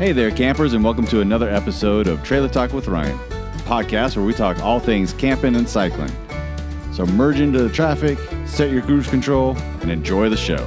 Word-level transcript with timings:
Hey 0.00 0.12
there, 0.12 0.30
campers, 0.30 0.72
and 0.72 0.82
welcome 0.82 1.06
to 1.08 1.20
another 1.20 1.50
episode 1.50 2.06
of 2.06 2.22
Trailer 2.22 2.48
Talk 2.48 2.72
with 2.72 2.88
Ryan, 2.88 3.18
a 3.18 3.62
podcast 3.66 4.16
where 4.16 4.24
we 4.24 4.32
talk 4.32 4.58
all 4.60 4.80
things 4.80 5.12
camping 5.12 5.54
and 5.54 5.68
cycling. 5.68 6.10
So 6.94 7.04
merge 7.04 7.38
into 7.38 7.62
the 7.62 7.68
traffic, 7.68 8.18
set 8.46 8.70
your 8.70 8.80
cruise 8.80 9.06
control, 9.06 9.58
and 9.82 9.90
enjoy 9.90 10.30
the 10.30 10.38
show. 10.38 10.66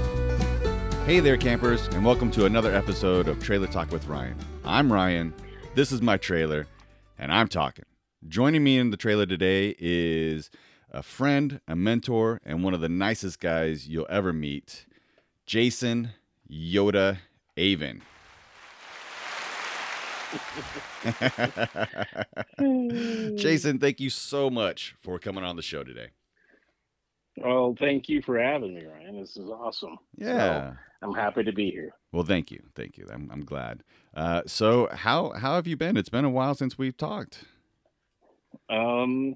Hey 1.08 1.20
there, 1.20 1.36
campers, 1.36 1.88
and 1.88 2.06
welcome 2.06 2.30
to 2.30 2.46
another 2.46 2.76
episode 2.76 3.28
of 3.28 3.42
Trailer 3.42 3.66
Talk 3.66 3.92
with 3.92 4.06
Ryan. 4.06 4.38
I'm 4.64 4.94
Ryan, 4.94 5.34
this 5.74 5.92
is 5.92 6.00
my 6.00 6.18
trailer, 6.18 6.68
and 7.18 7.34
I'm 7.34 7.48
talking. 7.48 7.86
Joining 8.28 8.64
me 8.64 8.78
in 8.78 8.92
the 8.92 8.98
trailer 8.98 9.26
today 9.26 9.74
is 9.80 10.52
a 10.92 11.02
friend, 11.02 11.60
a 11.68 11.76
mentor, 11.76 12.40
and 12.46 12.64
one 12.64 12.76
of 12.76 12.82
the 12.82 12.88
nicest 12.88 13.40
guys 13.40 13.88
you'll 13.88 14.06
ever 14.12 14.32
meet, 14.32 14.86
Jason 15.48 16.12
Yoda 16.48 17.18
Avon. 17.58 18.04
Jason, 23.38 23.80
thank 23.80 24.00
you 24.00 24.10
so 24.10 24.50
much 24.50 24.96
for 25.02 25.20
coming 25.20 25.44
on 25.44 25.56
the 25.56 25.62
show 25.62 25.84
today. 25.84 26.08
Well, 27.38 27.76
thank 27.80 28.10
you 28.10 28.22
for 28.22 28.40
having 28.40 28.76
me, 28.76 28.86
Ryan. 28.86 29.20
This 29.20 29.38
is 29.38 29.50
awesome. 29.50 29.98
Yeah. 30.18 30.72
So, 30.72 30.78
I'm 31.02 31.14
happy 31.14 31.44
to 31.44 31.52
be 31.52 31.72
here. 31.72 31.94
Well, 32.12 32.24
thank 32.24 32.52
you, 32.52 32.62
thank 32.76 32.98
you. 32.98 33.08
I'm, 33.12 33.30
I'm 33.32 33.44
glad. 33.44 33.84
Uh, 34.16 34.44
so, 34.46 34.88
how 34.92 35.32
how 35.32 35.56
have 35.56 35.66
you 35.66 35.76
been? 35.76 35.98
It's 35.98 36.10
been 36.10 36.26
a 36.26 36.30
while 36.30 36.54
since 36.54 36.78
we've 36.78 36.96
talked. 36.96 37.46
Um, 38.70 39.36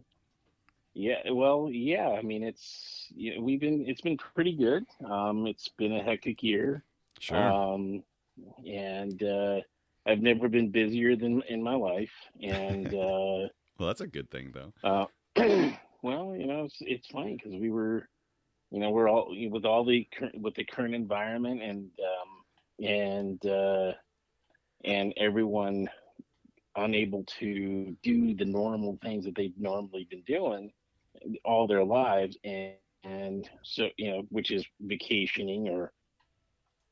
yeah. 0.93 1.31
Well, 1.31 1.69
yeah. 1.71 2.09
I 2.09 2.21
mean, 2.21 2.43
it's 2.43 3.07
you 3.15 3.35
know, 3.35 3.41
we've 3.41 3.59
been 3.59 3.85
it's 3.87 4.01
been 4.01 4.17
pretty 4.17 4.55
good. 4.55 4.85
Um, 5.09 5.47
it's 5.47 5.69
been 5.69 5.93
a 5.93 6.03
hectic 6.03 6.43
year. 6.43 6.83
Sure. 7.19 7.37
Um, 7.37 8.03
and 8.65 9.23
uh, 9.23 9.61
I've 10.07 10.21
never 10.21 10.47
been 10.47 10.71
busier 10.71 11.15
than 11.15 11.41
in 11.49 11.61
my 11.61 11.75
life. 11.75 12.11
And 12.41 12.87
uh, 12.93 13.47
well, 13.77 13.87
that's 13.87 14.01
a 14.01 14.07
good 14.07 14.29
thing, 14.29 14.51
though. 14.53 14.73
Uh, 14.83 15.05
well, 16.01 16.35
you 16.35 16.47
know, 16.47 16.65
it's, 16.65 16.77
it's 16.81 17.07
funny 17.07 17.35
because 17.35 17.59
we 17.59 17.69
were, 17.69 18.07
you 18.71 18.79
know, 18.79 18.89
we're 18.89 19.09
all 19.09 19.35
with 19.49 19.65
all 19.65 19.85
the 19.85 20.07
with 20.39 20.55
the 20.55 20.65
current 20.65 20.95
environment 20.95 21.61
and 21.61 21.89
um, 21.99 22.85
and 22.87 23.45
uh, 23.45 23.91
and 24.85 25.13
everyone 25.17 25.87
unable 26.75 27.23
to 27.39 27.95
do 28.03 28.35
the 28.35 28.45
normal 28.45 28.97
things 29.01 29.25
that 29.25 29.35
they've 29.35 29.57
normally 29.57 30.07
been 30.09 30.21
doing 30.21 30.71
all 31.43 31.67
their 31.67 31.83
lives 31.83 32.37
and 32.43 32.73
and 33.03 33.49
so 33.63 33.87
you 33.97 34.11
know 34.11 34.21
which 34.29 34.51
is 34.51 34.65
vacationing 34.81 35.67
or 35.69 35.91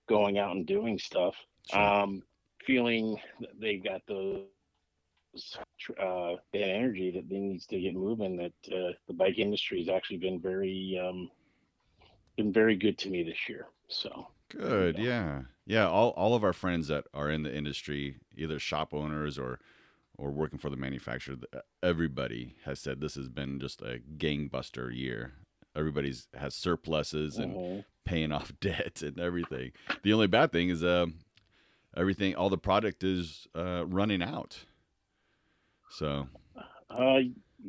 going 0.07 0.38
out 0.38 0.55
and 0.55 0.66
doing 0.66 0.97
stuff 0.97 1.35
Sure. 1.72 1.81
um 1.81 2.23
feeling 2.66 3.17
that 3.39 3.59
they've 3.59 3.83
got 3.83 4.02
those 4.08 4.45
uh 5.99 6.35
that 6.53 6.61
energy 6.69 7.11
that 7.11 7.27
they 7.30 7.38
needs 7.38 7.66
to 7.67 7.80
get 7.80 7.94
moving 7.94 8.38
that 8.38 8.53
uh, 8.73 8.94
the 9.07 9.13
bike 9.13 9.38
industry 9.38 9.80
has 9.80 9.89
actually 9.89 10.17
been 10.17 10.39
very 10.39 10.99
um 11.03 11.30
been 12.38 12.53
very 12.53 12.75
good 12.75 12.97
to 12.97 13.09
me 13.09 13.23
this 13.23 13.49
year 13.49 13.67
so 13.89 14.27
Good. 14.49 14.99
Yeah. 14.99 15.41
Yeah. 15.66 15.88
All, 15.89 16.09
all 16.11 16.35
of 16.35 16.44
our 16.44 16.53
friends 16.53 16.88
that 16.88 17.05
are 17.13 17.30
in 17.30 17.44
the 17.44 17.53
industry, 17.53 18.17
either 18.35 18.59
shop 18.59 18.94
owners 18.94 19.38
or 19.39 19.59
or 20.17 20.31
working 20.31 20.59
for 20.59 20.69
the 20.69 20.77
manufacturer, 20.77 21.35
everybody 21.83 22.55
has 22.63 22.79
said 22.79 23.02
this 23.02 23.16
has 23.16 23.27
been 23.27 23.59
just 23.59 23.81
a 23.81 24.00
gangbuster 24.17 24.95
year. 24.95 25.33
Everybody's 25.75 26.27
has 26.38 26.55
surpluses 26.55 27.38
and 27.38 27.57
Mhm. 27.57 27.85
paying 28.05 28.31
off 28.31 28.53
debt 28.61 29.02
and 29.02 29.19
everything. 29.19 29.72
The 30.03 30.13
only 30.13 30.27
bad 30.27 30.52
thing 30.52 30.69
is 30.69 30.83
um 30.83 31.16
everything 31.95 32.35
all 32.35 32.49
the 32.49 32.57
product 32.57 33.03
is 33.03 33.47
uh 33.55 33.85
running 33.88 34.21
out. 34.21 34.65
So 35.89 36.27
Uh, 36.89 37.19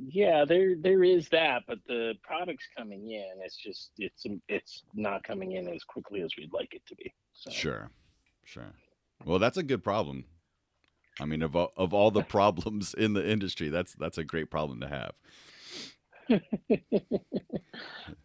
yeah, 0.09 0.45
there 0.45 0.77
there 0.77 1.03
is 1.05 1.29
that, 1.31 1.63
but 1.67 1.79
the 1.87 2.15
product's 2.23 2.69
coming 2.77 3.11
in. 3.11 3.33
It's 3.43 3.57
just 3.57 3.93
it's 3.99 4.27
it's 4.49 4.83
not 4.95 5.23
coming 5.25 5.53
in 5.53 5.69
as 5.69 5.85
quickly 5.85 6.23
as 6.23 6.31
we'd 6.37 6.53
like 6.53 6.75
it 6.75 6.83
to 6.87 6.95
be. 6.97 7.13
So. 7.33 7.51
sure. 7.51 7.91
Sure. 8.45 8.73
Well, 9.25 9.39
that's 9.39 9.57
a 9.57 9.63
good 9.63 9.83
problem. 9.83 10.25
I 11.21 11.25
mean, 11.25 11.43
of 11.43 11.57
all, 11.57 11.73
of 11.77 11.93
all 11.95 12.11
the 12.11 12.23
problems 12.37 12.95
in 12.95 13.15
the 13.15 13.29
industry, 13.29 13.69
that's 13.69 13.95
that's 13.95 14.19
a 14.19 14.25
great 14.25 14.51
problem 14.51 14.81
to 14.81 14.89
have. 14.89 15.13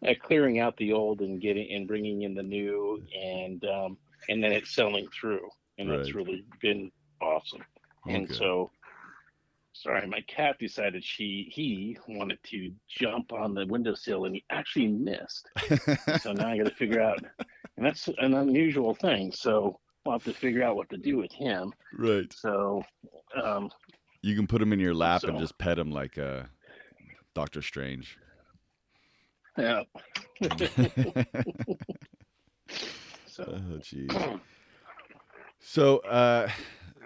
Uh, 0.06 0.14
clearing 0.22 0.58
out 0.58 0.76
the 0.78 0.92
old 0.92 1.20
and 1.20 1.40
getting 1.40 1.70
and 1.72 1.86
bringing 1.86 2.22
in 2.22 2.34
the 2.34 2.42
new, 2.42 3.00
and 3.14 3.62
um, 3.66 3.98
and 4.28 4.42
then 4.42 4.50
it's 4.50 4.74
selling 4.74 5.06
through, 5.08 5.46
and 5.78 5.90
that's 5.90 6.14
really 6.14 6.44
been 6.60 6.90
awesome. 7.20 7.62
And 8.08 8.28
so, 8.34 8.70
sorry, 9.72 10.06
my 10.06 10.20
cat 10.22 10.56
decided 10.58 11.04
she 11.04 11.48
he 11.52 11.96
wanted 12.08 12.38
to 12.44 12.72
jump 12.88 13.32
on 13.32 13.54
the 13.54 13.64
windowsill, 13.66 14.24
and 14.24 14.34
he 14.34 14.44
actually 14.50 14.88
missed. 14.88 15.48
so 16.20 16.32
now 16.32 16.48
I 16.48 16.58
got 16.58 16.66
to 16.66 16.74
figure 16.74 17.00
out, 17.00 17.18
and 17.76 17.86
that's 17.86 18.08
an 18.18 18.34
unusual 18.34 18.94
thing. 18.94 19.32
So 19.32 19.78
we'll 20.04 20.14
have 20.14 20.24
to 20.24 20.32
figure 20.32 20.62
out 20.64 20.76
what 20.76 20.90
to 20.90 20.96
do 20.96 21.16
with 21.16 21.32
him. 21.32 21.72
right. 21.96 22.32
So, 22.32 22.82
um, 23.40 23.70
You 24.22 24.34
can 24.34 24.46
put 24.46 24.60
him 24.60 24.72
in 24.72 24.80
your 24.80 24.94
lap 24.94 25.22
and 25.24 25.38
just 25.38 25.56
pet 25.58 25.78
him 25.78 25.92
like 25.92 26.18
uh, 26.18 26.42
Doctor 27.34 27.62
Strange. 27.62 28.18
yeah. 29.56 29.82
oh, 30.42 31.24
So, 33.26 33.44
jeez. 33.80 34.40
So, 35.62 35.98
uh, 35.98 36.50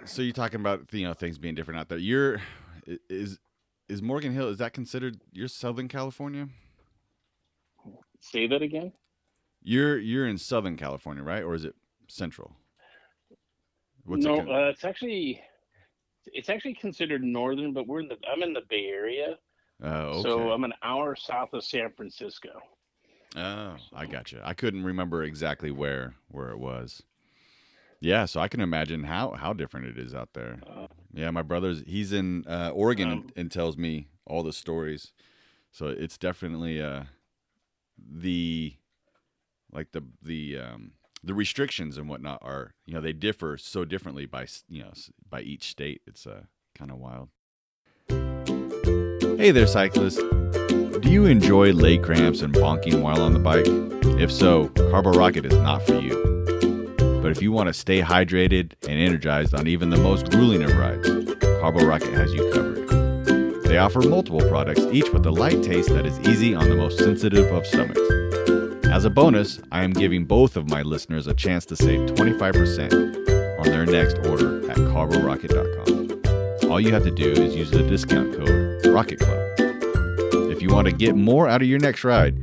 so 0.05 0.23
you're 0.23 0.33
talking 0.33 0.61
about 0.61 0.93
you 0.93 1.07
know 1.07 1.15
things 1.15 1.39
being 1.39 1.55
different 1.55 1.79
out 1.79 1.89
there. 1.89 1.99
You're 1.99 2.41
is 3.09 3.39
is 3.89 4.03
Morgan 4.03 4.33
Hill 4.33 4.49
is 4.49 4.59
that 4.59 4.73
considered 4.73 5.21
you're 5.33 5.49
Southern 5.49 5.89
California? 5.89 6.49
say 8.21 8.47
that 8.47 8.63
again. 8.63 8.93
You're 9.63 9.99
you're 9.99 10.27
in 10.27 10.39
Southern 10.39 10.77
California, 10.77 11.23
right? 11.23 11.43
Or 11.43 11.55
is 11.55 11.65
it 11.65 11.75
Central? 12.09 12.53
What's 14.05 14.25
no, 14.25 14.41
it? 14.41 14.49
uh, 14.49 14.71
it's 14.71 14.85
actually 14.85 15.41
it's 16.27 16.49
actually 16.49 16.75
considered 16.75 17.23
northern, 17.23 17.73
but 17.73 17.87
we're 17.87 18.01
in 18.01 18.09
the 18.09 18.17
I'm 18.33 18.43
in 18.43 18.53
the 18.53 18.63
Bay 18.69 18.87
Area, 18.87 19.37
oh, 19.83 19.89
okay. 19.89 20.23
so 20.23 20.51
I'm 20.51 20.65
an 20.65 20.75
hour 20.83 21.15
south 21.15 21.53
of 21.53 21.63
San 21.63 21.91
Francisco. 21.97 22.51
Oh, 23.37 23.77
I 23.93 24.07
got 24.07 24.33
you. 24.33 24.41
I 24.43 24.55
couldn't 24.55 24.85
remember 24.85 25.25
exactly 25.25 25.71
where 25.71 26.15
where 26.29 26.51
it 26.51 26.59
was. 26.59 27.03
Yeah, 28.01 28.27
so 28.27 28.41
I 28.41 28.49
can 28.49 28.61
imagine 28.61 29.05
how 29.05 29.33
how 29.33 29.53
different 29.53 29.87
it 29.87 29.99
is 29.99 30.15
out 30.15 30.31
there. 30.35 30.61
Uh, 30.67 30.87
Yeah, 31.13 31.31
my 31.31 31.43
brother's 31.43 31.83
he's 31.87 32.13
in 32.13 32.45
uh, 32.47 32.71
Oregon 32.75 33.09
and, 33.11 33.21
Um, 33.23 33.31
and 33.37 33.51
tells 33.51 33.77
me 33.77 34.09
all 34.27 34.43
the 34.43 34.53
stories. 34.53 35.13
So 35.71 35.87
it's 35.89 36.19
definitely 36.19 36.81
uh 36.83 37.05
the 37.99 38.75
like 39.73 39.93
the 39.93 40.03
the 40.23 40.59
um 40.59 40.93
the 41.25 41.35
restrictions 41.35 41.97
and 41.99 42.09
whatnot 42.09 42.39
are 42.43 42.75
you 42.85 42.95
know 42.95 43.01
they 43.01 43.13
differ 43.15 43.57
so 43.59 43.85
differently 43.85 44.27
by 44.27 44.43
s- 44.43 44.65
you 44.69 44.83
know 44.83 44.93
by 45.29 45.41
each 45.41 45.65
state. 45.71 46.03
It's 46.07 46.27
uh 46.27 46.43
kind 46.75 46.91
of 46.91 46.99
wild. 46.99 47.29
Hey 49.39 49.51
there, 49.51 49.67
cyclist. 49.67 50.19
Do 51.01 51.11
you 51.11 51.27
enjoy 51.27 51.73
leg 51.73 52.03
cramps 52.03 52.43
and 52.43 52.55
bonking 52.55 53.01
while 53.03 53.21
on 53.23 53.33
the 53.33 53.39
bike? 53.39 53.67
If 54.21 54.33
so, 54.33 54.69
Carbo 54.91 55.13
Rocket 55.13 55.45
is 55.47 55.55
not 55.57 55.83
for 55.87 55.95
you. 55.95 56.15
But 57.27 57.37
if 57.37 57.43
you 57.43 57.51
want 57.51 57.67
to 57.67 57.73
stay 57.73 58.01
hydrated 58.01 58.75
and 58.83 59.01
energized 59.01 59.53
on 59.53 59.67
even 59.67 59.91
the 59.91 59.97
most 59.97 60.31
grueling 60.31 60.63
of 60.63 60.77
rides, 60.77 61.09
Carbo 61.61 61.85
Rocket 61.85 62.15
has 62.15 62.33
you 62.33 62.49
covered. 62.53 63.65
They 63.65 63.79
offer 63.79 64.01
multiple 64.01 64.43
products, 64.43 64.83
each 64.93 65.11
with 65.13 65.27
a 65.27 65.33
light 65.33 65.61
taste 65.61 65.89
that 65.89 66.07
is 66.07 66.21
easy 66.21 66.55
on 66.55 66.69
the 66.69 66.77
most 66.77 66.99
sensitive 66.99 67.53
of 67.53 67.67
stomachs. 67.67 67.99
As 68.93 69.05
a 69.05 69.11
bonus, 69.11 69.61
I 69.73 69.83
am 69.83 69.91
giving 69.91 70.25
both 70.25 70.57
of 70.57 70.71
my 70.71 70.83
listeners 70.83 71.27
a 71.27 71.35
chance 71.35 71.67
to 71.67 71.75
save 71.75 72.11
25% 72.11 73.59
on 73.59 73.65
their 73.71 73.87
next 73.87 74.19
order 74.29 74.71
at 74.71 74.77
carborocket.com. 74.77 76.71
All 76.71 76.81
you 76.81 76.93
have 76.93 77.03
to 77.03 77.11
do 77.11 77.33
is 77.33 77.57
use 77.57 77.73
the 77.73 77.83
discount 77.83 78.37
code 78.37 78.87
Rocket 78.87 79.19
Club. 79.19 79.41
If 80.53 80.63
you 80.63 80.69
want 80.69 80.87
to 80.87 80.93
get 80.93 81.17
more 81.17 81.49
out 81.49 81.61
of 81.61 81.67
your 81.67 81.81
next 81.81 82.05
ride, 82.05 82.39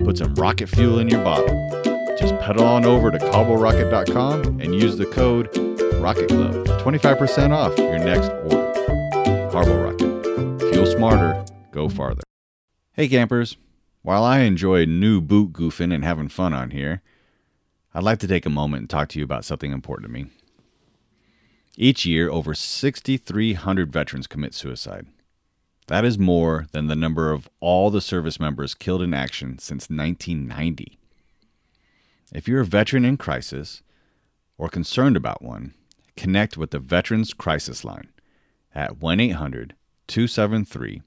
put 0.00 0.18
some 0.18 0.34
rocket 0.34 0.68
fuel 0.68 0.98
in 0.98 1.08
your 1.08 1.22
bottle. 1.22 1.73
Pedal 2.44 2.66
on 2.66 2.84
over 2.84 3.10
to 3.10 3.16
carborocket.com 3.16 4.60
and 4.60 4.74
use 4.74 4.98
the 4.98 5.06
code 5.06 5.48
Rocket 5.94 6.28
Club 6.28 6.52
25% 6.82 7.52
off 7.52 7.78
your 7.78 7.98
next 7.98 8.28
order. 8.28 9.50
Carbo 9.50 9.82
Rocket. 9.82 10.60
Fuel 10.70 10.84
smarter, 10.84 11.42
go 11.70 11.88
farther. 11.88 12.22
Hey 12.92 13.08
campers, 13.08 13.56
while 14.02 14.24
I 14.24 14.40
enjoy 14.40 14.84
new 14.84 15.22
boot 15.22 15.54
goofing 15.54 15.94
and 15.94 16.04
having 16.04 16.28
fun 16.28 16.52
on 16.52 16.72
here, 16.72 17.00
I'd 17.94 18.02
like 18.02 18.18
to 18.18 18.28
take 18.28 18.44
a 18.44 18.50
moment 18.50 18.80
and 18.82 18.90
talk 18.90 19.08
to 19.08 19.18
you 19.18 19.24
about 19.24 19.46
something 19.46 19.72
important 19.72 20.08
to 20.08 20.12
me. 20.12 20.26
Each 21.78 22.04
year, 22.04 22.28
over 22.28 22.52
6,300 22.52 23.90
veterans 23.90 24.26
commit 24.26 24.52
suicide. 24.52 25.06
That 25.86 26.04
is 26.04 26.18
more 26.18 26.66
than 26.72 26.88
the 26.88 26.94
number 26.94 27.32
of 27.32 27.48
all 27.60 27.88
the 27.88 28.02
service 28.02 28.38
members 28.38 28.74
killed 28.74 29.00
in 29.00 29.14
action 29.14 29.58
since 29.58 29.88
1990. 29.88 30.98
If 32.32 32.48
you're 32.48 32.62
a 32.62 32.66
veteran 32.66 33.04
in 33.04 33.16
crisis 33.16 33.82
or 34.56 34.68
concerned 34.68 35.16
about 35.16 35.42
one, 35.42 35.74
connect 36.16 36.56
with 36.56 36.70
the 36.70 36.78
Veterans 36.78 37.34
Crisis 37.34 37.84
Line 37.84 38.08
at 38.74 38.98
1 38.98 39.20
800 39.20 39.74
273 40.06 41.02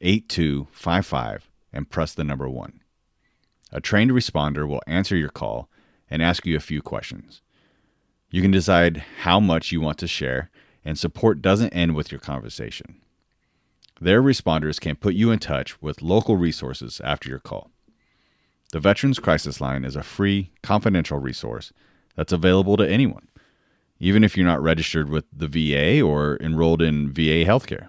8255 0.00 1.50
and 1.72 1.90
press 1.90 2.14
the 2.14 2.24
number 2.24 2.48
1. 2.48 2.80
A 3.72 3.80
trained 3.80 4.10
responder 4.10 4.66
will 4.66 4.82
answer 4.86 5.16
your 5.16 5.28
call 5.28 5.68
and 6.10 6.22
ask 6.22 6.46
you 6.46 6.56
a 6.56 6.60
few 6.60 6.82
questions. 6.82 7.42
You 8.30 8.42
can 8.42 8.50
decide 8.50 9.04
how 9.22 9.40
much 9.40 9.72
you 9.72 9.80
want 9.80 9.98
to 9.98 10.06
share, 10.06 10.50
and 10.84 10.98
support 10.98 11.42
doesn't 11.42 11.72
end 11.72 11.94
with 11.94 12.12
your 12.12 12.20
conversation. 12.20 13.00
Their 14.00 14.22
responders 14.22 14.80
can 14.80 14.96
put 14.96 15.14
you 15.14 15.30
in 15.30 15.38
touch 15.38 15.80
with 15.80 16.02
local 16.02 16.36
resources 16.36 17.00
after 17.02 17.28
your 17.28 17.38
call. 17.38 17.70
The 18.72 18.80
Veterans 18.80 19.18
Crisis 19.18 19.60
Line 19.60 19.84
is 19.84 19.96
a 19.96 20.02
free, 20.02 20.50
confidential 20.62 21.18
resource 21.18 21.72
that's 22.16 22.32
available 22.32 22.76
to 22.76 22.88
anyone, 22.88 23.28
even 24.00 24.24
if 24.24 24.36
you're 24.36 24.46
not 24.46 24.62
registered 24.62 25.08
with 25.08 25.24
the 25.32 25.46
VA 25.46 26.00
or 26.02 26.36
enrolled 26.40 26.82
in 26.82 27.12
VA 27.12 27.44
healthcare. 27.44 27.88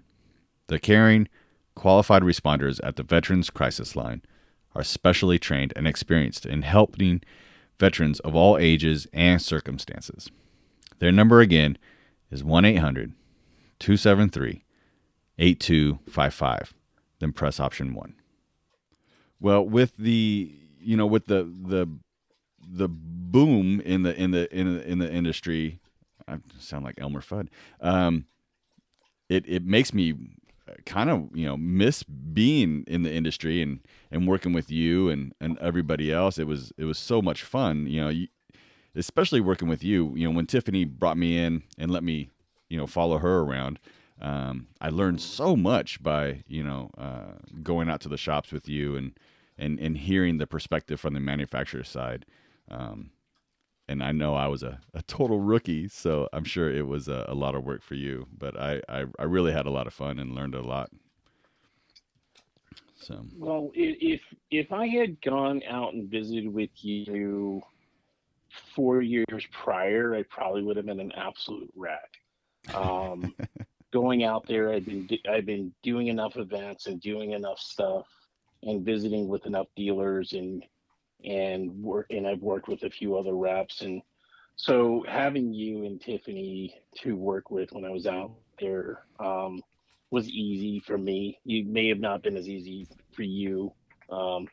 The 0.68 0.80
caring, 0.80 1.28
qualified 1.76 2.22
responders 2.22 2.80
at 2.84 2.96
the 2.96 3.04
Veterans 3.04 3.50
Crisis 3.50 3.96
Line 3.96 4.22
are 4.76 4.84
specially 4.84 5.40
trained 5.40 5.74
and 5.76 5.88
experienced 5.88 6.46
in 6.46 6.62
helping 6.62 7.22
veterans 7.80 8.20
of 8.20 8.36
all 8.36 8.58
ages 8.58 9.08
and 9.14 9.42
circumstances. 9.42 10.30
Their 11.00 11.12
number 11.12 11.42
again 11.42 11.78
is 12.30 12.44
1 12.44 12.66
800 12.66 13.14
273 13.80 14.64
8255. 15.40 16.74
Then 17.20 17.32
press 17.32 17.60
option 17.60 17.94
1. 17.94 18.14
Well, 19.40 19.64
with 19.64 19.96
the 19.98 20.56
you 20.88 20.96
know 20.96 21.06
with 21.06 21.26
the 21.26 21.44
the 21.44 21.86
the 22.66 22.88
boom 22.88 23.82
in 23.82 24.04
the 24.04 24.16
in 24.16 24.32
the 24.32 24.54
in 24.58 24.76
the, 24.76 24.88
in 24.90 25.00
the 25.00 25.12
industry, 25.12 25.80
I 26.28 26.38
sound 26.58 26.86
like 26.86 26.96
Elmer 26.98 27.20
Fudd. 27.20 27.50
Um, 27.82 28.26
it 29.28 29.44
it 29.48 29.66
makes 29.66 29.94
me 29.94 30.16
kind 30.86 31.10
of 31.10 31.30
you 31.34 31.46
know 31.46 31.58
miss 31.58 32.04
being 32.04 32.86
in 32.88 33.04
the 33.04 33.14
industry 33.14 33.62
and 33.62 33.82
and 34.12 34.28
working 34.28 34.54
with 34.54 34.72
you 34.72 35.10
and 35.10 35.34
and 35.42 35.60
everybody 35.60 36.12
else. 36.12 36.38
It 36.38 36.48
was 36.48 36.72
it 36.78 36.86
was 36.86 36.98
so 36.98 37.22
much 37.22 37.44
fun. 37.44 37.88
You 37.88 38.04
know, 38.06 38.10
you, 38.10 38.28
especially 38.96 39.42
working 39.42 39.68
with 39.68 39.84
you. 39.84 40.14
You 40.16 40.30
know, 40.30 40.36
when 40.36 40.46
Tiffany 40.48 40.86
brought 40.86 41.18
me 41.18 41.38
in 41.38 41.64
and 41.78 41.92
let 41.92 42.04
me 42.04 42.30
you 42.70 42.78
know 42.78 42.88
follow 42.88 43.18
her 43.18 43.40
around. 43.40 43.78
Um, 44.20 44.68
I 44.82 44.90
learned 44.90 45.20
so 45.20 45.58
much 45.58 46.02
by 46.02 46.44
you 46.48 46.64
know 46.64 46.92
uh, 46.98 47.34
going 47.62 47.90
out 47.90 48.00
to 48.02 48.10
the 48.10 48.18
shops 48.18 48.54
with 48.54 48.70
you 48.70 48.96
and 48.96 49.12
and 49.58 49.80
and 49.80 49.98
hearing 49.98 50.38
the 50.38 50.48
perspective 50.48 51.00
from 51.00 51.14
the 51.14 51.20
manufacturer 51.20 51.84
side. 51.84 52.26
Um, 52.70 53.12
and 53.90 54.04
I 54.04 54.12
know 54.12 54.36
I 54.36 54.48
was 54.48 54.64
a, 54.64 54.80
a 54.94 55.02
total 55.04 55.40
rookie, 55.40 55.88
so 55.88 56.28
I'm 56.34 56.44
sure 56.44 56.70
it 56.70 56.86
was 56.86 57.08
a, 57.08 57.26
a 57.30 57.34
lot 57.34 57.56
of 57.56 57.64
work 57.64 57.82
for 57.82 57.96
you. 57.96 58.28
But 58.38 58.60
I, 58.60 58.82
I, 58.90 59.06
I 59.18 59.24
really 59.24 59.54
had 59.54 59.66
a 59.66 59.70
lot 59.70 59.88
of 59.88 59.94
fun 59.94 60.20
and 60.20 60.36
learned 60.36 60.56
a 60.56 60.62
lot. 60.62 60.90
So 62.96 63.24
well, 63.38 63.72
if 63.74 64.22
if 64.52 64.74
I 64.74 64.88
had 64.88 65.22
gone 65.22 65.62
out 65.70 65.94
and 65.94 66.10
visited 66.10 66.52
with 66.52 66.72
you 66.78 67.62
four 68.76 69.02
years 69.02 69.48
prior, 69.52 70.16
I 70.16 70.24
probably 70.24 70.64
would 70.64 70.78
have 70.78 70.86
been 70.86 71.00
an 71.00 71.14
absolute 71.14 71.72
wreck. 71.76 72.18
Um, 72.74 73.34
going 73.94 74.24
out 74.24 74.46
there, 74.48 74.74
I've 74.74 74.86
been 74.86 75.08
I've 75.30 75.46
been 75.46 75.72
doing 75.84 76.08
enough 76.08 76.36
events 76.36 76.88
and 76.88 77.00
doing 77.00 77.32
enough 77.32 77.60
stuff 77.60 78.08
and 78.68 78.86
visiting 78.86 79.28
with 79.28 79.46
enough 79.46 79.68
dealers 79.76 80.34
and 80.34 80.64
and 81.26 81.72
work 81.82 82.06
and 82.12 82.28
I've 82.28 82.42
worked 82.42 82.68
with 82.68 82.84
a 82.84 82.90
few 82.90 83.18
other 83.18 83.34
reps 83.36 83.82
and 83.82 84.02
so 84.56 85.06
having 85.08 85.54
you 85.54 85.86
and 85.86 86.02
Tiffany 86.02 86.76
to 87.02 87.16
work 87.16 87.52
with 87.52 87.72
when 87.72 87.86
I 87.86 87.92
was 87.92 88.08
out 88.08 88.32
there 88.60 89.06
um, 89.20 89.62
was 90.10 90.28
easy 90.30 90.80
for 90.80 90.98
me. 90.98 91.40
You 91.46 91.64
may 91.66 91.88
have 91.90 92.00
not 92.00 92.24
been 92.24 92.36
as 92.36 92.50
easy 92.50 92.88
for 93.14 93.22
you, 93.22 93.72
um, 94.10 94.48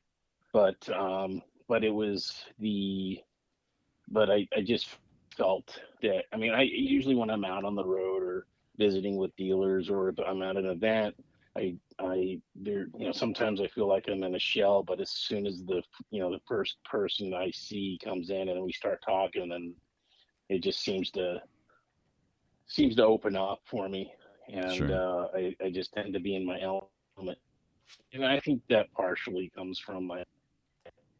but 0.52 0.88
um, 0.90 1.40
but 1.68 1.84
it 1.84 1.90
was 1.90 2.34
the 2.58 3.18
but 4.08 4.30
I, 4.30 4.46
I 4.54 4.60
just 4.60 4.88
felt 5.36 5.80
that 6.02 6.24
I 6.32 6.36
mean 6.36 6.52
I 6.52 6.62
usually 6.62 7.14
when 7.14 7.30
I'm 7.30 7.44
out 7.44 7.64
on 7.64 7.74
the 7.74 7.84
road 7.84 8.22
or 8.22 8.46
visiting 8.76 9.16
with 9.16 9.34
dealers 9.36 9.88
or 9.88 10.10
if 10.10 10.16
I'm 10.20 10.42
at 10.42 10.56
an 10.56 10.66
event 10.66 11.14
I 11.56 11.76
I 11.98 12.40
there 12.54 12.86
you 12.98 13.06
know 13.06 13.12
sometimes 13.12 13.60
I 13.60 13.68
feel 13.68 13.88
like 13.88 14.06
I'm 14.08 14.22
in 14.24 14.34
a 14.34 14.38
shell, 14.38 14.82
but 14.82 15.00
as 15.00 15.10
soon 15.10 15.46
as 15.46 15.64
the 15.64 15.82
you 16.10 16.20
know 16.20 16.30
the 16.30 16.40
first 16.46 16.76
person 16.84 17.32
I 17.34 17.50
see 17.50 17.98
comes 18.02 18.30
in 18.30 18.48
and 18.48 18.62
we 18.62 18.72
start 18.72 19.00
talking, 19.04 19.52
and 19.52 19.74
it 20.48 20.62
just 20.62 20.80
seems 20.82 21.10
to 21.12 21.40
seems 22.66 22.96
to 22.96 23.04
open 23.04 23.36
up 23.36 23.60
for 23.64 23.88
me, 23.88 24.12
and 24.52 24.90
sure. 24.90 24.90
uh, 24.90 25.28
I 25.34 25.54
I 25.64 25.70
just 25.70 25.92
tend 25.92 26.12
to 26.14 26.20
be 26.20 26.36
in 26.36 26.44
my 26.44 26.60
element, 26.60 27.38
and 28.12 28.24
I 28.24 28.40
think 28.40 28.62
that 28.68 28.92
partially 28.92 29.50
comes 29.54 29.78
from 29.78 30.06
my 30.06 30.24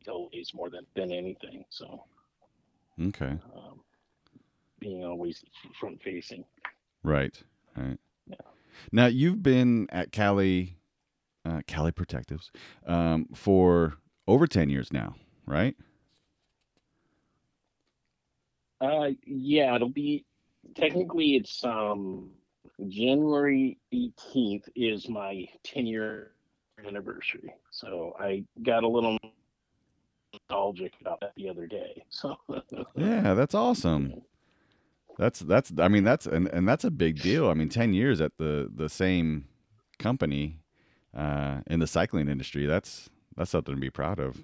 abilities 0.02 0.52
more 0.54 0.70
than 0.70 0.86
than 0.96 1.12
anything. 1.12 1.64
So 1.70 2.04
okay, 3.00 3.38
um, 3.56 3.80
being 4.80 5.04
always 5.04 5.44
front 5.78 6.02
facing. 6.02 6.44
Right. 7.02 7.42
Right. 7.76 7.98
Yeah. 8.26 8.53
Now 8.92 9.06
you've 9.06 9.42
been 9.42 9.86
at 9.90 10.12
Kali, 10.12 10.76
uh, 11.44 11.60
Kali 11.66 11.92
Protectives, 11.92 12.50
um, 12.86 13.26
for 13.34 13.94
over 14.26 14.46
ten 14.46 14.68
years 14.68 14.92
now, 14.92 15.14
right? 15.46 15.74
Uh, 18.80 19.10
yeah, 19.24 19.74
it'll 19.74 19.88
be 19.88 20.24
technically 20.74 21.36
it's 21.36 21.64
um 21.64 22.30
January 22.88 23.78
18th 23.92 24.68
is 24.74 25.08
my 25.08 25.46
10 25.62 25.86
year 25.86 26.32
anniversary. 26.84 27.52
So 27.70 28.16
I 28.18 28.44
got 28.62 28.82
a 28.82 28.88
little 28.88 29.16
nostalgic 30.32 30.94
about 31.00 31.20
that 31.20 31.32
the 31.36 31.48
other 31.48 31.66
day. 31.66 32.04
So 32.08 32.36
yeah, 32.96 33.34
that's 33.34 33.54
awesome. 33.54 34.22
That's 35.18 35.40
that's 35.40 35.72
I 35.78 35.88
mean 35.88 36.04
that's 36.04 36.26
and, 36.26 36.48
and 36.48 36.68
that's 36.68 36.84
a 36.84 36.90
big 36.90 37.20
deal. 37.20 37.48
I 37.48 37.54
mean, 37.54 37.68
ten 37.68 37.92
years 37.92 38.20
at 38.20 38.32
the 38.38 38.70
the 38.74 38.88
same 38.88 39.46
company 39.98 40.58
uh, 41.16 41.60
in 41.66 41.80
the 41.80 41.86
cycling 41.86 42.28
industry. 42.28 42.66
That's 42.66 43.10
that's 43.36 43.50
something 43.50 43.74
to 43.74 43.80
be 43.80 43.90
proud 43.90 44.18
of. 44.18 44.42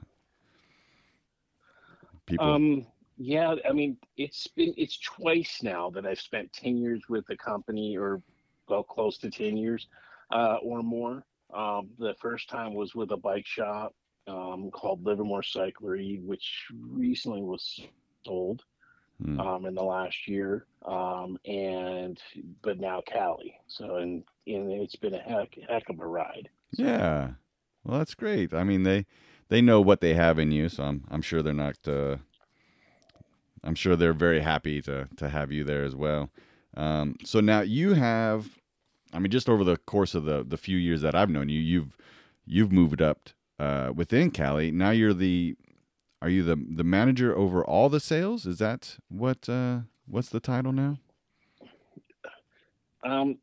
People. 2.26 2.46
Um. 2.46 2.86
Yeah. 3.16 3.56
I 3.68 3.72
mean, 3.72 3.96
it's 4.16 4.46
been 4.46 4.72
it's 4.76 4.98
twice 5.00 5.60
now 5.62 5.90
that 5.90 6.06
I've 6.06 6.20
spent 6.20 6.52
ten 6.52 6.76
years 6.76 7.02
with 7.08 7.26
the 7.26 7.36
company, 7.36 7.96
or 7.96 8.22
well, 8.68 8.84
close 8.84 9.18
to 9.18 9.30
ten 9.30 9.56
years, 9.56 9.88
uh, 10.32 10.56
or 10.62 10.82
more. 10.82 11.24
Um, 11.52 11.90
the 11.98 12.14
first 12.20 12.48
time 12.48 12.74
was 12.74 12.94
with 12.94 13.10
a 13.10 13.16
bike 13.16 13.46
shop 13.46 13.92
um, 14.28 14.70
called 14.70 15.04
Livermore 15.04 15.42
Cyclery, 15.42 16.22
which 16.22 16.66
recently 16.72 17.42
was 17.42 17.80
sold 18.24 18.62
mm. 19.22 19.40
um, 19.40 19.66
in 19.66 19.74
the 19.74 19.82
last 19.82 20.28
year, 20.28 20.66
um, 20.84 21.38
and 21.44 22.20
but 22.62 22.78
now 22.78 23.02
Kali. 23.12 23.54
So 23.66 23.96
and 23.96 24.24
and 24.46 24.70
it's 24.72 24.96
been 24.96 25.14
a 25.14 25.18
heck 25.18 25.54
heck 25.68 25.88
of 25.88 26.00
a 26.00 26.06
ride. 26.06 26.48
So. 26.74 26.82
Yeah, 26.84 27.30
well, 27.84 27.98
that's 27.98 28.14
great. 28.14 28.54
I 28.54 28.64
mean 28.64 28.82
they 28.82 29.06
they 29.48 29.60
know 29.60 29.80
what 29.80 30.00
they 30.00 30.14
have 30.14 30.38
in 30.38 30.52
you, 30.52 30.68
so 30.68 30.84
I'm 30.84 31.04
I'm 31.10 31.22
sure 31.22 31.42
they're 31.42 31.52
not. 31.52 31.76
Uh, 31.86 32.16
I'm 33.62 33.74
sure 33.74 33.96
they're 33.96 34.12
very 34.12 34.40
happy 34.40 34.80
to 34.82 35.08
to 35.16 35.28
have 35.28 35.52
you 35.52 35.64
there 35.64 35.84
as 35.84 35.94
well. 35.94 36.30
Um, 36.76 37.16
so 37.24 37.40
now 37.40 37.60
you 37.60 37.94
have, 37.94 38.48
I 39.12 39.18
mean, 39.18 39.30
just 39.30 39.48
over 39.48 39.64
the 39.64 39.76
course 39.76 40.14
of 40.14 40.24
the 40.24 40.44
the 40.44 40.56
few 40.56 40.76
years 40.76 41.02
that 41.02 41.14
I've 41.14 41.30
known 41.30 41.48
you, 41.48 41.60
you've 41.60 41.96
you've 42.46 42.72
moved 42.72 43.02
up 43.02 43.30
uh, 43.58 43.92
within 43.94 44.30
Kali. 44.30 44.70
Now 44.70 44.90
you're 44.90 45.14
the 45.14 45.56
are 46.22 46.28
you 46.28 46.42
the 46.42 46.56
the 46.56 46.84
manager 46.84 47.36
over 47.36 47.64
all 47.64 47.88
the 47.88 48.00
sales? 48.00 48.46
Is 48.46 48.58
that 48.58 48.96
what 49.08 49.48
uh 49.48 49.80
what's 50.06 50.28
the 50.28 50.40
title 50.40 50.72
now? 50.72 50.98
Um 53.04 53.38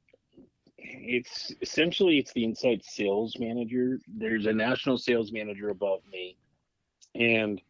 it's 0.78 1.54
essentially 1.62 2.18
it's 2.18 2.34
the 2.34 2.44
inside 2.44 2.84
sales 2.84 3.36
manager. 3.40 4.00
There's 4.08 4.46
a 4.46 4.54
national 4.54 4.98
sales 4.98 5.32
manager 5.32 5.70
above 5.70 6.02
me. 6.12 6.38
And 7.16 7.62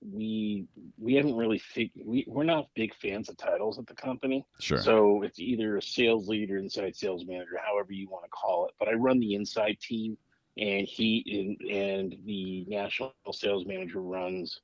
we 0.00 0.66
we 0.98 1.14
haven't 1.14 1.36
really 1.36 1.58
fig- 1.58 1.92
we 2.04 2.24
we're 2.26 2.44
not 2.44 2.68
big 2.74 2.94
fans 2.94 3.28
of 3.28 3.36
titles 3.36 3.78
at 3.78 3.86
the 3.86 3.94
company. 3.94 4.44
Sure. 4.58 4.78
So 4.78 5.22
it's 5.22 5.38
either 5.38 5.76
a 5.76 5.82
sales 5.82 6.28
leader, 6.28 6.56
inside 6.56 6.96
sales 6.96 7.24
manager, 7.26 7.58
however 7.64 7.92
you 7.92 8.08
want 8.08 8.24
to 8.24 8.30
call 8.30 8.66
it. 8.66 8.74
But 8.78 8.88
I 8.88 8.92
run 8.94 9.20
the 9.20 9.34
inside 9.34 9.78
team 9.80 10.16
and 10.58 10.86
he 10.86 11.56
and, 11.70 12.16
the 12.24 12.64
national 12.68 13.14
sales 13.32 13.64
manager 13.66 14.00
runs 14.00 14.60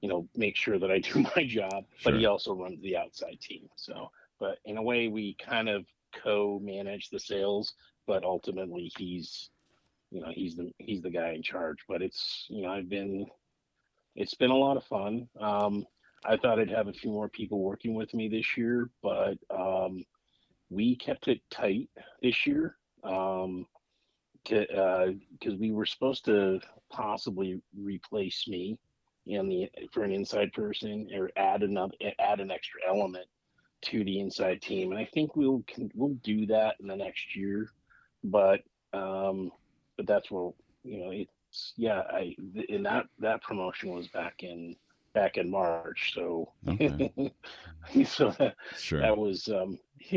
you 0.00 0.08
know 0.08 0.28
make 0.34 0.56
sure 0.56 0.78
that 0.78 0.90
i 0.90 0.98
do 0.98 1.24
my 1.36 1.44
job 1.46 1.84
sure. 1.96 2.12
but 2.12 2.14
he 2.14 2.26
also 2.26 2.54
runs 2.54 2.80
the 2.82 2.96
outside 2.96 3.38
team. 3.40 3.68
So 3.76 4.10
but 4.38 4.58
in 4.64 4.76
a 4.76 4.82
way 4.82 5.08
we 5.08 5.36
kind 5.44 5.68
of 5.68 5.86
co-manage 6.22 7.10
the 7.10 7.20
sales 7.20 7.74
but 8.06 8.24
ultimately 8.24 8.90
he's 8.96 9.50
you 10.10 10.20
know 10.20 10.30
he's 10.32 10.54
the 10.54 10.70
he's 10.78 11.02
the 11.02 11.10
guy 11.10 11.30
in 11.30 11.42
charge. 11.42 11.78
But 11.88 12.02
it's 12.02 12.46
you 12.48 12.62
know 12.62 12.70
i've 12.70 12.88
been 12.88 13.26
it's 14.14 14.34
been 14.34 14.50
a 14.50 14.56
lot 14.56 14.76
of 14.76 14.84
fun. 14.84 15.28
Um 15.38 15.86
I 16.26 16.36
thought 16.36 16.58
I'd 16.58 16.70
have 16.70 16.88
a 16.88 16.92
few 16.92 17.10
more 17.10 17.28
people 17.28 17.60
working 17.60 17.94
with 17.94 18.12
me 18.12 18.28
this 18.28 18.56
year, 18.56 18.90
but 19.02 19.38
um, 19.50 20.04
we 20.70 20.96
kept 20.96 21.28
it 21.28 21.40
tight 21.50 21.88
this 22.22 22.46
year. 22.46 22.76
Um, 23.04 23.66
because 24.48 25.54
uh, 25.54 25.56
we 25.58 25.72
were 25.72 25.86
supposed 25.86 26.24
to 26.26 26.60
possibly 26.90 27.60
replace 27.78 28.46
me 28.48 28.78
in 29.26 29.48
the 29.48 29.68
for 29.92 30.04
an 30.04 30.12
inside 30.12 30.52
person 30.52 31.08
or 31.14 31.30
add 31.36 31.62
another 31.62 31.94
add 32.18 32.40
an 32.40 32.50
extra 32.50 32.80
element 32.88 33.26
to 33.82 34.04
the 34.04 34.20
inside 34.20 34.62
team, 34.62 34.92
and 34.92 35.00
I 35.00 35.04
think 35.04 35.36
we'll 35.36 35.62
can, 35.66 35.90
we'll 35.94 36.14
do 36.22 36.46
that 36.46 36.76
in 36.80 36.86
the 36.86 36.96
next 36.96 37.36
year. 37.36 37.70
But 38.24 38.60
um, 38.92 39.50
but 39.96 40.06
that's 40.06 40.30
where 40.30 40.50
you 40.84 40.98
know. 40.98 41.10
It's 41.10 41.72
yeah. 41.76 42.02
I 42.10 42.34
and 42.68 42.84
that 42.86 43.06
that 43.18 43.42
promotion 43.42 43.90
was 43.90 44.08
back 44.08 44.42
in 44.42 44.76
back 45.16 45.38
in 45.38 45.50
March. 45.50 46.12
So, 46.14 46.52
okay. 46.68 47.10
so 48.04 48.30
that, 48.38 48.54
sure. 48.76 49.00
that 49.00 49.16
was, 49.16 49.48
um, 49.48 49.78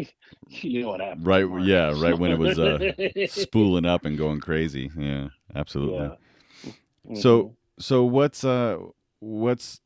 you 0.47 0.81
know 0.81 0.89
what 0.89 1.01
happened. 1.01 1.25
Right. 1.25 1.45
Yeah. 1.61 1.93
Right. 1.95 2.17
When 2.17 2.31
it 2.31 2.39
was 2.39 2.59
uh, 2.59 2.91
spooling 3.27 3.85
up 3.85 4.05
and 4.05 4.17
going 4.17 4.39
crazy. 4.39 4.91
Yeah, 4.97 5.29
absolutely. 5.55 5.97
Yeah. 5.97 6.71
Mm-hmm. 7.07 7.15
So, 7.15 7.55
so 7.79 8.03
what's, 8.03 8.43
uh, 8.43 8.77
what's, 9.19 9.81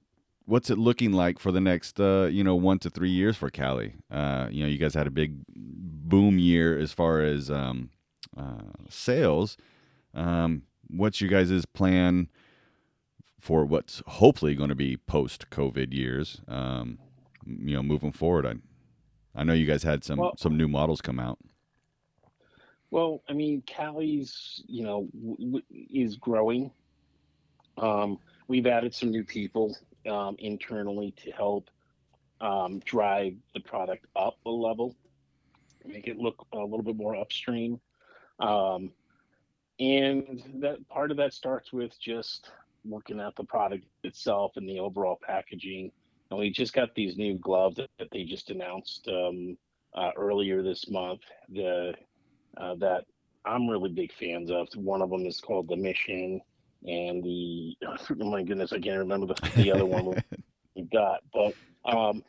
what's 0.46 0.70
it 0.70 0.78
looking 0.78 1.14
like 1.14 1.40
for 1.40 1.52
the 1.52 1.62
next, 1.62 2.00
uh, 2.00 2.28
you 2.30 2.44
know, 2.44 2.56
one 2.56 2.80
to 2.80 2.90
three 2.90 3.12
years 3.12 3.38
for 3.38 3.50
Kali? 3.50 3.96
Uh, 4.12 4.48
you 4.52 4.64
know, 4.64 4.70
you 4.70 4.78
guys 4.78 4.94
had 4.94 5.08
a 5.08 5.12
big 5.12 5.38
boom 5.48 6.40
year 6.40 6.78
as 6.78 6.92
far 6.92 7.22
as, 7.22 7.50
um, 7.50 7.90
uh, 8.36 8.74
sales. 8.90 9.58
Um, 10.14 10.64
what's 10.88 11.22
your 11.22 11.30
guys' 11.30 11.66
plan 11.66 12.30
for 13.40 13.66
what's 13.66 14.02
hopefully 14.08 14.56
going 14.56 14.70
to 14.70 14.76
be 14.76 14.98
post 14.98 15.50
COVID 15.50 15.94
years? 15.94 16.42
Um, 16.48 17.00
you 17.46 17.76
know, 17.76 17.84
moving 17.84 18.12
forward, 18.12 18.46
I 18.46 18.56
I 19.36 19.44
know 19.44 19.54
you 19.54 19.66
guys 19.66 19.84
had 19.84 20.04
some 20.04 20.20
well, 20.20 20.38
some 20.38 20.58
new 20.58 20.68
models 20.68 21.02
come 21.02 21.20
out. 21.20 21.40
Well, 22.92 23.24
I 23.28 23.34
mean, 23.34 23.64
Kali's 23.66 24.64
you 24.68 24.84
know 24.84 25.08
w- 25.14 25.62
w- 25.62 25.66
is 25.72 26.16
growing. 26.18 26.72
Um, 27.78 28.20
we've 28.48 28.68
added 28.68 28.94
some 28.94 29.10
new 29.10 29.24
people 29.24 29.76
um, 30.10 30.36
internally 30.40 31.12
to 31.24 31.32
help 31.32 31.70
um, 32.42 32.80
drive 32.86 33.36
the 33.54 33.62
product 33.62 34.06
up 34.16 34.38
a 34.46 34.50
level, 34.50 34.96
make 35.86 36.08
it 36.08 36.18
look 36.18 36.46
a 36.54 36.58
little 36.58 36.84
bit 36.84 36.96
more 36.96 37.16
upstream. 37.16 37.80
Um, 38.40 38.92
and 39.80 40.44
that 40.62 40.88
part 40.90 41.10
of 41.10 41.18
that 41.18 41.34
starts 41.34 41.74
with 41.74 42.00
just 42.00 42.52
looking 42.86 43.20
at 43.20 43.36
the 43.36 43.44
product 43.44 43.86
itself 44.04 44.54
and 44.56 44.68
the 44.68 44.80
overall 44.80 45.20
packaging. 45.26 45.92
And 46.34 46.40
we 46.40 46.50
just 46.50 46.74
got 46.74 46.96
these 46.96 47.16
new 47.16 47.38
gloves 47.38 47.76
that, 47.76 47.92
that 48.00 48.08
they 48.12 48.24
just 48.24 48.50
announced 48.50 49.08
um, 49.08 49.56
uh, 49.94 50.10
earlier 50.18 50.64
this 50.64 50.90
month. 50.90 51.22
The 51.50 51.94
uh, 52.58 52.76
that 52.76 53.06
I'm 53.46 53.70
really 53.70 53.92
big 53.92 54.12
fans 54.14 54.50
of. 54.50 54.68
One 54.76 55.04
of 55.04 55.12
them 55.12 55.28
is 55.28 55.40
called 55.40 55.68
the 55.68 55.76
Mission, 55.76 56.42
and 56.88 57.24
the 57.24 57.78
oh 58.20 58.32
my 58.32 58.42
goodness, 58.42 58.74
I 58.74 58.80
can't 58.80 58.98
remember 58.98 59.28
the, 59.28 59.52
the 59.56 59.72
other 59.72 59.86
one 59.86 60.16
we 60.76 60.82
got, 60.92 61.20
but 61.32 61.54
um, 61.86 62.24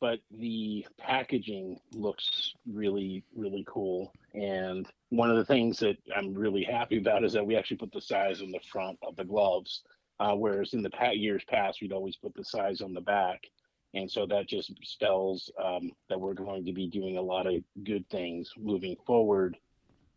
but 0.00 0.18
the 0.30 0.86
packaging 0.98 1.78
looks 1.92 2.54
really 2.70 3.22
really 3.34 3.64
cool 3.68 4.12
and 4.34 4.86
one 5.08 5.30
of 5.30 5.36
the 5.36 5.44
things 5.44 5.78
that 5.78 5.96
i'm 6.14 6.34
really 6.34 6.62
happy 6.62 6.98
about 6.98 7.24
is 7.24 7.32
that 7.32 7.46
we 7.46 7.56
actually 7.56 7.76
put 7.76 7.92
the 7.92 8.00
size 8.00 8.42
on 8.42 8.50
the 8.50 8.60
front 8.70 8.98
of 9.02 9.16
the 9.16 9.24
gloves 9.24 9.82
uh, 10.20 10.34
whereas 10.34 10.74
in 10.74 10.82
the 10.82 10.90
past, 10.90 11.16
years 11.16 11.42
past 11.48 11.80
we'd 11.80 11.92
always 11.92 12.16
put 12.16 12.34
the 12.34 12.44
size 12.44 12.80
on 12.80 12.94
the 12.94 13.00
back 13.00 13.42
and 13.96 14.10
so 14.10 14.26
that 14.26 14.46
just 14.46 14.72
spells 14.82 15.50
um, 15.62 15.90
that 16.08 16.20
we're 16.20 16.34
going 16.34 16.64
to 16.66 16.72
be 16.72 16.86
doing 16.86 17.16
a 17.16 17.22
lot 17.22 17.46
of 17.46 17.54
good 17.84 18.08
things 18.10 18.52
moving 18.58 18.96
forward 19.06 19.56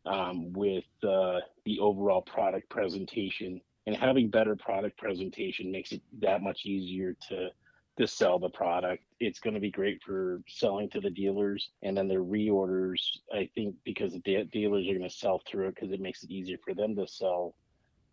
um, 0.06 0.51
with 0.53 0.86
uh, 1.08 1.39
the 1.65 1.79
overall 1.79 2.22
product 2.22 2.70
presentation 2.70 3.62
and 3.88 3.96
having 3.96 4.29
better 4.29 4.56
product 4.56 4.98
presentation 4.98 5.72
makes 5.72 5.94
it 5.94 6.01
that 6.22 6.44
much 6.44 6.65
easier 6.65 7.15
to 7.29 7.50
to 7.98 8.08
sell 8.08 8.39
the 8.39 8.50
product. 8.50 9.03
It's 9.20 9.39
going 9.39 9.56
to 9.56 9.60
be 9.60 9.72
great 9.72 10.01
for 10.01 10.41
selling 10.48 10.89
to 10.91 11.01
the 11.01 11.10
dealers 11.10 11.72
and 11.84 11.98
then 11.98 12.08
their 12.08 12.24
reorders. 12.24 13.01
I 13.34 13.50
think 13.56 13.75
because 13.84 14.13
the 14.13 14.46
dealers 14.53 14.88
are 14.88 14.94
going 14.94 15.10
to 15.10 15.10
sell 15.10 15.41
through 15.46 15.68
it 15.68 15.75
because 15.75 15.91
it 15.91 16.00
makes 16.00 16.24
it 16.24 16.32
easier 16.32 16.58
for 16.63 16.74
them 16.74 16.96
to 16.96 17.06
sell, 17.08 17.56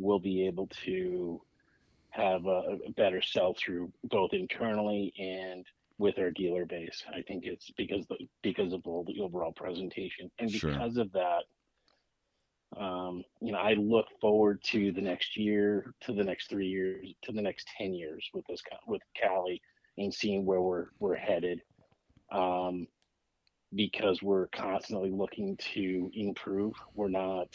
we'll 0.01 0.19
be 0.19 0.45
able 0.45 0.69
to 0.85 1.41
have 2.17 2.47
a, 2.47 2.79
a 2.87 2.93
better 2.97 3.23
sell 3.23 3.55
through 3.55 3.93
both 4.05 4.33
internally 4.33 5.13
and 5.19 5.67
with 5.99 6.19
our 6.19 6.31
dealer 6.31 6.67
base. 6.67 7.05
I 7.09 7.23
think 7.23 7.45
it's 7.45 7.71
because 7.77 8.07
the, 8.09 8.17
because 8.43 8.73
of 8.73 8.83
all 8.87 9.05
the 9.05 9.21
overall 9.21 9.53
presentation 9.53 10.31
and 10.39 10.51
because 10.51 10.95
sure. 10.95 11.03
of 11.03 11.13
that. 11.13 11.45
Um, 12.77 13.23
you 13.41 13.53
know, 13.53 13.59
I 13.59 13.75
look 13.75 14.07
forward 14.21 14.63
to 14.65 14.93
the 14.93 15.01
next 15.01 15.37
year, 15.37 15.95
to 16.03 16.13
the 16.13 16.25
next 16.25 16.51
three 16.51 16.67
years, 16.67 17.15
to 17.23 17.33
the 17.33 17.41
next 17.41 17.69
ten 17.79 17.95
years 17.95 18.29
with 18.35 18.45
this 18.49 18.61
with 18.87 19.01
Kali 19.21 19.63
and 19.99 20.13
seeing 20.13 20.45
where 20.45 20.61
we're 20.61 20.87
we're 20.99 21.17
headed 21.17 21.61
um, 22.33 22.87
because 23.75 24.23
we're 24.23 24.49
constantly 24.49 25.11
looking 25.11 25.57
to 25.75 26.11
improve 26.15 26.75
we're 26.95 27.09
not 27.09 27.49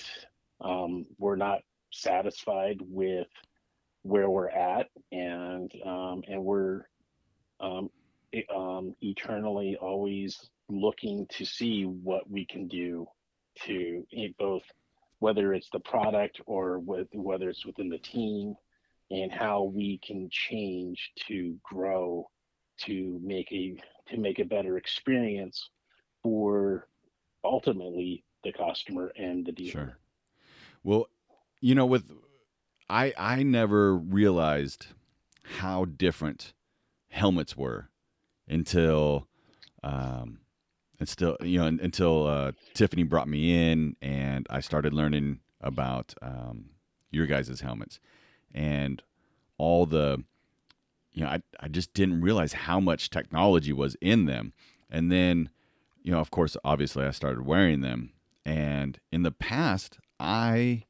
um, 0.61 1.05
we're 1.17 1.35
not 1.35 1.59
satisfied 1.91 2.77
with 2.81 3.27
where 4.03 4.29
we're 4.29 4.49
at 4.49 4.87
and 5.11 5.71
um, 5.85 6.23
and 6.27 6.43
we're 6.43 6.81
um, 7.59 7.89
um, 8.55 8.95
eternally 9.01 9.77
always 9.79 10.49
looking 10.69 11.27
to 11.29 11.45
see 11.45 11.83
what 11.83 12.29
we 12.29 12.45
can 12.45 12.67
do 12.67 13.05
to 13.65 14.05
both 14.39 14.63
whether 15.19 15.53
it's 15.53 15.69
the 15.71 15.79
product 15.79 16.41
or 16.47 16.79
with, 16.79 17.07
whether 17.13 17.47
it's 17.47 17.63
within 17.63 17.89
the 17.89 17.99
team 17.99 18.55
and 19.11 19.31
how 19.31 19.63
we 19.63 19.99
can 20.03 20.27
change 20.31 21.11
to 21.27 21.55
grow 21.61 22.27
to 22.79 23.19
make 23.23 23.51
a 23.51 23.75
to 24.09 24.17
make 24.17 24.39
a 24.39 24.43
better 24.43 24.77
experience 24.77 25.69
for 26.23 26.87
ultimately 27.43 28.23
the 28.43 28.51
customer 28.51 29.11
and 29.15 29.45
the 29.45 29.51
dealer. 29.51 29.71
Sure. 29.71 29.97
Well, 30.83 31.07
you 31.59 31.75
know, 31.75 31.85
with 31.85 32.11
I 32.91 33.13
I 33.17 33.43
never 33.43 33.95
realized 33.95 34.87
how 35.59 35.85
different 35.85 36.53
helmets 37.09 37.55
were 37.55 37.89
until 38.47 39.27
um 39.81 40.39
until 40.99 41.37
you 41.41 41.57
know 41.57 41.65
until 41.65 42.27
uh, 42.27 42.51
Tiffany 42.73 43.03
brought 43.03 43.27
me 43.29 43.71
in 43.71 43.95
and 44.01 44.45
I 44.49 44.59
started 44.59 44.93
learning 44.93 45.39
about 45.61 46.13
um, 46.21 46.71
your 47.09 47.25
guys' 47.27 47.61
helmets. 47.61 47.99
And 48.53 49.01
all 49.57 49.85
the 49.85 50.23
you 51.13 51.23
know 51.23 51.29
I, 51.29 51.41
I 51.59 51.69
just 51.69 51.93
didn't 51.93 52.21
realize 52.21 52.53
how 52.53 52.79
much 52.81 53.09
technology 53.09 53.71
was 53.71 53.95
in 54.01 54.25
them. 54.25 54.51
And 54.89 55.09
then 55.09 55.49
you 56.03 56.11
know 56.11 56.19
of 56.19 56.29
course 56.29 56.57
obviously 56.65 57.05
i 57.05 57.11
started 57.11 57.45
wearing 57.45 57.79
them. 57.79 58.11
And 58.45 58.99
in 59.13 59.23
the 59.23 59.31
past 59.31 59.97
i 60.19 60.83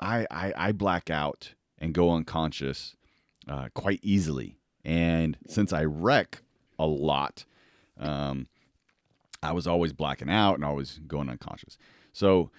i 0.00 0.26
i, 0.30 0.52
I 0.56 0.72
black 0.72 1.10
out 1.10 1.54
and 1.78 1.92
go 1.92 2.10
unconscious 2.10 2.96
uh, 3.46 3.68
quite 3.74 4.00
easily. 4.02 4.58
And 4.84 5.36
since 5.46 5.72
i 5.72 5.84
wreck 5.84 6.42
a 6.78 6.86
lot 6.86 7.44
um, 7.98 8.48
i 9.42 9.52
was 9.52 9.66
always 9.66 9.92
blacking 9.92 10.30
out 10.30 10.54
and 10.54 10.64
always 10.64 11.00
going 11.06 11.28
unconscious. 11.28 11.76
So 12.12 12.50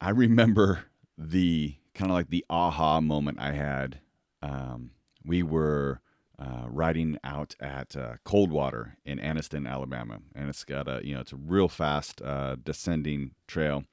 i 0.00 0.10
remember 0.10 0.84
the 1.16 1.76
kind 1.94 2.10
of 2.10 2.14
like 2.14 2.30
the 2.30 2.44
aha 2.48 3.00
moment 3.00 3.38
i 3.40 3.52
had 3.52 4.00
um, 4.42 4.92
we 5.24 5.42
were 5.42 6.00
uh, 6.40 6.64
riding 6.66 7.18
out 7.22 7.54
at 7.60 7.94
uh, 7.94 8.14
Coldwater 8.24 8.96
in 9.04 9.18
Anniston, 9.18 9.68
Alabama, 9.68 10.20
and 10.34 10.48
it's 10.48 10.64
got 10.64 10.88
a 10.88 11.00
you 11.04 11.14
know 11.14 11.20
it's 11.20 11.32
a 11.32 11.36
real 11.36 11.68
fast 11.68 12.22
uh, 12.22 12.56
descending 12.62 13.32
trail, 13.46 13.84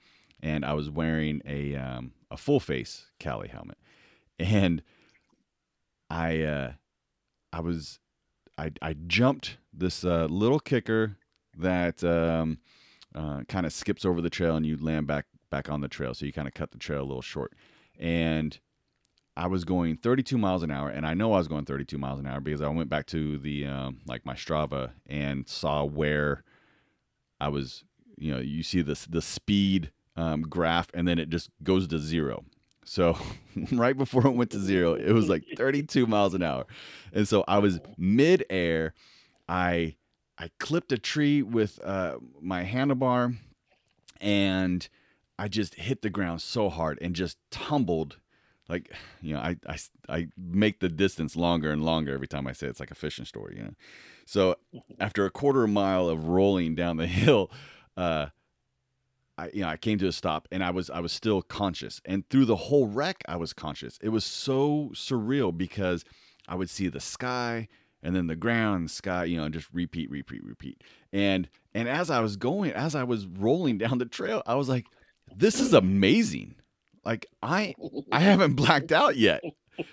and 0.41 0.63
I 0.63 0.73
was 0.73 0.89
wearing 0.89 1.41
a 1.45 1.75
um, 1.75 2.13
a 2.29 2.37
full 2.37 2.59
face 2.59 3.07
Kali 3.19 3.47
helmet, 3.47 3.77
and 4.39 4.83
I 6.09 6.41
uh, 6.41 6.71
I 7.53 7.59
was 7.61 7.99
I 8.57 8.71
I 8.81 8.93
jumped 8.93 9.57
this 9.73 10.03
uh, 10.03 10.25
little 10.25 10.59
kicker 10.59 11.17
that 11.57 12.03
um, 12.03 12.59
uh, 13.15 13.41
kind 13.47 13.65
of 13.65 13.73
skips 13.73 14.05
over 14.05 14.21
the 14.21 14.29
trail 14.29 14.55
and 14.55 14.65
you 14.65 14.77
land 14.77 15.07
back 15.07 15.25
back 15.49 15.69
on 15.69 15.81
the 15.81 15.87
trail, 15.87 16.13
so 16.13 16.25
you 16.25 16.33
kind 16.33 16.47
of 16.47 16.53
cut 16.53 16.71
the 16.71 16.77
trail 16.77 17.01
a 17.01 17.05
little 17.05 17.21
short, 17.21 17.53
and 17.97 18.59
I 19.35 19.47
was 19.47 19.63
going 19.65 19.97
32 19.97 20.37
miles 20.37 20.63
an 20.63 20.71
hour, 20.71 20.89
and 20.89 21.05
I 21.05 21.13
know 21.13 21.33
I 21.33 21.37
was 21.37 21.47
going 21.47 21.65
32 21.65 21.97
miles 21.97 22.19
an 22.19 22.25
hour 22.25 22.41
because 22.41 22.61
I 22.61 22.69
went 22.69 22.89
back 22.89 23.05
to 23.07 23.37
the 23.37 23.67
um, 23.67 23.99
like 24.07 24.25
my 24.25 24.33
Strava 24.33 24.91
and 25.05 25.47
saw 25.47 25.83
where 25.83 26.43
I 27.39 27.49
was. 27.49 27.83
You 28.19 28.33
know, 28.33 28.39
you 28.39 28.63
see 28.63 28.81
this 28.81 29.05
the 29.05 29.21
speed 29.21 29.91
um, 30.17 30.41
graph, 30.41 30.89
and 30.93 31.07
then 31.07 31.19
it 31.19 31.29
just 31.29 31.49
goes 31.63 31.87
to 31.87 31.99
zero. 31.99 32.43
So 32.83 33.17
right 33.71 33.97
before 33.97 34.25
it 34.25 34.31
went 34.31 34.51
to 34.51 34.59
zero, 34.59 34.95
it 34.95 35.11
was 35.11 35.29
like 35.29 35.45
32 35.55 36.07
miles 36.07 36.33
an 36.33 36.43
hour. 36.43 36.65
And 37.13 37.27
so 37.27 37.43
I 37.47 37.59
was 37.59 37.79
mid-air. 37.97 38.93
I 39.47 39.95
I 40.37 40.49
clipped 40.59 40.91
a 40.91 40.97
tree 40.97 41.41
with 41.41 41.79
uh, 41.83 42.17
my 42.41 42.63
handlebar 42.63 43.37
and 44.21 44.87
I 45.39 45.47
just 45.47 45.75
hit 45.75 46.01
the 46.01 46.09
ground 46.09 46.41
so 46.41 46.69
hard 46.69 46.99
and 47.01 47.15
just 47.15 47.37
tumbled 47.49 48.17
like 48.69 48.91
you 49.21 49.33
know 49.33 49.39
I, 49.39 49.55
I 49.67 49.77
i 50.09 50.27
make 50.37 50.79
the 50.79 50.89
distance 50.89 51.35
longer 51.35 51.71
and 51.71 51.83
longer 51.83 52.13
every 52.13 52.27
time 52.27 52.47
i 52.47 52.51
say 52.51 52.67
it. 52.67 52.71
it's 52.71 52.79
like 52.79 52.91
a 52.91 52.95
fishing 52.95 53.25
story 53.25 53.55
you 53.57 53.63
know 53.63 53.73
so 54.25 54.55
after 54.99 55.25
a 55.25 55.31
quarter 55.31 55.67
mile 55.67 56.09
of 56.09 56.27
rolling 56.27 56.75
down 56.75 56.97
the 56.97 57.07
hill 57.07 57.49
uh 57.95 58.27
I 59.37 59.49
you 59.53 59.61
know 59.61 59.69
I 59.69 59.77
came 59.77 59.97
to 59.99 60.07
a 60.07 60.11
stop 60.11 60.47
and 60.51 60.63
I 60.63 60.71
was 60.71 60.89
I 60.89 60.99
was 60.99 61.11
still 61.11 61.41
conscious 61.41 62.01
and 62.05 62.27
through 62.29 62.45
the 62.45 62.55
whole 62.55 62.87
wreck 62.87 63.23
I 63.27 63.35
was 63.35 63.53
conscious. 63.53 63.97
It 64.01 64.09
was 64.09 64.23
so 64.23 64.91
surreal 64.93 65.55
because 65.55 66.03
I 66.47 66.55
would 66.55 66.69
see 66.69 66.87
the 66.87 66.99
sky 66.99 67.67
and 68.03 68.15
then 68.15 68.27
the 68.27 68.35
ground, 68.35 68.91
sky, 68.91 69.25
you 69.25 69.37
know, 69.37 69.49
just 69.49 69.67
repeat, 69.73 70.09
repeat, 70.09 70.43
repeat. 70.43 70.81
And 71.11 71.49
and 71.73 71.87
as 71.87 72.09
I 72.09 72.19
was 72.21 72.37
going, 72.37 72.71
as 72.71 72.95
I 72.95 73.03
was 73.03 73.25
rolling 73.25 73.77
down 73.79 73.97
the 73.97 74.05
trail, 74.05 74.41
I 74.45 74.55
was 74.55 74.69
like, 74.69 74.85
this 75.35 75.59
is 75.59 75.73
amazing. 75.73 76.55
Like 77.03 77.25
I 77.41 77.75
I 78.11 78.19
haven't 78.19 78.53
blacked 78.55 78.91
out 78.91 79.17
yet. 79.17 79.41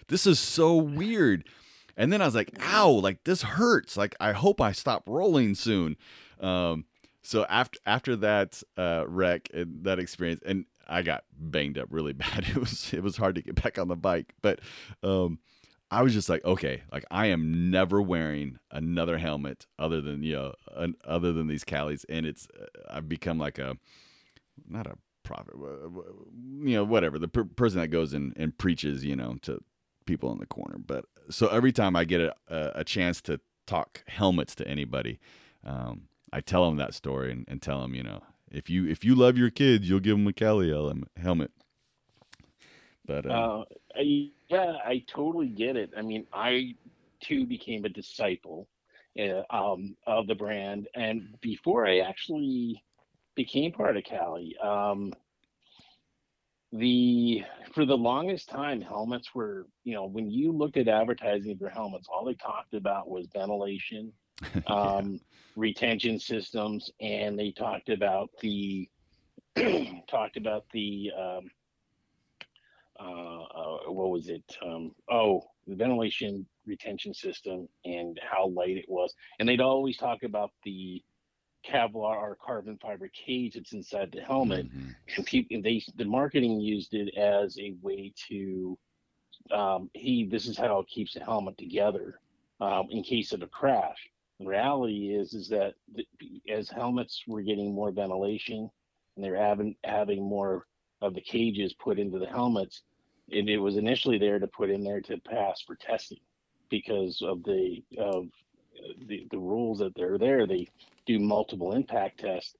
This 0.08 0.26
is 0.26 0.38
so 0.38 0.76
weird. 0.76 1.48
And 1.96 2.12
then 2.12 2.20
I 2.20 2.26
was 2.26 2.34
like, 2.34 2.50
ow, 2.60 2.90
like 2.90 3.22
this 3.24 3.42
hurts. 3.42 3.96
Like 3.96 4.14
I 4.20 4.32
hope 4.32 4.60
I 4.60 4.72
stop 4.72 5.04
rolling 5.06 5.54
soon. 5.54 5.96
Um, 6.40 6.86
so 7.24 7.44
after 7.48 7.78
after 7.86 8.16
that 8.16 8.62
uh, 8.76 9.04
wreck 9.08 9.48
and 9.52 9.84
that 9.84 9.98
experience, 9.98 10.42
and 10.44 10.66
I 10.86 11.02
got 11.02 11.24
banged 11.36 11.78
up 11.78 11.88
really 11.90 12.12
bad. 12.24 12.46
It 12.48 12.56
was 12.56 12.92
it 12.92 13.02
was 13.02 13.16
hard 13.16 13.34
to 13.36 13.42
get 13.42 13.60
back 13.62 13.78
on 13.78 13.88
the 13.88 13.96
bike, 13.96 14.34
but 14.42 14.60
um, 15.02 15.40
I 15.90 16.02
was 16.02 16.12
just 16.12 16.28
like, 16.28 16.44
okay, 16.44 16.82
like 16.92 17.04
I 17.10 17.26
am 17.26 17.70
never 17.70 18.00
wearing 18.00 18.58
another 18.70 19.18
helmet 19.18 19.66
other 19.78 20.00
than 20.00 20.22
you 20.22 20.34
know 20.34 20.54
an, 20.76 20.94
other 21.04 21.32
than 21.32 21.48
these 21.48 21.64
Kalis, 21.64 22.04
and 22.08 22.26
it's 22.26 22.46
uh, 22.60 22.66
I've 22.90 23.08
become 23.08 23.38
like 23.38 23.58
a 23.58 23.76
not 24.68 24.86
a 24.86 24.96
prophet, 25.24 25.54
you 25.56 26.74
know, 26.76 26.84
whatever 26.84 27.18
the 27.18 27.28
per- 27.28 27.44
person 27.44 27.80
that 27.80 27.88
goes 27.88 28.12
and, 28.12 28.32
and 28.36 28.56
preaches, 28.56 29.04
you 29.04 29.16
know, 29.16 29.36
to 29.42 29.58
people 30.06 30.30
in 30.32 30.38
the 30.38 30.46
corner. 30.46 30.76
But 30.78 31.06
so 31.30 31.48
every 31.48 31.72
time 31.72 31.96
I 31.96 32.04
get 32.04 32.20
a, 32.20 32.34
a, 32.48 32.72
a 32.76 32.84
chance 32.84 33.20
to 33.22 33.40
talk 33.66 34.04
helmets 34.06 34.54
to 34.56 34.68
anybody, 34.68 35.18
um, 35.64 36.02
I 36.34 36.40
tell 36.40 36.64
them 36.64 36.78
that 36.78 36.94
story 36.94 37.30
and, 37.30 37.44
and 37.46 37.62
tell 37.62 37.80
them, 37.80 37.94
you 37.94 38.02
know, 38.02 38.20
if 38.50 38.68
you 38.68 38.88
if 38.88 39.04
you 39.04 39.14
love 39.14 39.38
your 39.38 39.50
kids, 39.50 39.88
you'll 39.88 40.00
give 40.00 40.16
them 40.16 40.26
a 40.26 40.32
Kali 40.32 40.68
helmet. 41.16 41.52
But 43.06 43.24
uh, 43.24 43.28
uh, 43.28 43.64
I, 43.94 44.30
yeah, 44.48 44.72
I 44.84 45.04
totally 45.06 45.46
get 45.46 45.76
it. 45.76 45.90
I 45.96 46.02
mean, 46.02 46.26
I 46.32 46.74
too 47.20 47.46
became 47.46 47.84
a 47.84 47.88
disciple 47.88 48.66
uh, 49.16 49.42
um, 49.48 49.96
of 50.08 50.26
the 50.26 50.34
brand, 50.34 50.88
and 50.96 51.36
before 51.40 51.86
I 51.86 51.98
actually 51.98 52.82
became 53.36 53.70
part 53.70 53.96
of 53.96 54.02
Kali, 54.02 54.56
um, 54.60 55.12
the 56.72 57.44
for 57.72 57.84
the 57.84 57.96
longest 57.96 58.48
time, 58.48 58.80
helmets 58.80 59.36
were 59.36 59.68
you 59.84 59.94
know 59.94 60.06
when 60.06 60.32
you 60.32 60.50
looked 60.50 60.78
at 60.78 60.88
advertising 60.88 61.56
for 61.58 61.68
helmets, 61.68 62.08
all 62.12 62.24
they 62.24 62.34
talked 62.34 62.74
about 62.74 63.08
was 63.08 63.28
ventilation 63.32 64.12
um, 64.66 65.20
retention 65.56 66.18
systems, 66.18 66.90
and 67.00 67.38
they 67.38 67.50
talked 67.50 67.88
about 67.88 68.30
the 68.40 68.88
talked 70.08 70.36
about 70.36 70.64
the 70.72 71.10
um, 71.16 71.50
uh, 73.00 73.42
uh, 73.42 73.78
what 73.90 74.10
was 74.10 74.28
it? 74.28 74.44
Um, 74.64 74.92
oh, 75.10 75.42
the 75.66 75.74
ventilation 75.74 76.46
retention 76.66 77.12
system 77.12 77.68
and 77.84 78.18
how 78.22 78.48
light 78.48 78.76
it 78.76 78.86
was, 78.88 79.14
and 79.38 79.48
they'd 79.48 79.60
always 79.60 79.96
talk 79.96 80.22
about 80.22 80.50
the 80.64 81.02
Kevlar 81.66 82.16
or 82.16 82.36
carbon 82.44 82.78
fiber 82.80 83.08
cage 83.08 83.54
that's 83.54 83.72
inside 83.72 84.12
the 84.12 84.20
helmet, 84.20 84.66
mm-hmm. 84.66 84.90
and 85.16 85.26
people 85.26 85.62
they 85.62 85.82
the 85.96 86.04
marketing 86.04 86.60
used 86.60 86.94
it 86.94 87.16
as 87.16 87.58
a 87.58 87.74
way 87.80 88.12
to 88.28 88.78
um, 89.50 89.90
he 89.94 90.26
this 90.26 90.46
is 90.46 90.56
how 90.56 90.80
it 90.80 90.88
keeps 90.88 91.14
the 91.14 91.20
helmet 91.20 91.56
together 91.58 92.20
um, 92.60 92.88
in 92.90 93.02
case 93.02 93.32
of 93.32 93.42
a 93.42 93.46
crash 93.46 94.10
reality 94.40 95.14
is 95.14 95.32
is 95.32 95.48
that 95.48 95.74
the, 95.94 96.06
as 96.50 96.68
helmets 96.68 97.22
were 97.26 97.42
getting 97.42 97.74
more 97.74 97.90
ventilation 97.90 98.68
and 99.16 99.24
they're 99.24 99.36
having 99.36 99.76
having 99.84 100.22
more 100.22 100.66
of 101.02 101.14
the 101.14 101.20
cages 101.20 101.72
put 101.74 101.98
into 101.98 102.18
the 102.18 102.26
helmets 102.26 102.82
and 103.30 103.48
it 103.48 103.58
was 103.58 103.76
initially 103.76 104.18
there 104.18 104.38
to 104.38 104.46
put 104.46 104.70
in 104.70 104.82
there 104.82 105.00
to 105.00 105.16
pass 105.18 105.62
for 105.62 105.76
testing 105.76 106.18
because 106.68 107.22
of 107.22 107.42
the 107.44 107.82
of 107.98 108.26
the, 109.06 109.26
the 109.30 109.38
rules 109.38 109.78
that 109.78 109.94
they're 109.94 110.18
there. 110.18 110.46
They 110.46 110.68
do 111.06 111.18
multiple 111.18 111.72
impact 111.72 112.20
tests 112.20 112.56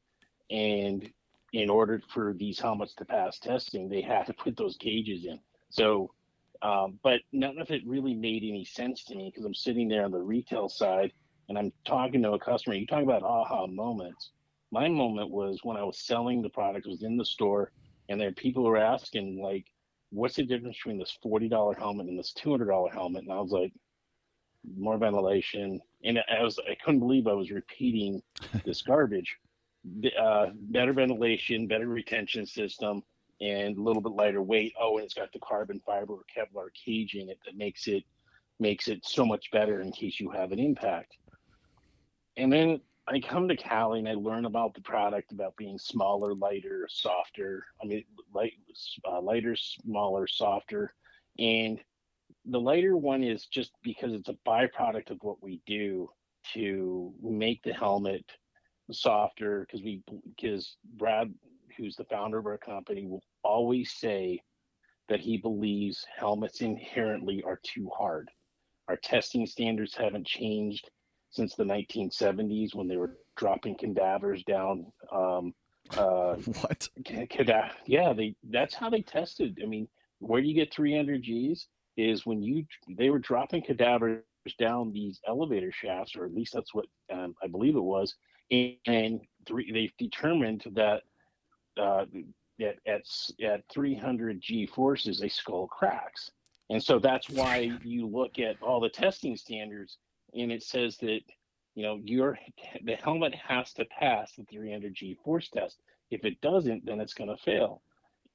and 0.51 1.11
in 1.53 1.71
order 1.71 2.01
for 2.13 2.35
these 2.35 2.59
helmets 2.59 2.95
to 2.95 3.05
pass 3.05 3.39
testing 3.39 3.89
they 3.89 4.03
have 4.03 4.27
to 4.27 4.33
put 4.35 4.57
those 4.57 4.77
cages 4.77 5.25
in. 5.25 5.39
So 5.71 6.11
um, 6.63 6.99
but 7.03 7.21
none 7.33 7.59
of 7.59 7.71
it 7.71 7.87
really 7.87 8.15
made 8.15 8.43
any 8.43 8.65
sense 8.65 9.05
to 9.05 9.15
me 9.15 9.31
because 9.31 9.45
i'm 9.45 9.55
sitting 9.55 9.89
there 9.89 10.05
on 10.05 10.11
the 10.11 10.19
retail 10.19 10.69
side 10.69 11.13
and 11.49 11.59
I'm 11.59 11.73
talking 11.85 12.23
to 12.23 12.33
a 12.33 12.39
customer, 12.39 12.75
you 12.77 12.87
talk 12.87 13.03
about 13.03 13.23
aha 13.23 13.67
moments. 13.67 14.31
My 14.71 14.89
moment 14.89 15.31
was 15.31 15.61
when 15.63 15.77
I 15.77 15.85
was 15.85 15.99
selling 15.99 16.43
the 16.43 16.49
product, 16.49 16.87
was 16.87 17.03
in 17.03 17.17
the 17.17 17.25
store, 17.25 17.71
and 18.09 18.21
there 18.21 18.33
people 18.33 18.65
were 18.65 18.79
asking 18.79 19.41
like, 19.43 19.67
"What's 20.11 20.37
the 20.37 20.45
difference 20.45 20.77
between 20.77 20.99
this 20.99 21.17
forty 21.23 21.49
dollar 21.49 21.75
helmet 21.75 22.09
and 22.09 22.19
this 22.19 22.33
two 22.33 22.51
hundred 22.51 22.69
dollar 22.69 22.91
helmet?" 22.91 23.25
And 23.25 23.33
I 23.33 23.41
was 23.41 23.53
like, 23.53 23.73
"More 24.77 24.99
ventilation," 24.99 25.81
and 26.03 26.19
I 26.29 26.43
was 26.43 26.59
I 26.59 26.75
couldn't 26.77 27.01
believe 27.01 27.27
I 27.27 27.35
was 27.35 27.51
repeating 27.51 28.23
this 28.65 28.83
garbage. 28.83 29.37
Uh, 30.19 30.47
better 30.55 30.95
ventilation, 30.95 31.67
better 31.67 31.87
retention 31.87 32.47
system, 32.47 33.03
and 33.43 33.77
a 33.77 33.81
little 33.81 34.03
bit 34.03 34.13
lighter 34.13 34.43
weight. 34.43 34.73
Oh, 34.81 34.97
and 34.97 35.05
it's 35.05 35.15
got 35.15 35.33
the 35.33 35.41
carbon 35.41 35.81
fiber 35.85 36.15
or 36.15 36.25
Kevlar 36.35 36.69
cage 36.75 37.15
in 37.15 37.29
it 37.29 37.39
that 37.45 37.57
makes 37.57 37.87
it 37.87 38.03
makes 38.59 38.89
it 38.89 39.05
so 39.05 39.27
much 39.27 39.51
better 39.51 39.83
in 39.83 39.93
case 39.93 40.19
you 40.19 40.31
have 40.31 40.53
an 40.53 40.59
impact 40.59 41.17
and 42.37 42.53
then 42.53 42.81
I 43.07 43.21
come 43.21 43.49
to 43.49 43.57
Kali 43.57 43.99
and 43.99 44.09
I 44.09 44.15
learn 44.15 44.47
about 44.47 44.75
the 44.75 44.81
product 44.81 45.33
about 45.33 45.57
being 45.57 45.79
smaller, 45.79 46.35
lighter, 46.35 46.89
softer. 46.91 47.65
I 47.83 47.87
mean, 47.87 48.05
light, 48.33 48.55
uh, 49.07 49.21
lighter, 49.21 49.55
smaller, 49.57 50.27
softer, 50.27 50.95
and 51.39 51.81
the 52.47 52.61
lighter 52.61 52.97
one 52.97 53.23
is 53.23 53.47
just 53.47 53.73
because 53.83 54.13
it's 54.13 54.29
a 54.29 54.39
byproduct 54.47 55.11
of 55.11 55.19
what 55.23 55.43
we 55.43 55.61
do 55.67 56.09
to 56.53 57.13
make 57.23 57.63
the 57.63 57.73
helmet 57.73 58.25
softer. 58.91 59.67
Because 59.67 59.83
we, 59.85 60.03
because 60.37 60.77
Brad, 60.97 61.33
who's 61.77 61.97
the 61.97 62.05
founder 62.05 62.39
of 62.39 62.47
our 62.47 62.59
company, 62.59 63.07
will 63.07 63.23
always 63.43 63.93
say 63.93 64.41
that 65.09 65.21
he 65.21 65.37
believes 65.37 66.07
helmets 66.17 66.61
inherently 66.63 67.43
are 67.43 67.61
too 67.63 67.91
hard. 67.97 68.31
Our 68.89 68.97
testing 68.97 69.47
standards 69.47 69.95
haven't 69.95 70.27
changed 70.27 70.91
since 71.35 71.57
the 71.57 71.65
1970s 71.65 72.75
when 72.75 72.87
they 72.87 72.97
were 72.97 73.19
dropping 73.37 73.77
cadavers 73.77 74.45
down. 74.45 74.87
Um, 75.13 75.53
uh, 75.97 76.35
what? 76.61 76.89
Cadaver. 77.05 77.71
Yeah, 77.87 78.13
they. 78.13 78.35
That's 78.51 78.75
how 78.75 78.89
they 78.89 79.03
tested. 79.03 79.59
I 79.63 79.67
mean, 79.67 79.89
where 80.21 80.41
do 80.41 80.47
you 80.49 80.55
get 80.55 80.73
300 80.73 81.23
Gs? 81.23 81.67
Is 81.97 82.27
when 82.27 82.43
you 82.43 82.65
they 82.97 83.11
were 83.11 83.19
dropping 83.19 83.63
cadavers 83.63 84.23
down 84.59 84.93
these 84.93 85.21
elevator 85.29 85.71
shafts, 85.73 86.17
or 86.17 86.25
at 86.25 86.35
least 86.35 86.53
that's 86.53 86.75
what 86.75 86.87
um, 87.13 87.35
I 87.43 87.47
believe 87.47 87.77
it 87.77 87.83
was, 87.83 88.15
and, 88.51 88.75
and 88.87 89.21
three, 89.47 89.71
they 89.71 89.93
determined 89.99 90.65
that 90.73 91.03
uh, 91.81 92.07
that 92.59 92.77
at 92.87 93.03
at 93.45 93.63
300 93.73 94.41
G 94.41 94.67
forces, 94.67 95.23
a 95.23 95.29
skull 95.29 95.67
cracks. 95.67 96.31
And 96.71 96.83
so 96.83 96.99
that's 96.99 97.29
why 97.29 97.73
you 97.85 98.07
look 98.07 98.39
at 98.39 98.57
all 98.63 98.81
the 98.81 98.89
testing 98.89 99.37
standards 99.37 99.99
and 100.35 100.53
it 100.53 100.63
says 100.63 100.97
that 100.99 101.21
you 101.75 101.83
know 101.83 102.01
your 102.03 102.39
the 102.85 102.97
helmet 102.97 103.35
has 103.35 103.73
to 103.75 103.85
pass 103.87 104.33
the 104.37 104.45
300 104.45 104.95
G 104.95 105.19
force 105.25 105.49
test. 105.49 105.79
If 106.11 106.25
it 106.25 106.41
doesn't, 106.41 106.87
then 106.87 107.01
it's 107.01 107.15
going 107.15 107.31
to 107.31 107.43
fail. 107.43 107.83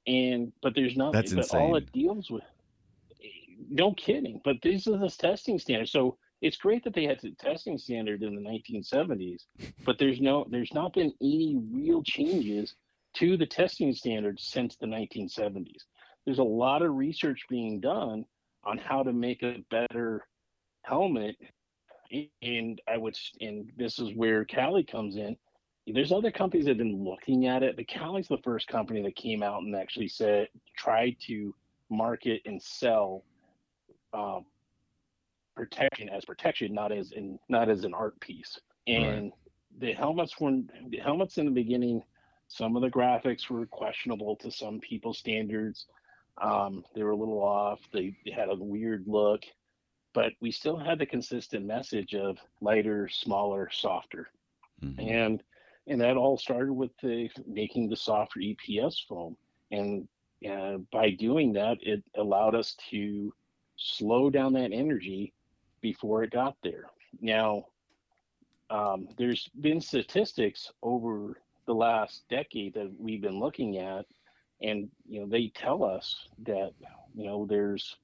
And 0.06 0.52
but 0.62 0.74
there's 0.74 0.96
not. 0.96 1.12
That's 1.12 1.32
but 1.32 1.44
insane. 1.44 1.60
all 1.60 1.76
it 1.76 1.90
deals 1.92 2.30
with. 2.30 2.44
No 3.68 3.92
kidding. 3.94 4.40
But 4.44 4.56
these 4.62 4.86
are 4.88 4.98
the 4.98 5.08
testing 5.08 5.58
standards 5.58 5.92
So 5.92 6.16
it's 6.40 6.56
great 6.56 6.82
that 6.84 6.94
they 6.94 7.04
had 7.04 7.20
the 7.20 7.32
testing 7.32 7.76
standard 7.76 8.22
in 8.22 8.34
the 8.34 8.40
1970s, 8.40 9.44
but 9.84 9.98
there's 9.98 10.20
no 10.20 10.46
there's 10.50 10.72
not 10.72 10.94
been 10.94 11.12
any 11.20 11.58
real 11.70 12.02
changes 12.02 12.74
to 13.14 13.36
the 13.36 13.46
testing 13.46 13.92
standards 13.92 14.46
since 14.46 14.76
the 14.76 14.86
1970s. 14.86 15.84
There's 16.24 16.38
a 16.38 16.44
lot 16.44 16.82
of 16.82 16.94
research 16.94 17.44
being 17.48 17.80
done 17.80 18.24
on 18.64 18.78
how 18.78 19.02
to 19.02 19.12
make 19.12 19.42
a 19.42 19.64
better 19.70 20.26
helmet 20.82 21.36
and 22.42 22.80
I 22.88 22.96
would, 22.96 23.16
and 23.40 23.70
this 23.76 23.98
is 23.98 24.14
where 24.14 24.44
Kali 24.44 24.84
comes 24.84 25.16
in. 25.16 25.36
There's 25.86 26.12
other 26.12 26.30
companies 26.30 26.66
that 26.66 26.72
have 26.72 26.78
been 26.78 27.04
looking 27.04 27.46
at 27.46 27.62
it, 27.62 27.76
but 27.76 27.88
Kali's 27.88 28.28
the 28.28 28.38
first 28.44 28.68
company 28.68 29.02
that 29.02 29.16
came 29.16 29.42
out 29.42 29.62
and 29.62 29.74
actually 29.74 30.08
said, 30.08 30.48
tried 30.76 31.16
to 31.26 31.54
market 31.88 32.42
and 32.46 32.62
sell 32.62 33.24
um, 34.12 34.44
protection 35.56 36.08
as 36.08 36.24
protection, 36.24 36.72
not 36.72 36.92
as 36.92 37.12
in 37.12 37.38
not 37.48 37.68
as 37.68 37.84
an 37.84 37.94
art 37.94 38.18
piece. 38.20 38.58
And 38.86 39.24
right. 39.24 39.32
the 39.78 39.92
helmets 39.92 40.38
were 40.40 40.60
the 40.88 40.98
helmets 40.98 41.38
in 41.38 41.44
the 41.44 41.50
beginning. 41.50 42.02
Some 42.48 42.76
of 42.76 42.82
the 42.82 42.90
graphics 42.90 43.48
were 43.48 43.66
questionable 43.66 44.36
to 44.36 44.50
some 44.50 44.80
people's 44.80 45.18
standards. 45.18 45.86
Um, 46.40 46.84
they 46.94 47.02
were 47.02 47.10
a 47.10 47.16
little 47.16 47.42
off. 47.42 47.80
They, 47.92 48.16
they 48.24 48.32
had 48.32 48.48
a 48.48 48.54
weird 48.54 49.04
look, 49.06 49.42
but 50.12 50.32
we 50.40 50.50
still 50.50 50.76
had 50.76 50.98
the 50.98 51.06
consistent 51.06 51.64
message 51.64 52.14
of 52.14 52.38
lighter, 52.60 53.08
smaller, 53.08 53.68
softer, 53.72 54.28
mm-hmm. 54.82 55.00
and 55.00 55.42
and 55.86 56.00
that 56.00 56.16
all 56.16 56.36
started 56.36 56.72
with 56.72 56.90
the 57.02 57.28
making 57.46 57.88
the 57.88 57.96
softer 57.96 58.40
EPS 58.40 59.06
foam. 59.08 59.36
And 59.72 60.06
uh, 60.48 60.78
by 60.92 61.10
doing 61.10 61.52
that, 61.54 61.78
it 61.82 62.02
allowed 62.16 62.54
us 62.54 62.76
to 62.90 63.32
slow 63.76 64.30
down 64.30 64.52
that 64.54 64.72
energy 64.72 65.32
before 65.80 66.22
it 66.22 66.30
got 66.30 66.56
there. 66.62 66.84
Now, 67.20 67.66
um, 68.68 69.08
there's 69.18 69.48
been 69.60 69.80
statistics 69.80 70.70
over 70.82 71.40
the 71.66 71.74
last 71.74 72.22
decade 72.28 72.74
that 72.74 72.90
we've 72.98 73.20
been 73.20 73.40
looking 73.40 73.78
at, 73.78 74.06
and 74.62 74.88
you 75.08 75.20
know 75.20 75.26
they 75.26 75.48
tell 75.48 75.82
us 75.82 76.28
that 76.44 76.72
you 77.14 77.24
know 77.24 77.46
there's 77.48 77.96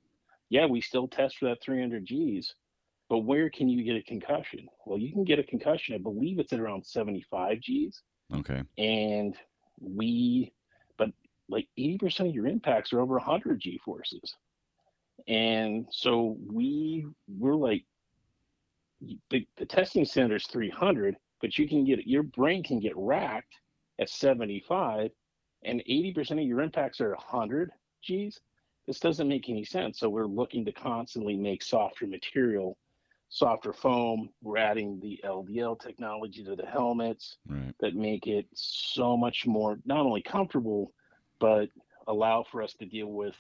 yeah 0.48 0.66
we 0.66 0.80
still 0.80 1.09
test 1.09 1.38
for 1.38 1.46
that 1.46 1.62
300 1.62 2.04
G's, 2.04 2.54
but 3.09 3.18
where 3.18 3.50
can 3.50 3.68
you 3.68 3.85
get 3.85 3.96
a 3.96 4.02
concussion? 4.02 4.66
Well, 4.85 4.98
you 4.98 5.12
can 5.12 5.24
get 5.24 5.38
a 5.38 5.44
concussion. 5.44 5.94
I 5.94 5.98
believe 5.98 6.38
it's 6.38 6.52
at 6.52 6.61
around 6.61 6.85
75 6.85 7.61
G's. 7.61 8.02
Okay. 8.35 8.62
And 8.78 9.37
we, 9.80 10.52
but 10.98 11.11
like 11.48 11.68
80% 11.78 12.28
of 12.28 12.35
your 12.35 12.46
impacts 12.46 12.92
are 12.92 13.00
over 13.00 13.14
100 13.14 13.61
G 13.61 13.80
forces. 13.85 14.35
And 15.28 15.87
so 15.90 16.37
we 16.52 17.06
we're 17.28 17.54
like 17.54 17.85
the, 19.30 19.46
the 19.56 19.66
testing 19.66 20.04
center 20.04 20.37
is 20.37 20.46
300, 20.46 21.16
but 21.40 21.59
you 21.59 21.68
can 21.68 21.85
get 21.85 22.06
your 22.06 22.22
brain 22.22 22.62
can 22.62 22.80
get 22.80 22.92
racked 22.96 23.54
at 24.00 24.09
75, 24.09 25.11
and 25.64 25.82
80% 25.88 26.32
of 26.32 26.38
your 26.40 26.61
impacts 26.61 27.00
are 27.00 27.11
100 27.11 27.70
G's. 28.02 28.40
This 28.87 29.01
doesn't 29.01 29.29
make 29.29 29.49
any 29.49 29.64
sense. 29.64 29.99
So 29.99 30.09
we're 30.09 30.27
looking 30.27 30.64
to 30.64 30.72
constantly 30.72 31.37
make 31.37 31.62
softer 31.62 32.07
material, 32.07 32.79
softer 33.29 33.72
foam. 33.72 34.31
We're 34.42 34.59
adding 34.59 35.01
the 35.01 35.20
LDL 35.25 35.81
technology 35.81 36.44
to 36.44 36.55
the 36.55 36.66
helmets 36.66 37.38
right. 37.49 37.75
that 37.81 37.96
make 37.96 38.27
it 38.27 38.46
so 38.55 39.16
much 39.16 39.46
more 39.46 39.79
not 39.85 40.07
only 40.07 40.22
comfortable, 40.22 40.92
but 41.40 41.68
allow 42.07 42.44
for 42.51 42.62
us 42.62 42.75
to 42.75 42.87
deal 42.87 43.09
with 43.09 43.35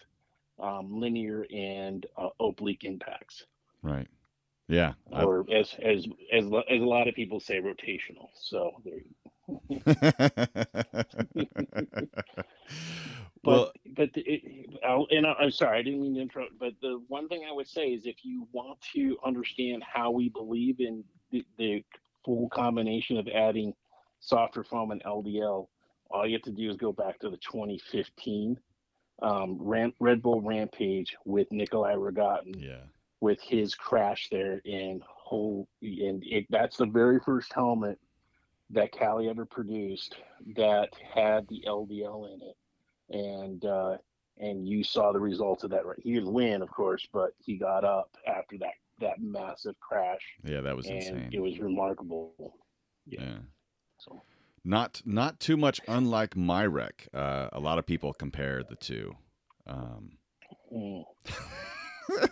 um, 0.60 1.00
linear 1.00 1.46
and 1.54 2.06
uh, 2.16 2.30
oblique 2.40 2.84
impacts. 2.84 3.44
Right. 3.82 4.08
Yeah. 4.68 4.94
Or 5.12 5.44
I... 5.48 5.54
as 5.54 5.76
as 5.80 6.06
as 6.32 6.44
as 6.44 6.80
a 6.80 6.84
lot 6.84 7.06
of 7.06 7.14
people 7.14 7.38
say, 7.38 7.60
rotational. 7.60 8.30
So 8.34 8.72
there. 8.84 9.02
but 13.46 13.52
well, 13.52 13.72
but 13.96 14.10
it, 14.14 14.68
I'll, 14.84 15.06
and 15.10 15.26
I, 15.26 15.34
am 15.40 15.50
sorry, 15.50 15.78
I 15.78 15.82
didn't 15.82 16.02
mean 16.02 16.14
to 16.16 16.20
interrupt. 16.20 16.58
But 16.58 16.72
the 16.82 17.00
one 17.08 17.28
thing 17.28 17.44
I 17.48 17.52
would 17.52 17.68
say 17.68 17.88
is, 17.88 18.04
if 18.04 18.24
you 18.24 18.48
want 18.52 18.80
to 18.94 19.16
understand 19.24 19.84
how 19.84 20.10
we 20.10 20.28
believe 20.28 20.80
in 20.80 21.04
the, 21.30 21.44
the 21.56 21.84
full 22.24 22.48
combination 22.48 23.16
of 23.16 23.28
adding 23.28 23.72
softer 24.18 24.64
foam 24.64 24.90
and 24.90 25.02
LDL, 25.04 25.68
all 26.10 26.26
you 26.26 26.32
have 26.32 26.42
to 26.42 26.50
do 26.50 26.68
is 26.68 26.76
go 26.76 26.92
back 26.92 27.20
to 27.20 27.30
the 27.30 27.36
2015 27.36 28.58
um, 29.22 29.58
Ram- 29.60 29.94
Red 30.00 30.22
Bull 30.22 30.42
Rampage 30.42 31.16
with 31.24 31.48
Nicholi 31.50 31.94
Rogatkin. 31.94 32.60
Yeah. 32.60 32.82
With 33.20 33.40
his 33.40 33.74
crash 33.74 34.28
there 34.30 34.60
in 34.66 35.00
whole, 35.06 35.68
and 35.80 36.22
it, 36.26 36.46
that's 36.50 36.76
the 36.76 36.86
very 36.86 37.18
first 37.18 37.50
helmet 37.52 37.98
that 38.70 38.96
Kali 38.96 39.28
ever 39.28 39.46
produced 39.46 40.16
that 40.54 40.90
had 41.14 41.48
the 41.48 41.64
LDL 41.66 42.34
in 42.34 42.42
it, 42.42 42.56
and 43.10 43.64
uh, 43.64 43.96
and 44.38 44.68
you 44.68 44.84
saw 44.84 45.12
the 45.12 45.20
results 45.20 45.64
of 45.64 45.70
that. 45.70 45.86
Right, 45.86 45.98
he 46.02 46.14
didn't 46.14 46.32
win, 46.32 46.62
of 46.62 46.70
course, 46.70 47.06
but 47.12 47.30
he 47.38 47.56
got 47.56 47.84
up 47.84 48.16
after 48.26 48.58
that 48.58 48.74
that 49.00 49.20
massive 49.20 49.78
crash. 49.80 50.20
Yeah, 50.44 50.60
that 50.62 50.76
was 50.76 50.86
insane. 50.86 51.30
It 51.32 51.40
was 51.40 51.58
remarkable. 51.58 52.54
Yeah. 53.06 53.20
yeah. 53.20 53.38
So 53.98 54.20
not 54.64 55.02
not 55.04 55.40
too 55.40 55.56
much 55.56 55.80
unlike 55.86 56.36
my 56.36 56.66
wreck. 56.66 57.08
Uh, 57.14 57.48
a 57.52 57.60
lot 57.60 57.78
of 57.78 57.86
people 57.86 58.12
compare 58.12 58.62
the 58.62 58.76
two. 58.76 59.14
Um, 59.66 60.18
mm. 60.72 61.04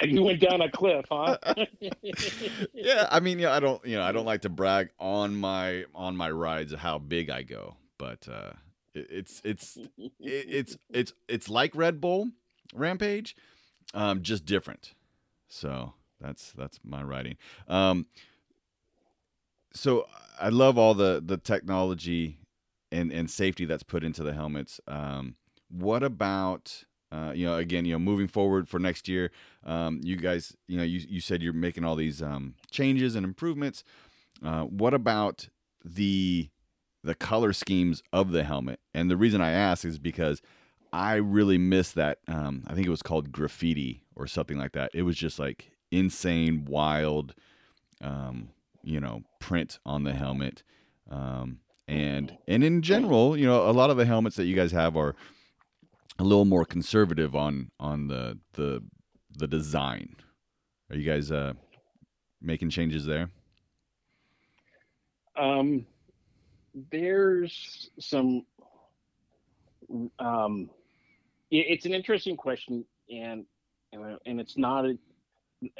you 0.04 0.22
went 0.22 0.40
down 0.40 0.60
a 0.60 0.70
cliff, 0.70 1.04
huh? 1.10 1.36
yeah, 2.74 3.08
I 3.10 3.20
mean, 3.20 3.38
yeah, 3.38 3.52
I 3.52 3.60
don't, 3.60 3.84
you 3.84 3.96
know, 3.96 4.02
I 4.02 4.12
don't 4.12 4.26
like 4.26 4.42
to 4.42 4.48
brag 4.48 4.90
on 4.98 5.34
my 5.36 5.84
on 5.94 6.16
my 6.16 6.30
rides 6.30 6.74
how 6.74 6.98
big 6.98 7.30
I 7.30 7.42
go, 7.42 7.76
but 7.98 8.28
uh, 8.30 8.52
it, 8.94 9.06
it's 9.10 9.42
it's 9.44 9.76
it, 9.76 10.12
it's 10.18 10.76
it's 10.90 11.12
it's 11.28 11.48
like 11.48 11.74
Red 11.74 12.00
Bull 12.00 12.30
Rampage, 12.74 13.36
um, 13.94 14.22
just 14.22 14.44
different. 14.44 14.94
So 15.48 15.94
that's 16.20 16.52
that's 16.52 16.80
my 16.84 17.02
writing. 17.02 17.36
Um, 17.68 18.06
so 19.72 20.06
I 20.40 20.48
love 20.48 20.78
all 20.78 20.94
the 20.94 21.22
the 21.24 21.36
technology 21.36 22.38
and 22.92 23.12
and 23.12 23.30
safety 23.30 23.64
that's 23.64 23.82
put 23.82 24.04
into 24.04 24.22
the 24.22 24.32
helmets. 24.32 24.80
Um, 24.86 25.36
what 25.68 26.02
about 26.02 26.84
uh, 27.12 27.32
you 27.34 27.46
know 27.46 27.56
again 27.56 27.84
you 27.84 27.92
know 27.92 27.98
moving 27.98 28.28
forward 28.28 28.68
for 28.68 28.78
next 28.78 29.08
year? 29.08 29.30
Um, 29.64 30.00
you 30.02 30.16
guys 30.16 30.56
you 30.66 30.76
know 30.76 30.82
you 30.82 31.00
you 31.08 31.20
said 31.20 31.42
you're 31.42 31.52
making 31.52 31.84
all 31.84 31.96
these 31.96 32.22
um, 32.22 32.54
changes 32.70 33.14
and 33.14 33.24
improvements. 33.24 33.84
Uh, 34.44 34.62
what 34.62 34.94
about 34.94 35.48
the 35.84 36.48
the 37.02 37.14
color 37.14 37.52
schemes 37.52 38.02
of 38.12 38.32
the 38.32 38.44
helmet? 38.44 38.80
And 38.94 39.10
the 39.10 39.16
reason 39.16 39.40
I 39.40 39.50
ask 39.50 39.84
is 39.84 39.98
because 39.98 40.42
I 40.92 41.14
really 41.14 41.58
miss 41.58 41.92
that. 41.92 42.18
Um, 42.26 42.64
I 42.66 42.74
think 42.74 42.86
it 42.86 42.90
was 42.90 43.02
called 43.02 43.32
graffiti 43.32 44.04
or 44.16 44.26
something 44.26 44.58
like 44.58 44.72
that. 44.72 44.90
It 44.92 45.02
was 45.02 45.16
just 45.16 45.38
like 45.38 45.72
insane, 45.90 46.64
wild. 46.64 47.34
Um, 48.02 48.50
you 48.82 49.00
know 49.00 49.22
print 49.38 49.78
on 49.84 50.04
the 50.04 50.12
helmet 50.12 50.62
um, 51.10 51.60
and 51.88 52.36
and 52.46 52.64
in 52.64 52.82
general 52.82 53.36
you 53.36 53.46
know 53.46 53.68
a 53.68 53.72
lot 53.72 53.90
of 53.90 53.96
the 53.96 54.06
helmets 54.06 54.36
that 54.36 54.44
you 54.44 54.54
guys 54.54 54.72
have 54.72 54.96
are 54.96 55.14
a 56.20 56.22
little 56.22 56.44
more 56.44 56.64
conservative 56.64 57.34
on 57.34 57.70
on 57.80 58.06
the 58.06 58.38
the 58.52 58.82
the 59.36 59.46
design 59.46 60.14
are 60.90 60.96
you 60.96 61.10
guys 61.10 61.32
uh 61.32 61.52
making 62.42 62.68
changes 62.68 63.06
there 63.06 63.30
um 65.36 65.86
there's 66.92 67.90
some 67.98 68.44
um 70.18 70.68
it's 71.50 71.86
an 71.86 71.94
interesting 71.94 72.36
question 72.36 72.84
and 73.10 73.44
and 74.26 74.40
it's 74.40 74.56
not 74.56 74.84
a 74.84 74.98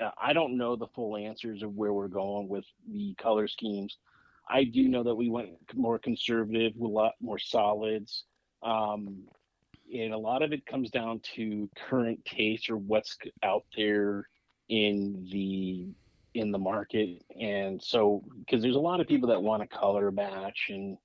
uh, 0.03 0.11
I 0.21 0.33
don't 0.33 0.59
know 0.59 0.77
the 0.77 0.89
full 0.89 1.17
answers 1.17 1.63
of 1.63 1.75
where 1.75 1.93
we're 1.93 2.09
going 2.09 2.49
with 2.49 2.67
the 2.93 3.15
color 3.15 3.49
schemes. 3.49 3.97
I 4.49 4.65
do 4.65 4.89
know 4.89 5.03
that 5.03 5.15
we 5.15 5.31
went 5.31 5.51
more 5.75 5.99
conservative, 5.99 6.73
a 6.79 6.87
lot 6.87 7.13
more 7.21 7.39
solids. 7.39 8.25
Um, 8.63 9.23
and 9.93 10.13
a 10.13 10.19
lot 10.19 10.43
of 10.43 10.53
it 10.53 10.67
comes 10.67 10.91
down 10.91 11.21
to 11.35 11.69
current 11.89 12.25
taste 12.25 12.71
or 12.71 12.77
what's 12.77 13.17
out 13.43 13.65
there 13.77 14.29
in 14.69 15.29
the 15.33 15.89
in 16.35 16.53
the 16.53 16.59
market 16.59 17.23
and 17.41 17.83
so 17.83 18.23
because 18.39 18.63
there's 18.63 18.77
a 18.77 18.81
lot 18.81 19.01
of 19.01 19.09
people 19.09 19.29
that 19.29 19.43
want 19.43 19.63
to 19.63 19.77
color 19.77 20.11
match 20.13 20.67
and 20.69 20.97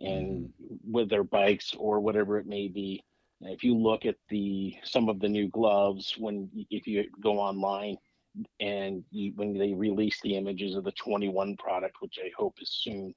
and 0.00 0.50
mm-hmm. 0.62 0.92
with 0.92 1.08
their 1.08 1.24
bikes 1.24 1.74
or 1.78 2.00
whatever 2.00 2.38
it 2.38 2.46
may 2.46 2.68
be 2.68 3.02
if 3.42 3.64
you 3.64 3.76
look 3.76 4.04
at 4.04 4.16
the 4.28 4.74
some 4.82 5.08
of 5.08 5.20
the 5.20 5.28
new 5.28 5.48
gloves 5.48 6.14
when 6.18 6.50
if 6.70 6.86
you 6.86 7.04
go 7.22 7.38
online 7.38 7.96
and 8.60 9.04
you, 9.10 9.32
when 9.36 9.56
they 9.56 9.74
release 9.74 10.18
the 10.22 10.36
images 10.36 10.76
of 10.76 10.84
the 10.84 10.92
21 10.92 11.56
product, 11.56 11.96
which 12.00 12.18
I 12.22 12.30
hope 12.36 12.56
is 12.60 12.70
soon, 12.70 13.14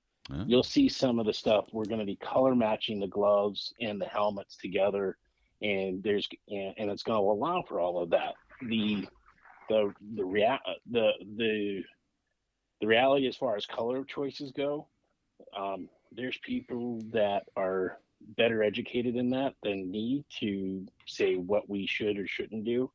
you'll 0.48 0.63
see 0.63 0.89
some 0.89 1.20
of 1.20 1.26
the 1.26 1.34
stuff. 1.34 1.65
We're 1.72 1.86
going 1.86 2.00
to 2.00 2.06
be 2.06 2.15
color 2.17 2.56
matching 2.56 3.00
the 3.00 3.08
gloves 3.08 3.74
and 3.80 4.00
the 4.00 4.06
helmets 4.06 4.58
together, 4.58 5.17
and 5.62 6.02
there's 6.04 6.28
and, 6.50 6.74
and 6.78 6.91
it's 6.91 7.04
going 7.04 7.20
to 7.20 7.32
allow 7.32 7.63
for 7.67 7.80
all 7.80 8.02
of 8.02 8.10
that. 8.12 8.34
The 8.67 9.08
the 9.70 9.94
the 10.15 10.26
rea- 10.26 10.60
the 10.89 11.12
the 11.38 11.84
the 12.80 12.88
reality 12.88 13.28
as 13.28 13.38
far 13.38 13.56
as 13.56 13.65
color 13.65 14.04
choices 14.04 14.52
go, 14.52 14.88
um, 15.58 15.88
there's 16.12 16.38
people 16.44 17.00
that 17.12 17.44
are 17.56 18.00
better 18.38 18.63
educated 18.63 19.15
in 19.15 19.30
that 19.32 19.54
than 19.63 19.89
me 19.89 20.24
to 20.39 20.86
say 21.08 21.36
what 21.36 21.70
we 21.70 21.88
should 21.88 22.17
or 22.17 22.28
shouldn't 22.28 22.65
do. 22.65 22.91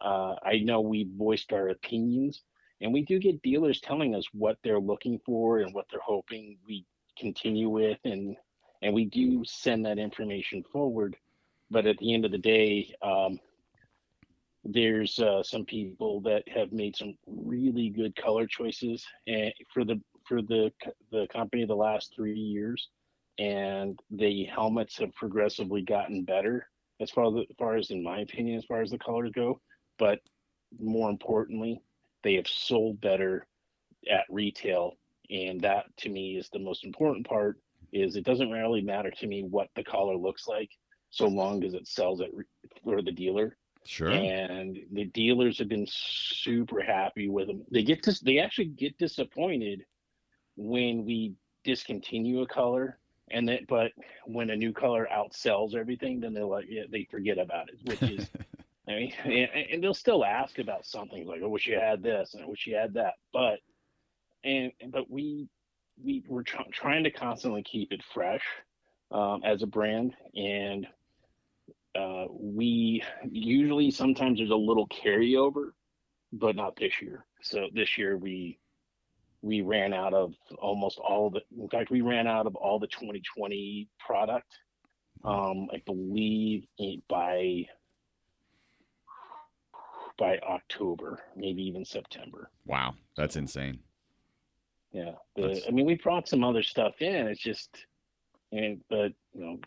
Uh, 0.00 0.34
I 0.42 0.60
know 0.64 0.80
we 0.80 1.08
voiced 1.16 1.52
our 1.52 1.68
opinions, 1.68 2.42
and 2.80 2.92
we 2.92 3.02
do 3.02 3.18
get 3.18 3.42
dealers 3.42 3.80
telling 3.80 4.14
us 4.14 4.24
what 4.32 4.56
they're 4.62 4.80
looking 4.80 5.20
for 5.24 5.58
and 5.58 5.74
what 5.74 5.86
they're 5.90 6.00
hoping 6.00 6.56
we 6.66 6.84
continue 7.18 7.68
with, 7.68 7.98
and 8.04 8.36
and 8.82 8.94
we 8.94 9.04
do 9.04 9.42
send 9.44 9.84
that 9.84 9.98
information 9.98 10.64
forward. 10.72 11.16
But 11.70 11.86
at 11.86 11.98
the 11.98 12.14
end 12.14 12.24
of 12.24 12.32
the 12.32 12.38
day, 12.38 12.92
um, 13.02 13.38
there's 14.64 15.18
uh, 15.18 15.42
some 15.42 15.64
people 15.64 16.20
that 16.22 16.42
have 16.48 16.72
made 16.72 16.96
some 16.96 17.14
really 17.26 17.90
good 17.90 18.14
color 18.16 18.46
choices 18.46 19.04
and 19.26 19.52
for 19.72 19.84
the 19.84 20.00
for 20.26 20.42
the 20.42 20.72
the 21.10 21.26
company 21.32 21.64
the 21.64 21.74
last 21.74 22.12
three 22.14 22.38
years, 22.38 22.88
and 23.38 23.98
the 24.10 24.44
helmets 24.44 24.98
have 24.98 25.14
progressively 25.14 25.82
gotten 25.82 26.24
better 26.24 26.66
as 27.00 27.10
far 27.10 27.26
as, 27.26 27.46
as 27.48 27.56
far 27.58 27.76
as 27.76 27.90
in 27.90 28.02
my 28.02 28.20
opinion 28.20 28.58
as 28.58 28.64
far 28.64 28.82
as 28.82 28.90
the 28.90 28.98
colors 28.98 29.32
go. 29.34 29.60
But 29.98 30.20
more 30.78 31.10
importantly, 31.10 31.82
they 32.22 32.34
have 32.34 32.48
sold 32.48 33.00
better 33.00 33.46
at 34.10 34.24
retail, 34.30 34.96
and 35.30 35.60
that 35.60 35.84
to 35.98 36.08
me 36.08 36.36
is 36.36 36.48
the 36.50 36.58
most 36.58 36.84
important 36.84 37.26
part. 37.26 37.58
Is 37.92 38.16
it 38.16 38.24
doesn't 38.24 38.50
really 38.50 38.82
matter 38.82 39.10
to 39.10 39.26
me 39.26 39.42
what 39.42 39.68
the 39.74 39.82
collar 39.82 40.16
looks 40.16 40.46
like, 40.46 40.70
so 41.10 41.26
long 41.26 41.64
as 41.64 41.74
it 41.74 41.88
sells 41.88 42.20
at 42.20 42.28
for 42.84 43.02
the 43.02 43.12
dealer 43.12 43.56
Sure. 43.84 44.10
and 44.10 44.78
the 44.92 45.04
dealers 45.06 45.58
have 45.58 45.68
been 45.68 45.86
super 45.88 46.80
happy 46.82 47.28
with 47.28 47.46
them. 47.46 47.64
They 47.70 47.82
get 47.82 48.02
this, 48.02 48.20
they 48.20 48.38
actually 48.38 48.66
get 48.66 48.96
disappointed 48.98 49.84
when 50.56 51.04
we 51.04 51.34
discontinue 51.64 52.42
a 52.42 52.46
color, 52.46 52.98
and 53.30 53.48
that, 53.48 53.66
but 53.68 53.92
when 54.26 54.50
a 54.50 54.56
new 54.56 54.72
color 54.72 55.08
outsells 55.12 55.74
everything, 55.74 56.20
then 56.20 56.34
they're 56.34 56.44
like, 56.44 56.66
yeah, 56.68 56.82
they 56.90 57.06
forget 57.10 57.38
about 57.38 57.68
it, 57.68 57.76
which 57.84 58.02
is, 58.02 58.28
I 58.90 58.94
mean, 58.94 59.12
and, 59.72 59.82
they'll 59.82 59.94
still 59.94 60.24
ask 60.24 60.58
about 60.58 60.84
something 60.86 61.26
like, 61.26 61.42
I 61.42 61.46
wish 61.46 61.66
you 61.66 61.78
had 61.78 62.02
this, 62.02 62.34
and 62.34 62.42
I 62.42 62.46
wish 62.46 62.66
you 62.66 62.76
had 62.76 62.94
that, 62.94 63.14
but, 63.32 63.60
and 64.42 64.72
but 64.88 65.10
we 65.10 65.48
we 66.02 66.24
we're 66.26 66.42
tr- 66.42 66.62
trying 66.72 67.04
to 67.04 67.10
constantly 67.10 67.62
keep 67.62 67.92
it 67.92 68.02
fresh 68.14 68.42
um, 69.10 69.42
as 69.44 69.62
a 69.62 69.66
brand, 69.66 70.14
and 70.34 70.86
uh, 71.98 72.24
we 72.30 73.02
usually 73.30 73.90
sometimes 73.90 74.38
there's 74.38 74.50
a 74.50 74.54
little 74.54 74.88
carryover, 74.88 75.72
but 76.32 76.56
not 76.56 76.76
this 76.76 77.02
year. 77.02 77.24
So 77.42 77.68
this 77.74 77.98
year 77.98 78.16
we 78.16 78.58
we 79.42 79.60
ran 79.62 79.92
out 79.92 80.14
of 80.14 80.34
almost 80.58 80.98
all 80.98 81.28
of 81.28 81.34
the. 81.34 81.40
In 81.58 81.68
fact, 81.68 81.90
we 81.90 82.00
ran 82.00 82.26
out 82.26 82.46
of 82.46 82.56
all 82.56 82.78
the 82.78 82.86
2020 82.86 83.88
product. 83.98 84.46
Um, 85.22 85.68
I 85.72 85.82
believe 85.84 86.64
by 87.08 87.66
by 90.20 90.38
October, 90.46 91.18
maybe 91.34 91.62
even 91.62 91.82
September. 91.84 92.50
Wow, 92.66 92.94
that's 93.16 93.36
insane. 93.36 93.80
Yeah, 94.92 95.12
the, 95.34 95.62
I 95.66 95.70
mean, 95.70 95.86
we 95.86 95.94
brought 95.94 96.28
some 96.28 96.44
other 96.44 96.62
stuff 96.62 97.00
in. 97.00 97.26
It's 97.26 97.40
just, 97.40 97.86
and 98.52 98.80
but 98.90 99.12
you 99.32 99.40
know, 99.40 99.60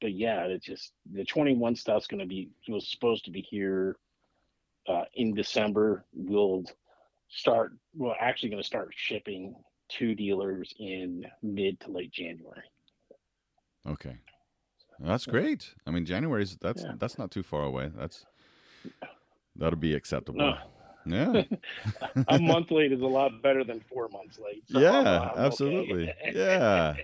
but 0.00 0.12
yeah, 0.12 0.42
it's 0.44 0.66
just 0.66 0.92
the 1.12 1.24
21 1.24 1.76
stuff's 1.76 2.08
going 2.08 2.20
to 2.20 2.26
be 2.26 2.50
was 2.68 2.90
supposed 2.90 3.24
to 3.26 3.30
be 3.30 3.40
here 3.40 3.96
uh, 4.88 5.04
in 5.14 5.32
December. 5.32 6.04
We'll 6.12 6.64
start. 7.28 7.72
We're 7.96 8.16
actually 8.20 8.48
going 8.48 8.62
to 8.62 8.66
start 8.66 8.92
shipping 8.96 9.54
to 9.90 10.14
dealers 10.14 10.74
in 10.80 11.24
mid 11.42 11.78
to 11.80 11.90
late 11.92 12.10
January. 12.10 12.64
Okay, 13.86 14.16
that's 14.98 15.26
great. 15.26 15.74
I 15.86 15.92
mean, 15.92 16.04
January's 16.04 16.56
that's 16.56 16.82
Yeah. 16.82 16.94
that's 16.98 17.16
not 17.16 17.30
too 17.30 17.44
far 17.44 17.62
away. 17.62 17.92
That's 17.94 18.24
that'll 19.56 19.78
be 19.78 19.94
acceptable. 19.94 20.54
Yeah, 21.06 21.42
a 22.28 22.38
month 22.38 22.70
late 22.70 22.92
is 22.92 23.00
a 23.00 23.06
lot 23.06 23.42
better 23.42 23.62
than 23.64 23.80
four 23.80 24.08
months 24.08 24.38
late. 24.38 24.64
So 24.66 24.80
yeah, 24.80 25.30
okay. 25.32 25.46
absolutely. 25.46 26.12
Yeah. 26.32 26.96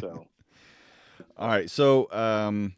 So 0.00 0.26
All 1.36 1.48
right. 1.48 1.70
So, 1.70 2.10
um, 2.12 2.74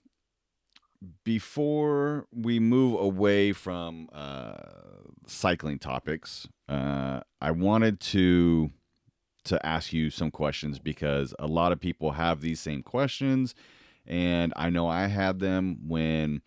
before 1.24 2.26
we 2.32 2.60
move 2.60 3.00
away 3.00 3.52
from 3.52 4.08
uh, 4.12 4.54
cycling 5.26 5.78
topics, 5.78 6.48
uh, 6.68 7.20
I 7.40 7.50
wanted 7.50 8.00
to 8.00 8.70
to 9.44 9.66
ask 9.66 9.92
you 9.92 10.08
some 10.10 10.30
questions 10.30 10.78
because 10.78 11.34
a 11.40 11.48
lot 11.48 11.72
of 11.72 11.80
people 11.80 12.12
have 12.12 12.40
these 12.40 12.60
same 12.60 12.82
questions, 12.84 13.54
and 14.06 14.52
I 14.54 14.70
know 14.70 14.86
I 14.86 15.06
had 15.06 15.40
them 15.40 15.78
when 15.88 16.42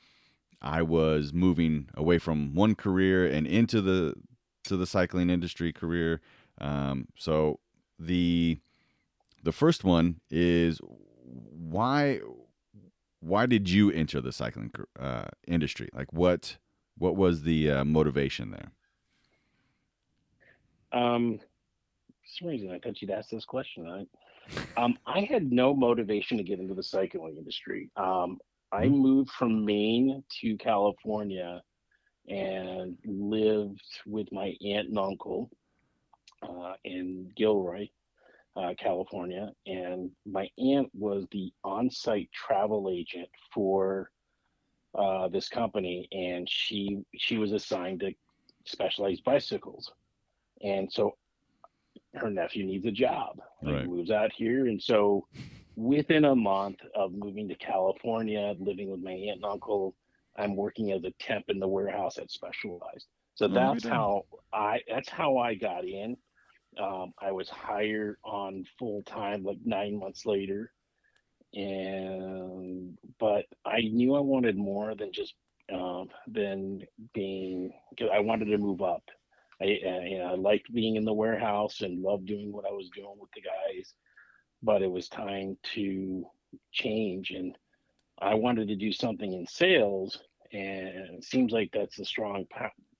I 0.61 0.81
was 0.81 1.33
moving 1.33 1.89
away 1.95 2.17
from 2.17 2.55
one 2.55 2.75
career 2.75 3.25
and 3.25 3.45
into 3.47 3.81
the 3.81 4.15
to 4.65 4.77
the 4.77 4.87
cycling 4.87 5.29
industry 5.29 5.71
career. 5.71 6.21
Um, 6.59 7.07
so 7.17 7.59
the 7.99 8.59
the 9.43 9.51
first 9.51 9.83
one 9.83 10.19
is 10.29 10.79
why 11.23 12.19
why 13.19 13.45
did 13.45 13.69
you 13.69 13.91
enter 13.91 14.21
the 14.21 14.31
cycling 14.31 14.71
uh, 14.99 15.25
industry? 15.47 15.89
Like 15.93 16.11
what 16.13 16.57
what 16.97 17.15
was 17.15 17.43
the 17.43 17.71
uh, 17.71 17.85
motivation 17.85 18.51
there? 18.51 18.71
Um, 20.91 21.39
some 22.25 22.47
reason 22.47 22.71
I 22.71 22.79
thought 22.79 23.01
you'd 23.01 23.11
ask 23.11 23.29
this 23.29 23.45
question. 23.45 23.87
I, 23.87 24.81
um, 24.81 24.97
I 25.05 25.21
had 25.21 25.51
no 25.51 25.75
motivation 25.75 26.37
to 26.37 26.43
get 26.43 26.59
into 26.59 26.73
the 26.73 26.83
cycling 26.83 27.37
industry. 27.37 27.89
Um, 27.97 28.39
I 28.71 28.87
Hmm. 28.87 28.89
moved 28.89 29.31
from 29.31 29.65
Maine 29.65 30.23
to 30.41 30.57
California 30.57 31.61
and 32.27 32.97
lived 33.05 33.83
with 34.05 34.31
my 34.31 34.55
aunt 34.61 34.89
and 34.89 34.97
uncle 34.99 35.49
uh, 36.41 36.73
in 36.83 37.31
Gilroy, 37.35 37.87
uh, 38.55 38.73
California. 38.77 39.51
And 39.65 40.11
my 40.25 40.49
aunt 40.57 40.89
was 40.93 41.25
the 41.31 41.51
on-site 41.63 42.29
travel 42.31 42.89
agent 42.89 43.29
for 43.53 44.11
uh, 44.93 45.27
this 45.27 45.49
company, 45.49 46.07
and 46.11 46.47
she 46.49 46.99
she 47.17 47.37
was 47.37 47.51
assigned 47.51 47.99
to 48.01 48.13
specialized 48.65 49.23
bicycles. 49.23 49.91
And 50.61 50.91
so 50.91 51.17
her 52.15 52.29
nephew 52.29 52.65
needs 52.65 52.85
a 52.85 52.91
job. 52.91 53.39
Right. 53.61 53.81
He 53.81 53.87
moves 53.87 54.11
out 54.11 54.31
here. 54.35 54.67
And 54.67 54.81
so 54.81 55.27
within 55.75 56.25
a 56.25 56.35
month 56.35 56.79
of 56.95 57.13
moving 57.13 57.47
to 57.49 57.55
California, 57.55 58.55
living 58.59 58.89
with 58.89 59.01
my 59.01 59.11
aunt 59.11 59.37
and 59.37 59.45
uncle, 59.45 59.95
I'm 60.37 60.55
working 60.55 60.91
as 60.91 61.03
a 61.03 61.11
temp 61.19 61.45
in 61.49 61.59
the 61.59 61.67
warehouse 61.67 62.17
at 62.17 62.31
Specialized. 62.31 63.07
So 63.35 63.47
that's 63.47 63.83
good. 63.83 63.91
how 63.91 64.25
I 64.53 64.81
that's 64.89 65.09
how 65.09 65.37
I 65.37 65.55
got 65.55 65.85
in. 65.85 66.17
Um, 66.79 67.13
I 67.21 67.31
was 67.31 67.49
hired 67.49 68.17
on 68.23 68.65
full 68.79 69.03
time 69.03 69.43
like 69.43 69.59
nine 69.65 69.97
months 69.99 70.25
later. 70.25 70.71
And 71.53 72.97
but 73.19 73.45
I 73.65 73.81
knew 73.81 74.15
I 74.15 74.19
wanted 74.19 74.57
more 74.57 74.95
than 74.95 75.11
just 75.13 75.35
um, 75.73 76.09
than 76.27 76.81
being. 77.13 77.71
'cause 77.97 78.09
I 78.13 78.19
wanted 78.19 78.45
to 78.45 78.57
move 78.57 78.81
up. 78.81 79.03
I, 79.61 79.65
uh, 79.65 79.99
you 80.01 80.17
know, 80.19 80.29
I 80.31 80.35
liked 80.35 80.73
being 80.73 80.95
in 80.97 81.05
the 81.05 81.13
warehouse 81.13 81.81
and 81.81 82.01
loved 82.01 82.25
doing 82.25 82.51
what 82.51 82.65
I 82.65 82.71
was 82.71 82.89
doing 82.89 83.15
with 83.19 83.31
the 83.33 83.41
guys, 83.41 83.93
but 84.61 84.81
it 84.81 84.91
was 84.91 85.07
time 85.07 85.57
to 85.73 86.25
change, 86.71 87.31
and 87.31 87.57
I 88.19 88.35
wanted 88.35 88.67
to 88.69 88.75
do 88.75 88.91
something 88.91 89.33
in 89.33 89.45
sales, 89.47 90.21
and 90.53 90.87
it 91.17 91.23
seems 91.23 91.51
like 91.51 91.69
that's 91.73 91.99
a 91.99 92.05
strong 92.05 92.45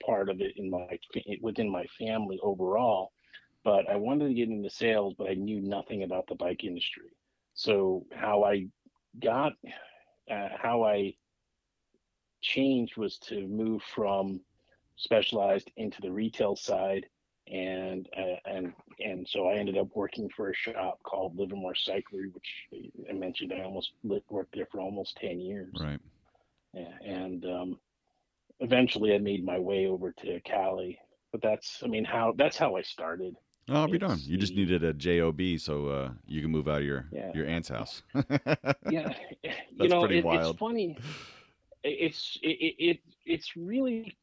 part 0.04 0.28
of 0.28 0.40
it 0.40 0.52
in 0.56 0.70
my 0.70 0.98
within 1.40 1.70
my 1.70 1.86
family 1.98 2.38
overall. 2.42 3.12
But 3.64 3.88
I 3.88 3.96
wanted 3.96 4.28
to 4.28 4.34
get 4.34 4.48
into 4.48 4.70
sales, 4.70 5.14
but 5.18 5.28
I 5.28 5.34
knew 5.34 5.60
nothing 5.60 6.04
about 6.04 6.26
the 6.28 6.36
bike 6.36 6.62
industry. 6.62 7.10
So 7.54 8.06
how 8.14 8.44
I 8.44 8.66
got, 9.20 9.54
uh, 10.30 10.48
how 10.56 10.84
I 10.84 11.14
changed 12.42 12.96
was 12.96 13.18
to 13.18 13.48
move 13.48 13.82
from 13.82 14.40
specialized 14.96 15.70
into 15.76 16.00
the 16.00 16.12
retail 16.12 16.54
side 16.54 17.06
and 17.48 18.08
uh, 18.16 18.36
and 18.46 18.72
and 19.00 19.26
so 19.28 19.48
I 19.48 19.54
ended 19.56 19.76
up 19.78 19.88
working 19.94 20.28
for 20.36 20.50
a 20.50 20.54
shop 20.54 21.02
called 21.02 21.36
Livermore 21.36 21.74
Cyclery, 21.74 22.32
which 22.32 22.68
I 23.08 23.12
mentioned 23.12 23.52
I 23.52 23.62
almost 23.62 23.92
li- 24.04 24.22
worked 24.30 24.54
there 24.54 24.66
for 24.70 24.80
almost 24.80 25.16
ten 25.16 25.40
years, 25.40 25.76
Right. 25.80 26.00
Yeah, 26.74 26.92
and 27.04 27.44
um, 27.46 27.80
eventually 28.60 29.14
I 29.14 29.18
made 29.18 29.44
my 29.44 29.58
way 29.58 29.86
over 29.86 30.12
to 30.12 30.40
Kali. 30.40 30.98
But 31.32 31.42
that's 31.42 31.82
I 31.82 31.86
mean 31.88 32.04
how 32.04 32.34
that's 32.36 32.56
how 32.56 32.76
I 32.76 32.82
started. 32.82 33.36
Oh, 33.68 33.74
I'll 33.74 33.88
be 33.88 33.98
done. 33.98 34.18
You 34.24 34.36
just 34.38 34.54
needed 34.54 34.82
a 34.84 34.92
job 34.92 35.40
so 35.58 35.88
uh, 35.88 36.10
you 36.26 36.40
can 36.40 36.50
move 36.50 36.68
out 36.68 36.78
of 36.80 36.84
your 36.84 37.06
Yeah. 37.12 37.32
your 37.32 37.46
aunt's 37.46 37.68
house. 37.68 38.02
Yeah, 38.86 39.12
you 39.70 39.88
That's 39.88 39.92
know 39.92 40.00
pretty 40.00 40.18
it, 40.18 40.24
wild. 40.24 40.56
it's 40.56 40.58
funny. 40.58 40.98
It's 41.82 42.38
it, 42.42 42.48
it, 42.60 42.84
it 42.90 43.00
it's 43.26 43.56
really 43.56 44.16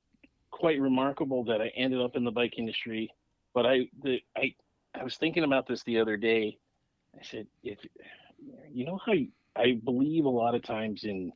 quite 0.54 0.80
remarkable 0.82 1.44
that 1.46 1.62
I 1.62 1.70
ended 1.76 2.02
up 2.02 2.16
in 2.16 2.24
the 2.26 2.32
bike 2.32 2.56
industry. 2.60 3.12
But 3.56 3.66
I 3.68 3.90
the 4.04 4.22
I 4.38 4.56
I 4.96 5.04
was 5.04 5.18
thinking 5.18 5.44
about 5.44 5.68
this 5.68 5.84
the 5.84 6.00
other 6.00 6.18
day. 6.18 6.58
I 7.20 7.24
said 7.24 7.48
if 7.64 7.80
you 8.72 8.86
know 8.86 9.00
how 9.06 9.14
you, 9.14 9.30
I 9.58 9.80
believe 9.84 10.26
a 10.26 10.30
lot 10.30 10.56
of 10.56 10.64
times 10.64 11.06
in 11.06 11.32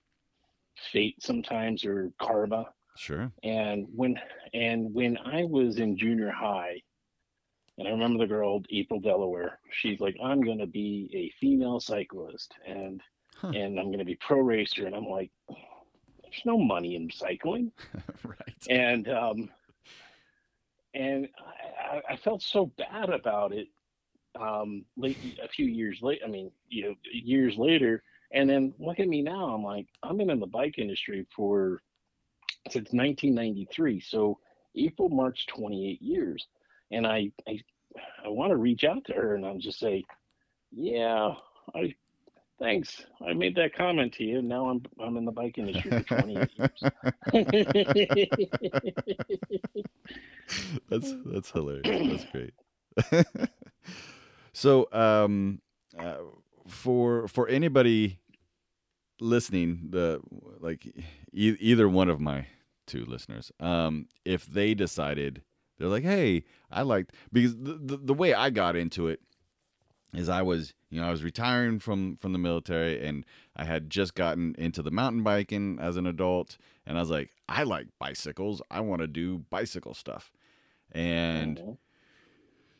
fate 0.94 1.18
sometimes 1.22 1.86
or 1.86 2.12
karma 2.22 2.68
sure. 2.98 3.32
and 3.44 3.88
when 3.96 4.20
and 4.54 4.94
when 4.94 5.18
I 5.20 5.46
was 5.46 5.80
in 5.80 5.98
junior 5.98 6.32
high, 6.32 6.82
And 7.78 7.88
I 7.88 7.92
remember 7.92 8.20
the 8.20 8.28
girl, 8.28 8.64
April 8.72 9.00
Delaware. 9.00 9.60
She's 9.72 10.00
like, 10.00 10.18
I'm 10.24 10.42
going 10.42 10.60
to 10.60 10.68
be 10.68 11.10
a 11.14 11.32
female 11.40 11.80
cyclist, 11.80 12.54
and 12.68 13.02
huh. 13.36 13.50
and 13.56 13.80
I'm 13.80 13.88
going 13.88 14.00
to 14.00 14.06
be 14.06 14.16
pro 14.16 14.40
racer. 14.42 14.86
And 14.88 14.96
I'm 14.96 15.08
like, 15.08 15.32
there's 16.30 16.46
no 16.46 16.58
money 16.58 16.96
in 16.96 17.10
cycling, 17.12 17.72
right? 18.24 18.68
And 18.70 19.08
um, 19.10 19.50
and 20.94 21.28
I, 21.92 22.02
I 22.14 22.16
felt 22.18 22.42
so 22.42 22.72
bad 22.78 23.10
about 23.10 23.54
it. 23.54 23.68
Um, 24.40 24.86
late 24.98 25.18
a 25.44 25.48
few 25.48 25.66
years 25.66 26.00
late. 26.02 26.22
I 26.24 26.28
mean, 26.28 26.52
you 26.70 26.84
know, 26.84 26.96
years 27.12 27.58
later. 27.58 28.04
And 28.32 28.50
then 28.50 28.74
look 28.78 29.00
at 29.00 29.08
me 29.08 29.22
now. 29.22 29.46
I'm 29.50 29.64
like, 29.64 29.88
I've 30.04 30.18
been 30.18 30.30
in 30.30 30.40
the 30.40 30.48
bike 30.48 30.78
industry 30.78 31.26
for 31.34 31.82
since 32.70 32.92
1993. 32.92 34.02
So 34.02 34.38
April 34.76 35.10
March, 35.10 35.48
28 35.48 36.02
years, 36.02 36.46
and 36.92 37.08
I 37.08 37.32
I, 37.48 37.60
I 38.26 38.28
want 38.28 38.52
to 38.52 38.58
reach 38.58 38.84
out 38.84 39.06
to 39.06 39.14
her 39.14 39.36
and 39.36 39.46
I'll 39.46 39.58
just 39.58 39.80
say, 39.80 40.04
yeah, 40.72 41.34
I 41.74 41.96
thanks. 42.60 43.06
I 43.26 43.34
made 43.34 43.56
that 43.56 43.76
comment 43.76 44.14
to 44.14 44.24
you. 44.24 44.42
Now 44.42 44.70
I'm 44.70 44.82
I'm 45.00 45.18
in 45.18 45.26
the 45.26 45.32
bike 45.32 45.58
industry 45.62 45.92
for 45.92 46.04
28 46.04 46.52
years. 46.58 46.92
that's 50.90 51.14
that's 51.26 51.52
hilarious. 51.52 52.12
That's 52.12 52.26
great. 52.32 52.54
so, 54.54 54.88
um, 54.92 55.62
uh, 55.98 56.18
for 56.68 57.28
for 57.28 57.48
anybody 57.48 58.20
listening, 59.20 59.88
the 59.90 60.22
like 60.60 60.86
e- 61.34 61.58
either 61.60 61.90
one 61.90 62.10
of 62.10 62.20
my 62.20 62.48
two 62.86 63.06
listeners, 63.06 63.52
um, 63.60 64.08
if 64.26 64.46
they 64.46 64.74
decided 64.74 65.42
they're 65.78 65.88
like, 65.88 66.04
hey, 66.04 66.44
I 66.72 66.82
liked 66.82 67.14
because 67.32 67.56
the, 67.56 67.74
the, 67.74 67.98
the 67.98 68.14
way 68.14 68.34
I 68.34 68.50
got 68.50 68.76
into 68.76 69.08
it 69.08 69.22
is 70.18 70.30
I 70.30 70.42
was 70.42 70.74
you 70.90 71.00
know 71.00 71.08
I 71.08 71.12
was 71.12 71.24
retiring 71.24 71.80
from 71.80 72.16
from 72.18 72.34
the 72.34 72.40
military 72.40 73.06
and 73.06 73.26
I 73.56 73.66
had 73.66 73.90
just 73.90 74.16
gotten 74.16 74.56
into 74.58 74.82
the 74.82 74.92
mountain 74.92 75.24
biking 75.24 75.78
as 75.80 75.98
an 75.98 76.08
adult 76.08 76.58
and 76.86 76.98
I 76.98 77.02
was 77.02 77.10
like 77.10 77.32
I 77.48 77.64
like 77.64 77.88
bicycles. 78.00 78.62
I 78.72 78.82
want 78.82 79.02
to 79.02 79.08
do 79.08 79.40
bicycle 79.50 79.94
stuff. 79.94 80.32
And 80.92 81.58
mm-hmm. 81.58 81.72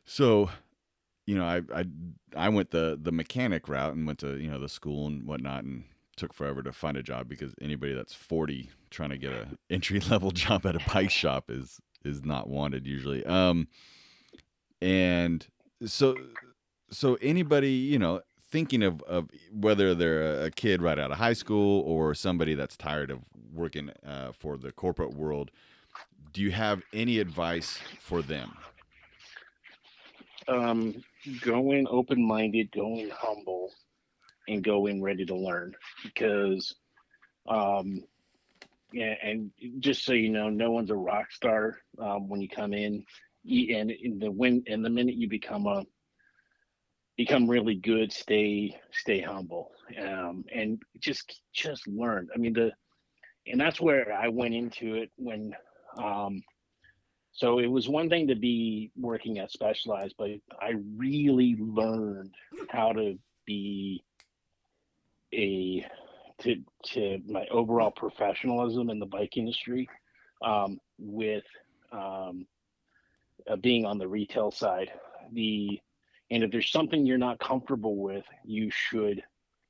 so 0.06 0.50
you 1.26 1.36
know 1.36 1.46
I 1.46 1.62
I 1.74 1.86
I 2.36 2.50
went 2.50 2.72
the 2.72 2.98
the 3.02 3.12
mechanic 3.12 3.70
route 3.70 3.94
and 3.94 4.08
went 4.08 4.20
to 4.20 4.38
you 4.38 4.50
know 4.50 4.60
the 4.60 4.70
school 4.70 5.08
and 5.08 5.28
whatnot 5.28 5.64
and 5.64 5.84
took 6.16 6.34
forever 6.34 6.64
to 6.64 6.72
find 6.72 6.98
a 6.98 7.04
job 7.04 7.30
because 7.30 7.54
anybody 7.62 7.94
that's 7.94 8.14
40 8.14 8.72
trying 8.90 9.12
to 9.12 9.18
get 9.20 9.32
a 9.32 9.50
entry 9.70 10.00
level 10.00 10.32
job 10.32 10.66
at 10.66 10.76
a 10.76 10.82
bike 10.92 11.12
shop 11.12 11.52
is 11.52 11.80
is 12.04 12.24
not 12.24 12.50
wanted 12.50 12.88
usually. 12.88 13.26
Um 13.26 13.68
and 14.82 15.46
so 15.86 16.16
so 16.90 17.16
anybody 17.22 17.72
you 17.72 18.00
know 18.00 18.22
thinking 18.50 18.82
of, 18.82 19.02
of 19.04 19.30
whether 19.52 19.94
they're 19.94 20.44
a 20.44 20.52
kid 20.52 20.82
right 20.82 20.98
out 20.98 21.12
of 21.12 21.18
high 21.18 21.34
school 21.34 21.82
or 21.82 22.14
somebody 22.14 22.56
that's 22.56 22.78
tired 22.78 23.12
of 23.12 23.20
working 23.54 23.92
uh, 24.06 24.32
for 24.32 24.58
the 24.58 24.72
corporate 24.72 25.14
world 25.14 25.52
do 26.34 26.42
you 26.42 26.52
have 26.52 26.84
any 26.94 27.20
advice 27.20 27.80
for 28.00 28.22
them? 28.22 28.56
Um, 30.48 31.04
going 31.42 31.88
open-minded 31.90 32.72
going 32.72 33.10
humble 33.10 33.74
and 34.48 34.64
go 34.64 34.86
in 34.86 35.02
ready 35.02 35.26
to 35.26 35.36
learn 35.36 35.74
because 36.04 36.76
um 37.48 38.04
yeah, 38.94 39.16
and 39.22 39.52
just 39.80 40.06
so 40.06 40.14
you 40.14 40.30
know, 40.30 40.50
no 40.50 40.72
one's 40.72 40.92
a 40.92 40.96
rock 40.96 41.32
star 41.32 41.80
um, 42.00 42.30
when 42.30 42.40
you 42.40 42.48
come 42.48 42.74
in, 42.74 43.04
and 43.46 43.92
in 43.92 44.18
the 44.20 44.32
when 44.32 44.64
and 44.68 44.86
the 44.86 44.90
minute 44.90 45.16
you 45.16 45.28
become 45.28 45.66
a 45.68 45.84
become 47.18 47.50
really 47.50 47.76
good, 47.76 48.12
stay 48.12 48.80
stay 48.92 49.20
humble, 49.20 49.72
um, 50.02 50.46
and 50.54 50.82
just 51.00 51.42
just 51.54 51.88
learn. 51.88 52.30
I 52.34 52.38
mean 52.38 52.54
the, 52.54 52.72
and 53.48 53.60
that's 53.60 53.82
where 53.82 54.14
I 54.14 54.28
went 54.28 54.54
into 54.54 54.96
it 54.96 55.12
when, 55.18 55.56
um, 55.98 56.44
so 57.32 57.60
it 57.60 57.68
was 57.68 57.90
one 57.90 58.10
thing 58.10 58.28
to 58.28 58.36
be 58.36 58.92
working 58.96 59.40
at 59.40 59.52
Specialized, 59.52 60.16
but 60.18 60.30
I 60.62 60.74
really 60.96 61.56
learned 61.60 62.34
how 62.70 62.94
to 62.94 63.18
be 63.46 64.04
a 65.34 65.86
to 66.40 66.56
to 66.84 67.20
my 67.28 67.46
overall 67.52 67.92
professionalism 67.92 68.90
in 68.90 69.00
the 69.00 69.06
bike 69.06 69.38
industry 69.38 69.90
um, 70.44 70.80
with 71.00 71.44
um, 71.92 72.46
uh, 73.50 73.56
being 73.56 73.86
on 73.86 73.98
the 73.98 74.08
retail 74.08 74.52
side. 74.52 74.92
The 75.34 75.80
and 76.30 76.44
if 76.44 76.52
there's 76.52 76.72
something 76.72 77.06
you're 77.06 77.18
not 77.18 77.40
comfortable 77.40 77.96
with, 77.96 78.26
you 78.44 78.70
should 78.72 79.24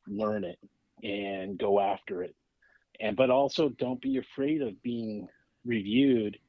learn 0.07 0.43
it 0.43 0.59
and 1.03 1.57
go 1.57 1.79
after 1.79 2.23
it. 2.23 2.35
And 2.99 3.15
but 3.15 3.29
also 3.29 3.69
don't 3.69 4.01
be 4.01 4.17
afraid 4.17 4.61
of 4.61 4.81
being 4.81 5.27
reviewed 5.65 6.39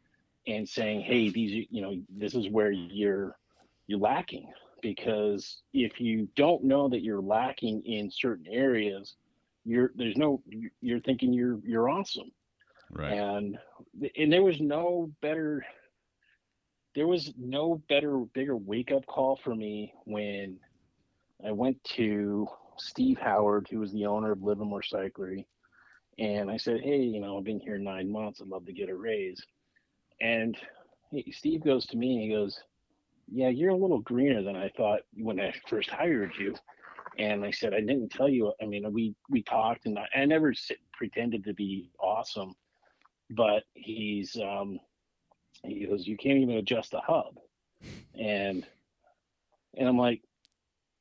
and 0.47 0.69
saying, 0.69 1.03
"Hey, 1.03 1.29
these 1.29 1.67
you 1.71 1.83
know 1.83 1.95
this 2.09 2.35
is 2.35 2.49
where 2.49 2.71
you're 2.71 3.37
you're 3.87 3.99
lacking." 3.99 4.53
Because 4.81 5.63
if 5.73 6.01
you 6.01 6.29
don't 6.37 6.63
know 6.63 6.89
that 6.89 7.03
you're 7.03 7.21
lacking 7.21 7.83
in 7.85 8.11
certain 8.11 8.47
areas, 8.49 9.17
you're 9.69 9.93
there's 9.95 10.17
no 10.17 10.43
you're 10.81 11.01
thinking 11.01 11.33
you're 11.33 11.61
you're 11.65 11.91
awesome 11.91 12.31
right 12.91 13.13
and 13.13 13.59
and 14.17 14.33
there 14.33 14.43
was 14.43 14.61
no 14.61 15.11
better 15.21 15.65
there 16.99 17.07
was 17.07 17.33
no 17.39 17.81
better 17.89 18.19
bigger 18.35 18.57
wake 18.57 18.91
up 18.91 19.07
call 19.07 19.39
for 19.45 19.55
me 19.55 19.95
when 20.05 20.59
i 21.47 21.53
went 21.53 21.83
to 21.85 22.45
steve 22.77 23.17
howard 23.19 23.69
who 23.71 23.79
was 23.79 23.93
the 23.93 24.05
owner 24.05 24.33
of 24.33 24.43
livermore 24.43 24.83
cyclery 24.83 25.45
and 26.19 26.51
i 26.51 26.57
said 26.57 26.81
hey 26.83 26.99
you 26.99 27.21
know 27.21 27.39
i've 27.39 27.45
been 27.45 27.61
here 27.61 27.79
nine 27.79 28.11
months. 28.11 28.41
I'd 28.43 28.49
love 28.49 28.67
to 28.67 28.73
get 28.73 28.89
a 28.89 28.97
raise. 28.97 29.41
And 30.21 30.57
he, 31.13 31.31
steve 31.31 31.63
goes 31.65 31.87
to 31.87 31.97
me 31.97 32.15
and 32.15 32.23
he 32.23 32.31
goes 32.31 32.59
yeah 33.31 33.49
you're 33.49 33.71
a 33.71 33.77
little 33.77 34.01
greener 34.01 34.43
than 34.43 34.57
i 34.57 34.69
thought 34.77 35.03
when 35.15 35.39
i 35.39 35.55
first 35.69 35.91
hired 35.91 36.33
you. 36.39 36.55
And 37.17 37.45
I 37.45 37.51
said, 37.51 37.75
I 37.75 37.81
didn't 37.81 38.11
tell 38.11 38.29
you. 38.29 38.53
I 38.63 38.67
mean, 38.67 38.93
we 38.93 39.13
we 39.29 39.43
talked, 39.43 39.87
and 39.87 39.99
I, 39.99 40.21
I 40.21 40.25
never 40.25 40.55
sit, 40.55 40.79
pretended 40.93 41.43
to 41.45 41.55
be 41.55 41.91
awesome, 41.99 42.55
but 43.31 43.65
he's 43.75 44.37
um, 44.37 44.79
he 45.65 45.87
goes, 45.87 46.07
you 46.07 46.17
can't 46.17 46.39
even 46.39 46.57
adjust 46.57 46.91
the 46.91 47.01
hub, 47.01 47.39
and 48.15 48.67
and 49.77 49.89
I'm 49.89 49.99
like, 49.99 50.23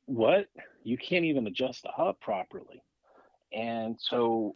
what? 0.05 0.47
You 0.83 0.97
can't 0.97 1.25
even 1.25 1.47
adjust 1.47 1.83
the 1.83 1.91
hub 1.91 2.19
properly, 2.19 2.83
and 3.53 3.97
so 3.99 4.55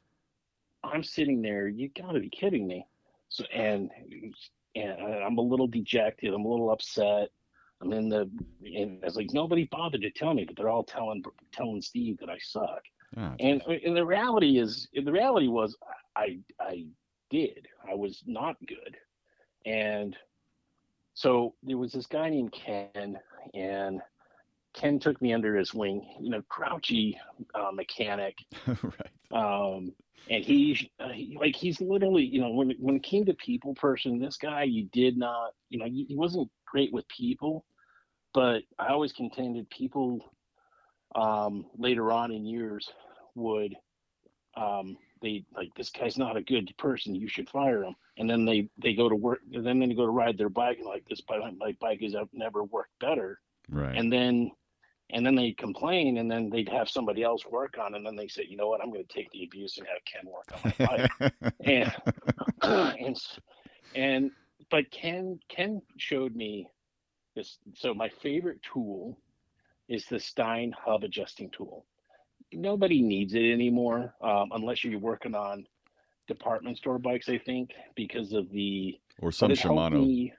I'm 0.83 1.03
sitting 1.03 1.41
there. 1.41 1.67
You 1.67 1.89
got 1.89 2.13
to 2.13 2.19
be 2.19 2.29
kidding 2.29 2.67
me. 2.67 2.85
So 3.29 3.43
and 3.53 3.89
and 4.75 5.01
I'm 5.01 5.37
a 5.37 5.41
little 5.41 5.67
dejected. 5.67 6.33
I'm 6.33 6.45
a 6.45 6.49
little 6.49 6.71
upset 6.71 7.29
I'm 7.81 7.93
in 7.93 8.09
the, 8.09 8.29
and 8.63 8.99
it's 9.03 9.15
like 9.15 9.33
nobody 9.33 9.67
bothered 9.71 10.01
to 10.01 10.11
tell 10.11 10.33
me, 10.33 10.45
but 10.45 10.55
they're 10.55 10.69
all 10.69 10.83
telling 10.83 11.23
telling 11.51 11.81
Steve 11.81 12.17
that 12.19 12.29
I 12.29 12.37
suck. 12.39 12.83
Oh, 13.17 13.33
and 13.39 13.61
and 13.63 13.97
the 13.97 14.05
reality 14.05 14.59
is, 14.59 14.87
the 14.93 15.11
reality 15.11 15.47
was, 15.47 15.75
I 16.15 16.39
I 16.59 16.85
did. 17.29 17.67
I 17.89 17.95
was 17.95 18.23
not 18.27 18.55
good, 18.67 18.97
and 19.65 20.15
so 21.13 21.53
there 21.63 21.77
was 21.77 21.91
this 21.91 22.07
guy 22.07 22.29
named 22.29 22.51
Ken, 22.51 23.19
and 23.53 24.01
Ken 24.73 24.99
took 24.99 25.21
me 25.21 25.33
under 25.33 25.55
his 25.55 25.73
wing. 25.73 26.05
You 26.19 26.31
know, 26.31 26.43
grouchy 26.49 27.19
uh, 27.55 27.71
mechanic, 27.71 28.37
right? 28.67 29.11
Um, 29.31 29.93
and 30.29 30.43
he, 30.43 30.91
uh, 30.99 31.09
he, 31.09 31.37
like 31.39 31.55
he's 31.55 31.81
literally, 31.81 32.23
you 32.23 32.41
know, 32.41 32.51
when 32.51 32.71
when 32.79 32.95
it 32.95 33.03
came 33.03 33.25
to 33.25 33.33
people 33.33 33.73
person, 33.75 34.19
this 34.19 34.37
guy 34.37 34.63
you 34.63 34.87
did 34.93 35.17
not, 35.17 35.51
you 35.69 35.79
know, 35.79 35.85
he, 35.85 36.05
he 36.07 36.15
wasn't 36.15 36.49
great 36.65 36.93
with 36.93 37.07
people 37.07 37.65
but 38.33 38.63
I 38.79 38.87
always 38.89 39.11
contended 39.11 39.69
people 39.69 40.33
um, 41.15 41.65
later 41.77 42.11
on 42.11 42.31
in 42.31 42.45
years 42.45 42.89
would 43.35 43.75
um, 44.55 44.97
they 45.21 45.43
like 45.55 45.69
this 45.75 45.89
guy's 45.89 46.17
not 46.17 46.37
a 46.37 46.41
good 46.41 46.73
person. 46.77 47.15
You 47.15 47.27
should 47.27 47.49
fire 47.49 47.83
him. 47.83 47.95
And 48.17 48.29
then 48.29 48.45
they 48.45 48.69
they 48.77 48.93
go 48.93 49.09
to 49.09 49.15
work. 49.15 49.39
And 49.53 49.65
then 49.65 49.79
they 49.79 49.93
go 49.93 50.05
to 50.05 50.11
ride 50.11 50.37
their 50.37 50.49
bike 50.49 50.77
and 50.77 50.87
like 50.87 51.05
this 51.09 51.21
bike 51.21 51.41
my 51.57 51.75
bike 51.79 52.01
has 52.01 52.15
never 52.33 52.63
worked 52.63 52.97
better. 52.99 53.39
Right. 53.69 53.97
And 53.97 54.11
then 54.11 54.51
and 55.09 55.25
then 55.25 55.35
they 55.35 55.51
complain 55.51 56.17
and 56.17 56.31
then 56.31 56.49
they'd 56.49 56.69
have 56.69 56.89
somebody 56.89 57.23
else 57.23 57.45
work 57.45 57.77
on 57.77 57.93
it 57.93 57.97
and 57.97 58.05
then 58.05 58.15
they 58.15 58.29
say 58.29 58.45
you 58.47 58.55
know 58.55 58.69
what 58.69 58.81
i'm 58.81 58.93
going 58.93 59.05
to 59.05 59.13
take 59.13 59.29
the 59.31 59.43
abuse 59.43 59.77
and 59.77 59.85
have 59.85 59.97
ken 60.05 60.23
work 60.31 60.47
on 60.53 60.73
my 60.79 61.09
bike 61.19 61.53
and 61.65 61.93
and 62.97 63.17
and 63.93 64.31
but 64.69 64.89
ken 64.89 65.37
ken 65.49 65.81
showed 65.97 66.33
me 66.33 66.65
this, 67.35 67.57
so 67.75 67.93
my 67.93 68.09
favorite 68.09 68.59
tool 68.61 69.17
is 69.87 70.05
the 70.05 70.19
Stein 70.19 70.73
hub 70.77 71.03
adjusting 71.03 71.49
tool. 71.49 71.85
Nobody 72.53 73.01
needs 73.01 73.33
it 73.33 73.51
anymore 73.51 74.13
um, 74.21 74.49
unless 74.51 74.83
you're 74.83 74.99
working 74.99 75.35
on 75.35 75.65
department 76.27 76.77
store 76.77 76.99
bikes, 76.99 77.29
I 77.29 77.37
think, 77.37 77.71
because 77.95 78.33
of 78.33 78.49
the 78.51 78.99
or 79.21 79.31
some 79.31 79.51
Shimano. 79.51 80.05
Me, 80.05 80.33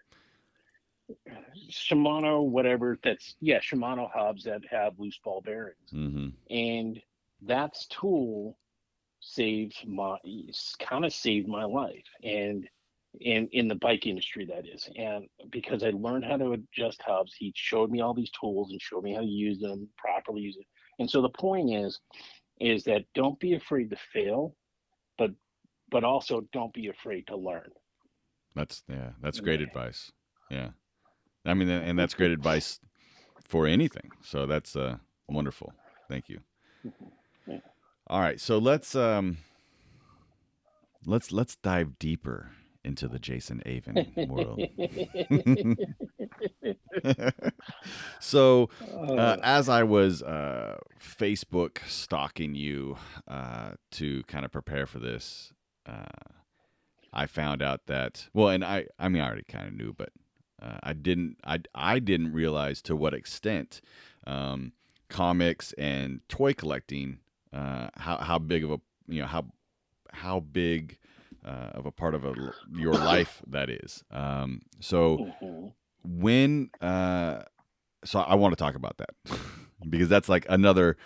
Shimano, 1.71 2.43
whatever. 2.45 2.99
That's 3.03 3.37
yeah, 3.41 3.61
Shimano 3.61 4.11
hubs 4.13 4.45
that 4.45 4.63
have 4.71 4.99
loose 4.99 5.19
ball 5.25 5.41
bearings, 5.43 5.77
Mm-hmm. 5.93 6.29
and 6.55 7.01
that's 7.43 7.87
tool 7.87 8.57
saved 9.21 9.77
my 9.87 10.17
kind 10.81 11.05
of 11.05 11.13
saved 11.13 11.49
my 11.49 11.65
life, 11.65 12.05
and 12.23 12.69
in 13.21 13.49
in 13.53 13.69
the 13.69 13.75
bike 13.77 14.07
industry 14.07 14.47
that 14.47 14.67
is, 14.67 14.89
and 14.97 15.27
because 15.51 15.83
I 15.83 15.91
learned 15.91 16.25
how 16.25 16.37
to 16.39 16.53
adjust 16.53 17.03
hubs, 17.03 17.35
he 17.35 17.53
showed 17.55 17.91
me 17.91 18.01
all 18.01 18.15
these 18.15 18.31
tools 18.31 18.71
and 18.71 18.81
showed 18.81 19.05
me 19.05 19.15
how 19.15 19.21
to 19.21 19.27
use 19.27 19.61
them 19.61 19.89
properly. 19.97 20.41
Use 20.43 20.57
it, 20.57 20.67
and 20.99 21.11
so 21.11 21.23
the 21.23 21.29
point 21.29 21.73
is, 21.73 22.01
is 22.61 22.85
that 22.85 23.05
don't 23.15 23.39
be 23.41 23.55
afraid 23.55 23.91
to 23.91 23.97
fail, 24.13 24.55
but 25.19 25.31
but 25.91 26.05
also 26.05 26.47
don't 26.53 26.73
be 26.73 26.89
afraid 26.89 27.27
to 27.27 27.37
learn. 27.37 27.71
That's 28.55 28.83
yeah, 28.89 29.11
that's 29.21 29.41
great 29.41 29.61
Yeah. 29.61 29.67
advice. 29.67 30.13
Yeah, 30.51 30.69
I 31.45 31.55
mean, 31.55 31.69
and 31.69 31.99
that's 31.99 32.15
great 32.15 32.31
advice 32.31 32.79
for 33.49 33.67
anything. 33.67 34.13
So 34.23 34.47
that's 34.47 34.77
uh, 34.77 34.99
wonderful. 35.29 35.73
Thank 36.09 36.29
you. 36.29 36.41
Yeah. 37.47 37.59
All 38.09 38.21
right, 38.21 38.41
so 38.41 38.59
let's 38.59 38.95
um, 38.95 39.39
let's 41.07 41.33
let's 41.33 41.57
dive 41.57 41.99
deeper 41.99 42.53
into 42.85 43.09
the 43.09 43.19
Jason 43.19 43.63
Avon 43.67 44.13
world. 44.29 44.69
so, 48.21 48.69
uh, 49.09 49.37
as 49.43 49.69
I 49.69 49.83
was 49.83 50.23
uh, 50.23 50.79
Facebook 51.01 51.79
stalking 51.87 52.55
you 52.55 52.97
uh, 53.29 53.73
to 53.93 54.23
kind 54.25 54.45
of 54.45 54.53
prepare 54.53 54.87
for 54.87 54.99
this, 54.99 55.53
uh, 55.87 56.05
I 57.13 57.27
found 57.27 57.63
out 57.63 57.87
that 57.87 58.29
well, 58.33 58.49
and 58.49 58.65
I 58.65 58.87
I 58.99 59.09
mean 59.09 59.23
I 59.23 59.27
already 59.27 59.45
kind 59.45 59.69
of 59.69 59.75
knew, 59.75 59.93
but 59.93 60.11
uh, 60.63 60.79
I 60.83 60.93
didn't 60.93 61.39
I 61.45 61.61
I 61.75 61.99
didn't 61.99 62.33
realize 62.33 62.81
to 62.83 62.97
what 62.97 63.15
extent 63.15 63.81
um, 64.27 64.73
comics 65.09 65.73
and 65.75 66.21
toy 66.29 66.55
collecting 66.55 67.19
uh, 67.53 67.89
how 67.97 68.19
how 68.19 68.39
big 68.39 68.65
of 68.65 68.71
a 68.71 68.81
you 69.09 69.21
know 69.21 69.27
how 69.27 69.47
how 70.13 70.41
big 70.41 70.99
uh, 71.45 71.71
of 71.75 71.87
a 71.87 71.91
part 71.91 72.15
of 72.15 72.25
a, 72.25 72.35
your 72.73 72.95
life 72.95 73.43
that 73.47 73.69
is. 73.69 74.05
Um, 74.11 74.63
so 74.81 75.19
Mhm. 75.43 75.73
When 76.05 76.71
uh 76.81 77.43
so 78.05 78.21
i 78.21 78.35
want 78.35 78.53
to 78.53 78.57
talk 78.57 78.75
about 78.75 78.97
that 78.99 79.11
because 79.89 80.09
that's 80.09 80.29
like 80.29 80.47
another 80.49 80.97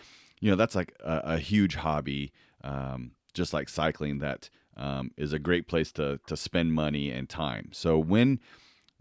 you 0.41 0.51
know 0.51 0.57
that's 0.57 0.75
like 0.75 0.95
a, 1.01 1.21
a 1.25 1.39
huge 1.39 1.77
hobby 1.77 2.33
um 2.65 3.13
just 3.35 3.53
like 3.53 3.69
cycling 3.69 4.19
that 4.19 4.49
um 4.77 5.11
is 5.17 5.33
a 5.33 5.39
great 5.39 5.67
place 5.69 5.93
to 5.93 6.19
to 6.27 6.37
spend 6.37 6.73
money 6.73 7.11
and 7.11 7.29
time 7.29 7.69
so 7.73 7.99
when 7.99 8.41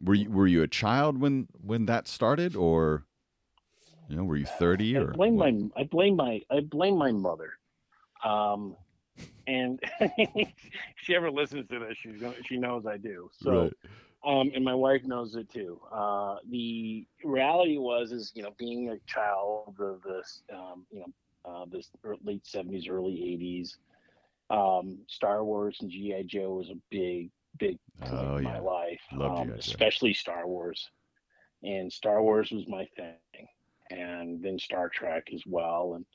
were 0.02 0.14
you 0.14 0.30
were 0.30 0.48
you 0.48 0.62
a 0.62 0.68
child 0.68 1.20
when 1.20 1.48
when 1.54 1.86
that 1.86 2.08
started 2.08 2.56
or 2.56 3.06
you 4.10 4.16
know 4.16 4.24
were 4.24 4.38
you 4.38 4.46
30 4.46 4.98
I 4.98 5.00
or 5.02 5.12
blame 5.14 5.36
what? 5.36 5.54
my 5.54 5.82
I 5.82 5.84
blame 5.84 6.16
my 6.16 6.42
I 6.52 6.60
blame 6.62 6.98
my 6.98 7.12
mother. 7.12 7.54
Um 8.24 8.76
and 9.48 9.80
if 10.00 10.50
she 10.98 11.16
ever 11.16 11.30
listens 11.32 11.68
to 11.70 11.80
this, 11.80 11.98
she's 12.02 12.20
gonna 12.20 12.36
she 12.48 12.58
knows 12.58 12.86
I 12.86 12.98
do. 12.98 13.30
So 13.42 13.52
Right. 13.52 13.74
Um 14.26 14.52
and 14.56 14.64
my 14.64 14.74
wife 14.76 15.04
knows 15.06 15.36
it 15.36 15.50
too. 15.50 15.80
Uh 15.92 16.38
the 16.50 17.06
reality 17.24 17.78
was 17.78 18.12
is, 18.12 18.32
you 18.36 18.44
know, 18.44 18.54
being 18.58 18.90
a 18.90 19.00
child 19.08 19.62
of 19.64 19.84
this 19.86 20.26
um, 20.36 20.70
you 20.76 20.86
know, 20.86 20.96
uh 21.36 21.52
this 21.56 21.80
late 22.24 22.46
seventies, 22.46 22.88
early 22.88 23.14
eighties, 23.34 23.78
um, 24.50 25.00
Star 25.08 25.44
Wars 25.44 25.78
and 25.82 25.90
G.I. 25.92 26.24
Joe 26.24 26.54
was 26.56 26.70
a 26.70 26.80
big, 26.92 27.32
big 27.60 27.78
part 28.02 28.30
Oh, 28.30 28.38
in 28.38 28.44
yeah. 28.44 28.60
my 28.60 28.60
life. 28.60 29.02
Um, 29.24 29.54
especially 29.58 30.14
Star 30.14 30.48
Wars. 30.48 30.90
And 31.64 31.92
Star 31.92 32.22
Wars 32.22 32.52
was 32.52 32.68
my 32.68 32.86
thing. 32.96 33.22
And 33.70 34.20
then 34.22 34.38
Star 34.60 34.68
Trek 34.90 35.06
as 35.14 35.24
well. 35.28 35.94
And 35.96 36.06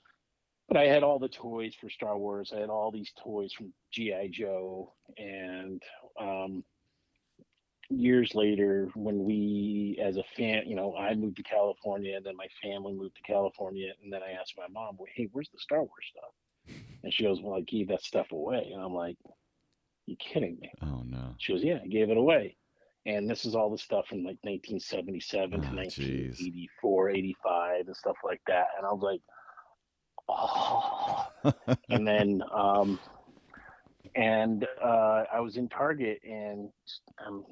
but 0.68 0.76
I 0.76 0.86
had 0.86 1.02
all 1.02 1.18
the 1.18 1.28
toys 1.28 1.74
for 1.74 1.88
Star 1.90 2.16
Wars. 2.18 2.52
I 2.54 2.60
had 2.60 2.70
all 2.70 2.90
these 2.90 3.12
toys 3.22 3.52
from 3.52 3.72
G.I. 3.92 4.28
Joe. 4.32 4.92
And 5.18 5.82
um 6.20 6.64
years 7.90 8.34
later 8.36 8.88
when 8.94 9.24
we 9.24 9.98
as 10.00 10.16
a 10.16 10.22
fan 10.36 10.62
you 10.64 10.76
know 10.76 10.94
i 10.96 11.12
moved 11.14 11.36
to 11.36 11.42
california 11.42 12.16
and 12.16 12.24
then 12.24 12.36
my 12.36 12.46
family 12.62 12.92
moved 12.92 13.16
to 13.16 13.22
california 13.22 13.92
and 14.02 14.12
then 14.12 14.22
i 14.22 14.30
asked 14.30 14.54
my 14.56 14.68
mom 14.68 14.94
well, 14.96 15.08
hey 15.14 15.28
where's 15.32 15.50
the 15.50 15.58
star 15.58 15.80
wars 15.80 16.06
stuff? 16.10 16.30
And 17.02 17.12
she 17.12 17.24
goes 17.24 17.40
well 17.42 17.56
i 17.56 17.62
gave 17.62 17.88
that 17.88 18.02
stuff 18.02 18.30
away. 18.32 18.70
And 18.72 18.80
i'm 18.82 18.94
like 18.94 19.16
you 20.06 20.16
kidding 20.16 20.56
me? 20.60 20.70
Oh 20.82 21.02
no. 21.04 21.34
She 21.38 21.52
goes 21.52 21.64
yeah 21.64 21.78
i 21.84 21.86
gave 21.88 22.10
it 22.10 22.16
away. 22.16 22.56
And 23.06 23.28
this 23.28 23.44
is 23.44 23.54
all 23.56 23.70
the 23.70 23.78
stuff 23.78 24.06
from 24.08 24.18
like 24.18 24.38
1977 24.42 25.50
to 25.50 25.66
Oh, 25.66 25.70
jeez. 25.70 26.38
1984 26.38 27.10
85 27.10 27.86
and 27.88 27.96
stuff 27.96 28.16
like 28.24 28.40
that. 28.46 28.66
And 28.78 28.86
i 28.86 28.92
was 28.92 29.02
like 29.02 29.20
oh. 30.28 31.26
And 31.90 32.06
then 32.06 32.42
um 32.54 33.00
and 34.14 34.66
uh 34.82 35.24
i 35.32 35.40
was 35.40 35.56
in 35.56 35.68
target 35.68 36.20
and 36.24 36.68
um 37.26 37.44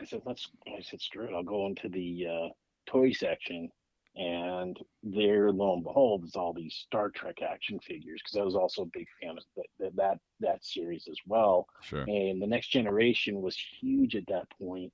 i 0.00 0.04
said 0.04 0.22
let's 0.24 0.48
i 0.68 0.80
said 0.80 1.00
screw 1.00 1.24
it. 1.24 1.34
I'll 1.34 1.42
go 1.42 1.66
into 1.66 1.88
the 1.88 2.26
uh 2.26 2.48
toy 2.86 3.12
section. 3.12 3.70
And 4.18 4.78
there 5.02 5.52
lo 5.52 5.74
and 5.74 5.84
behold 5.84 6.24
is 6.24 6.36
all 6.36 6.54
these 6.54 6.74
star 6.74 7.10
trek 7.10 7.42
action 7.42 7.78
figures 7.80 8.22
because 8.24 8.38
i 8.38 8.42
was 8.42 8.56
also 8.56 8.82
a 8.82 8.86
big 8.86 9.06
fan 9.20 9.36
of 9.36 9.44
that 9.78 9.94
that 9.96 10.18
that 10.40 10.64
series 10.64 11.06
as 11.10 11.18
well. 11.26 11.66
Sure. 11.82 12.04
And 12.08 12.40
the 12.40 12.46
next 12.46 12.68
generation 12.68 13.42
was 13.42 13.56
huge 13.80 14.16
at 14.16 14.26
that 14.28 14.48
point. 14.58 14.90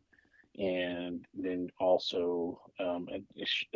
And 0.59 1.25
then 1.35 1.71
also 1.79 2.61
um, 2.81 3.09
a, 3.11 3.23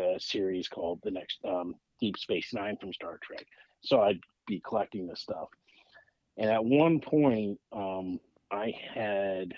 a 0.02 0.16
a 0.16 0.20
series 0.20 0.68
called 0.68 1.00
the 1.04 1.12
next 1.12 1.38
um, 1.44 1.74
deep 2.00 2.18
space 2.18 2.52
nine 2.52 2.76
from 2.80 2.92
star 2.92 3.18
trek. 3.22 3.46
So 3.82 4.00
i'd 4.00 4.20
be 4.46 4.60
collecting 4.66 5.06
this 5.06 5.20
stuff. 5.20 5.48
And 6.36 6.50
at 6.50 6.64
one 6.64 7.00
point 7.00 7.60
um, 7.72 8.18
i 8.50 8.74
had 8.94 9.54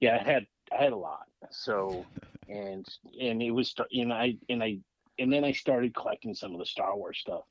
yeah 0.00 0.18
i 0.20 0.22
had 0.22 0.46
i 0.72 0.82
had 0.82 0.92
a 0.92 0.96
lot. 0.96 1.26
So 1.50 2.04
and 2.48 2.86
and 3.20 3.42
it 3.42 3.50
was 3.50 3.74
and 3.92 4.12
i 4.12 4.36
and 4.48 4.62
i 4.62 4.78
and 5.18 5.32
then 5.32 5.44
i 5.44 5.52
started 5.52 5.94
collecting 5.94 6.34
some 6.34 6.52
of 6.52 6.58
the 6.58 6.66
star 6.66 6.96
wars 6.96 7.18
stuff. 7.18 7.44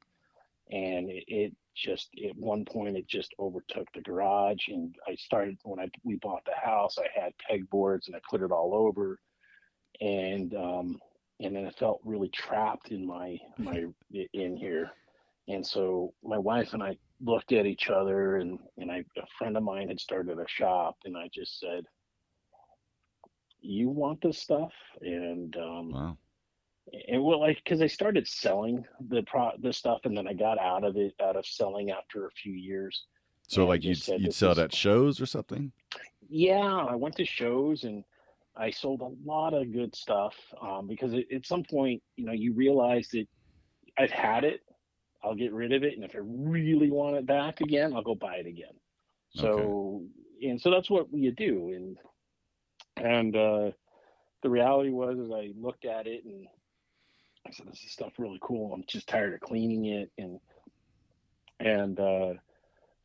And 0.72 1.10
it, 1.10 1.24
it 1.28 1.56
just 1.76 2.10
at 2.28 2.36
one 2.36 2.66
point 2.66 2.98
it 2.98 3.08
just 3.08 3.34
overtook 3.40 3.88
the 3.94 4.02
garage. 4.02 4.68
And 4.68 4.94
i 5.08 5.16
started 5.16 5.58
when 5.64 5.80
i 5.80 5.90
we 6.04 6.16
bought 6.18 6.46
the 6.46 6.56
house 6.62 6.98
i 6.98 7.08
had 7.20 7.34
pegboards 7.50 8.08
and 8.08 8.16
i 8.16 8.20
put 8.30 8.42
it 8.42 8.52
all 8.52 8.74
over. 8.74 9.20
And 10.02 10.54
um 10.56 11.00
and 11.42 11.56
then 11.56 11.66
i 11.66 11.72
felt 11.72 12.02
really 12.04 12.30
trapped 12.30 12.92
in 12.92 13.06
my 13.06 13.38
my 13.58 13.86
in 14.34 14.58
here. 14.58 14.92
And 15.48 15.66
so 15.66 16.14
my 16.24 16.38
wife 16.38 16.74
and 16.74 16.84
i 16.84 16.98
looked 17.22 17.52
at 17.52 17.66
each 17.66 17.90
other 17.90 18.38
and 18.38 18.60
and 18.78 18.92
i 18.92 19.04
a 19.18 19.26
friend 19.38 19.58
of 19.58 19.64
mine 19.64 19.88
had 19.88 20.00
started 20.00 20.40
a 20.40 20.48
shop. 20.48 20.98
And 21.06 21.18
i 21.18 21.30
just 21.34 21.60
said 21.60 21.86
you 23.62 23.90
want 23.90 24.22
this 24.22 24.38
stuff 24.38 24.72
and 25.02 25.56
um 25.58 25.92
wow. 25.92 26.18
and 27.08 27.24
well 27.24 27.40
like 27.40 27.58
because 27.64 27.82
i 27.82 27.88
started 27.88 28.28
selling 28.28 28.86
the 29.10 29.22
pro 29.24 29.52
the 29.62 29.74
stuff 29.74 30.02
and 30.06 30.18
then 30.18 30.28
i 30.28 30.34
got 30.34 30.58
out 30.60 30.84
of 30.84 30.96
it 30.98 31.14
out 31.22 31.36
of 31.36 31.46
selling 31.46 31.92
after 31.92 32.26
a 32.26 32.32
few 32.32 32.54
years. 32.54 33.06
So 33.48 33.66
like 33.66 33.84
you'd, 33.84 33.98
said 33.98 34.22
you'd 34.22 34.34
sell 34.34 34.52
it 34.52 34.60
at 34.60 34.76
shows 34.76 35.20
or 35.20 35.26
something? 35.26 35.72
Yeah 36.30 36.86
i 36.90 36.96
went 36.96 37.16
to 37.16 37.26
shows 37.26 37.84
and 37.84 38.04
i 38.56 38.70
sold 38.70 39.02
a 39.02 39.28
lot 39.28 39.54
of 39.54 39.72
good 39.74 39.96
stuff 39.96 40.36
um, 40.62 40.88
because 40.88 41.14
it, 41.14 41.28
at 41.34 41.46
some 41.46 41.64
point 41.64 42.02
you 42.16 42.26
know 42.26 42.34
you 42.34 42.54
realize 42.54 43.08
that 43.10 43.26
i've 43.98 44.12
had 44.12 44.44
it 44.44 44.62
i'll 45.24 45.36
get 45.36 45.52
rid 45.52 45.74
of 45.74 45.84
it 45.84 45.96
and 45.96 46.04
if 46.04 46.16
i 46.16 46.20
really 46.22 46.92
want 46.92 47.16
it 47.16 47.26
back 47.26 47.62
again 47.62 47.94
i'll 47.94 48.04
go 48.04 48.16
buy 48.16 48.36
it 48.36 48.48
again. 48.48 48.74
So 49.36 50.04
and 50.42 50.60
so 50.60 50.72
that's 50.72 50.90
what 50.90 51.08
you 51.12 51.32
do 51.32 51.74
and 51.76 51.98
and 53.00 53.36
uh 53.36 53.72
the 54.44 54.50
reality 54.50 54.90
was 54.90 55.18
is 55.18 55.32
i 55.32 55.52
looked 55.60 55.86
at 55.86 56.08
it 56.08 56.24
and 56.26 56.48
i 57.48 57.52
said 57.52 57.68
this 57.68 57.84
is 57.84 57.92
stuff 57.92 58.14
really 58.18 58.40
cool 58.42 58.74
i'm 58.74 58.84
just 58.88 59.08
tired 59.08 59.34
of 59.34 59.40
cleaning 59.40 59.86
it 59.86 60.12
and 60.18 60.40
and 61.60 62.00
uh 62.00 62.34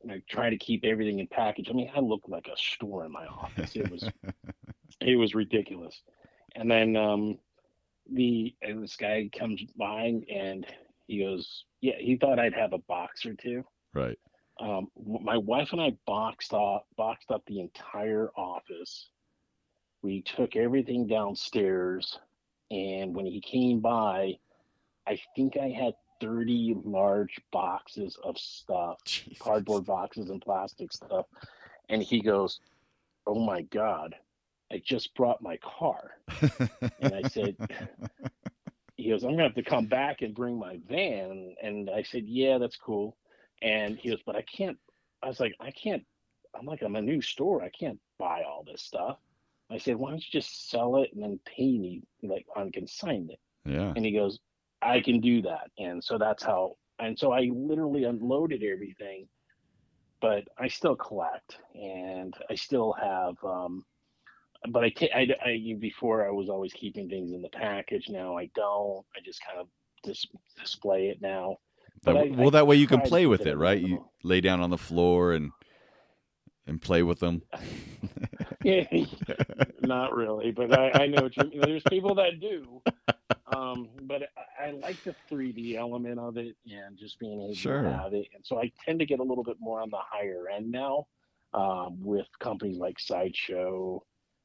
and 0.04 0.12
I 0.12 0.22
try 0.28 0.50
to 0.50 0.56
keep 0.58 0.84
everything 0.84 1.18
in 1.18 1.26
package. 1.26 1.68
I 1.70 1.72
mean, 1.72 1.90
I 1.94 2.00
looked 2.00 2.28
like 2.28 2.46
a 2.46 2.56
store 2.56 3.04
in 3.04 3.12
my 3.12 3.26
office. 3.26 3.74
It 3.74 3.90
was 3.90 4.08
it 5.00 5.16
was 5.16 5.34
ridiculous. 5.34 6.02
And 6.54 6.70
then 6.70 6.96
um 6.96 7.38
the 8.12 8.54
and 8.62 8.82
this 8.82 8.96
guy 8.96 9.28
comes 9.36 9.62
by 9.76 10.20
and 10.30 10.66
he 11.06 11.20
goes, 11.20 11.64
Yeah, 11.80 11.96
he 11.98 12.16
thought 12.16 12.38
I'd 12.38 12.54
have 12.54 12.72
a 12.74 12.78
box 12.78 13.24
or 13.26 13.34
two. 13.34 13.64
right 13.94 14.18
Um 14.60 14.88
my 15.24 15.38
wife 15.38 15.72
and 15.72 15.80
I 15.80 15.96
boxed 16.06 16.52
up 16.52 16.86
boxed 16.96 17.30
up 17.30 17.42
the 17.46 17.60
entire 17.60 18.30
office. 18.36 19.08
We 20.04 20.20
took 20.20 20.54
everything 20.54 21.06
downstairs 21.06 22.18
and 22.70 23.14
when 23.14 23.24
he 23.24 23.40
came 23.40 23.80
by, 23.80 24.38
I 25.06 25.18
think 25.34 25.56
I 25.56 25.68
had 25.68 25.94
30 26.20 26.76
large 26.84 27.40
boxes 27.50 28.18
of 28.22 28.36
stuff 28.36 28.98
Jesus. 29.06 29.38
cardboard 29.38 29.86
boxes 29.86 30.28
and 30.28 30.42
plastic 30.42 30.92
stuff. 30.92 31.24
And 31.88 32.02
he 32.02 32.20
goes, 32.20 32.60
Oh 33.26 33.40
my 33.46 33.62
God. 33.62 34.14
I 34.70 34.82
just 34.84 35.14
brought 35.14 35.40
my 35.40 35.56
car. 35.58 36.18
and 37.00 37.14
I 37.14 37.22
said, 37.22 37.56
he 38.96 39.08
goes, 39.08 39.24
I'm 39.24 39.30
gonna 39.30 39.44
have 39.44 39.54
to 39.54 39.62
come 39.62 39.86
back 39.86 40.20
and 40.20 40.34
bring 40.34 40.58
my 40.58 40.80
van. 40.86 41.54
And 41.62 41.88
I 41.88 42.02
said, 42.02 42.24
yeah, 42.26 42.58
that's 42.58 42.76
cool. 42.76 43.16
And 43.62 43.96
he 43.96 44.10
goes, 44.10 44.20
but 44.26 44.36
I 44.36 44.42
can't. 44.42 44.76
I 45.22 45.28
was 45.28 45.40
like, 45.40 45.54
I 45.60 45.70
can't. 45.70 46.04
I'm 46.54 46.66
like, 46.66 46.82
I'm 46.82 46.96
a 46.96 47.02
new 47.02 47.22
store. 47.22 47.62
I 47.62 47.70
can't 47.70 47.98
buy 48.18 48.42
all 48.42 48.64
this 48.66 48.82
stuff. 48.82 49.18
I 49.70 49.78
said, 49.78 49.96
why 49.96 50.10
don't 50.10 50.18
you 50.24 50.30
just 50.40 50.68
sell 50.70 50.96
it 50.96 51.10
and 51.14 51.22
then 51.22 51.40
pay 51.46 51.78
me 51.78 52.02
like 52.22 52.46
on 52.56 52.70
consignment? 52.72 53.38
yeah. 53.64 53.92
And 53.96 54.04
he 54.04 54.12
goes, 54.12 54.38
I 54.82 55.00
can 55.00 55.20
do 55.20 55.42
that. 55.42 55.70
And 55.78 56.02
so 56.02 56.18
that's 56.18 56.42
how. 56.42 56.76
And 56.98 57.18
so 57.18 57.32
I 57.32 57.50
literally 57.52 58.04
unloaded 58.04 58.62
everything, 58.62 59.26
but 60.20 60.44
I 60.58 60.68
still 60.68 60.94
collect 60.96 61.58
and 61.74 62.34
I 62.50 62.54
still 62.54 62.92
have. 63.00 63.34
um 63.44 63.84
but 64.70 64.82
I, 64.84 64.92
I, 65.14 65.28
I 65.44 65.76
before 65.78 66.26
I 66.26 66.30
was 66.30 66.48
always 66.48 66.72
keeping 66.72 67.08
things 67.08 67.32
in 67.32 67.42
the 67.42 67.50
package. 67.50 68.08
Now 68.08 68.38
I 68.38 68.48
don't. 68.54 69.04
I 69.14 69.20
just 69.24 69.40
kind 69.46 69.60
of 69.60 69.68
dis- 70.02 70.26
display 70.58 71.08
it 71.08 71.20
now. 71.20 71.56
That- 72.04 72.16
I- 72.16 72.30
well, 72.30 72.48
I 72.48 72.50
that 72.50 72.66
way 72.66 72.76
you 72.76 72.86
can 72.86 73.02
play 73.02 73.26
with 73.26 73.42
it 73.42 73.48
it, 73.48 73.56
right? 73.56 73.80
You 73.80 74.06
lay 74.22 74.40
down 74.40 74.60
on 74.60 74.70
the 74.70 74.78
floor 74.78 75.32
and 75.32 75.50
and 76.66 76.80
play 76.80 77.02
with 77.02 77.20
them. 77.20 77.42
Not 79.82 80.14
really, 80.14 80.50
but 80.52 80.76
I, 80.78 81.04
I 81.04 81.06
know 81.06 81.22
what 81.22 81.36
you 81.36 81.44
mean. 81.44 81.60
There's 81.60 81.82
people 81.84 82.14
that 82.16 82.40
do. 82.40 82.82
Um, 83.54 83.88
but 84.02 84.22
I, 84.58 84.68
I 84.68 84.70
like 84.72 85.02
the 85.04 85.14
3D 85.30 85.76
element 85.76 86.18
of 86.18 86.36
it 86.38 86.56
and 86.70 86.96
just 86.96 87.18
being 87.18 87.40
able 87.42 87.54
Sure. 87.54 87.82
to 87.82 87.92
have 87.92 88.14
it. 88.14 88.26
And 88.34 88.44
so 88.44 88.58
I 88.58 88.72
tend 88.84 88.98
to 89.00 89.06
get 89.06 89.20
a 89.20 89.22
little 89.22 89.44
bit 89.44 89.56
more 89.60 89.80
on 89.80 89.90
the 89.90 89.98
higher 90.00 90.44
end 90.54 90.70
now 90.70 91.06
um, 91.52 92.02
with 92.02 92.26
companies 92.40 92.78
like 92.78 92.98
Sideshow 92.98 94.02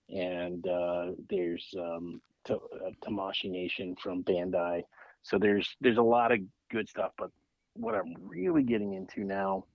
and 0.10 0.68
uh, 0.68 1.12
there's 1.30 1.74
um, 1.80 2.22
to, 2.46 2.56
uh, 2.56 2.92
Tamashii 3.04 3.50
Nation 3.52 3.96
from 4.02 4.24
Bandai. 4.24 4.84
So 5.24 5.38
there's 5.38 5.76
there's 5.82 5.98
a 5.98 6.02
lot 6.04 6.32
of 6.32 6.40
good 6.72 6.90
stuff. 6.90 7.12
But 7.18 7.30
what 7.74 7.96
I'm 7.96 8.16
really 8.28 8.64
getting 8.64 8.94
into 8.94 9.24
now 9.24 9.66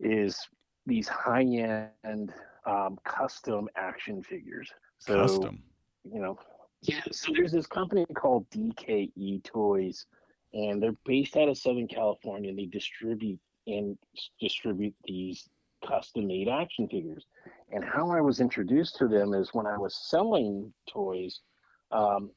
is 0.00 0.48
these 0.86 1.08
high 1.08 1.42
end 2.04 2.32
um, 2.68 2.98
custom 3.04 3.68
action 3.76 4.22
figures. 4.22 4.70
So, 4.98 5.22
Custom. 5.22 5.62
you 6.04 6.20
know, 6.20 6.38
yeah. 6.82 7.00
So 7.10 7.32
there's 7.34 7.52
this 7.52 7.66
company 7.66 8.04
called 8.14 8.48
DKE 8.50 9.42
Toys, 9.44 10.06
and 10.52 10.82
they're 10.82 10.96
based 11.04 11.36
out 11.36 11.48
of 11.48 11.58
Southern 11.58 11.88
California. 11.88 12.50
And 12.50 12.58
they 12.58 12.66
distribute 12.66 13.40
and 13.66 13.96
distribute 14.40 14.94
these 15.04 15.48
custom 15.86 16.26
made 16.26 16.48
action 16.48 16.88
figures. 16.88 17.26
And 17.70 17.84
how 17.84 18.10
I 18.10 18.20
was 18.20 18.40
introduced 18.40 18.96
to 18.96 19.08
them 19.08 19.34
is 19.34 19.50
when 19.52 19.66
I 19.66 19.76
was 19.78 19.94
selling 20.08 20.72
toys. 20.88 21.40
Um, 21.90 22.30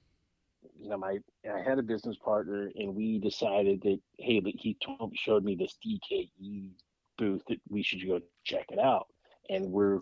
you 0.79 0.89
know, 0.89 0.97
my 0.97 1.17
I 1.51 1.61
had 1.61 1.79
a 1.79 1.83
business 1.83 2.17
partner, 2.23 2.71
and 2.75 2.95
we 2.95 3.19
decided 3.19 3.81
that 3.81 3.99
hey, 4.17 4.39
but 4.39 4.53
he 4.55 4.77
told, 4.83 5.13
showed 5.15 5.43
me 5.43 5.55
this 5.55 5.77
DKE 5.85 6.69
booth 7.17 7.41
that 7.49 7.59
we 7.69 7.83
should 7.83 8.05
go 8.07 8.19
check 8.43 8.65
it 8.69 8.79
out. 8.79 9.07
And 9.49 9.65
we're 9.71 9.99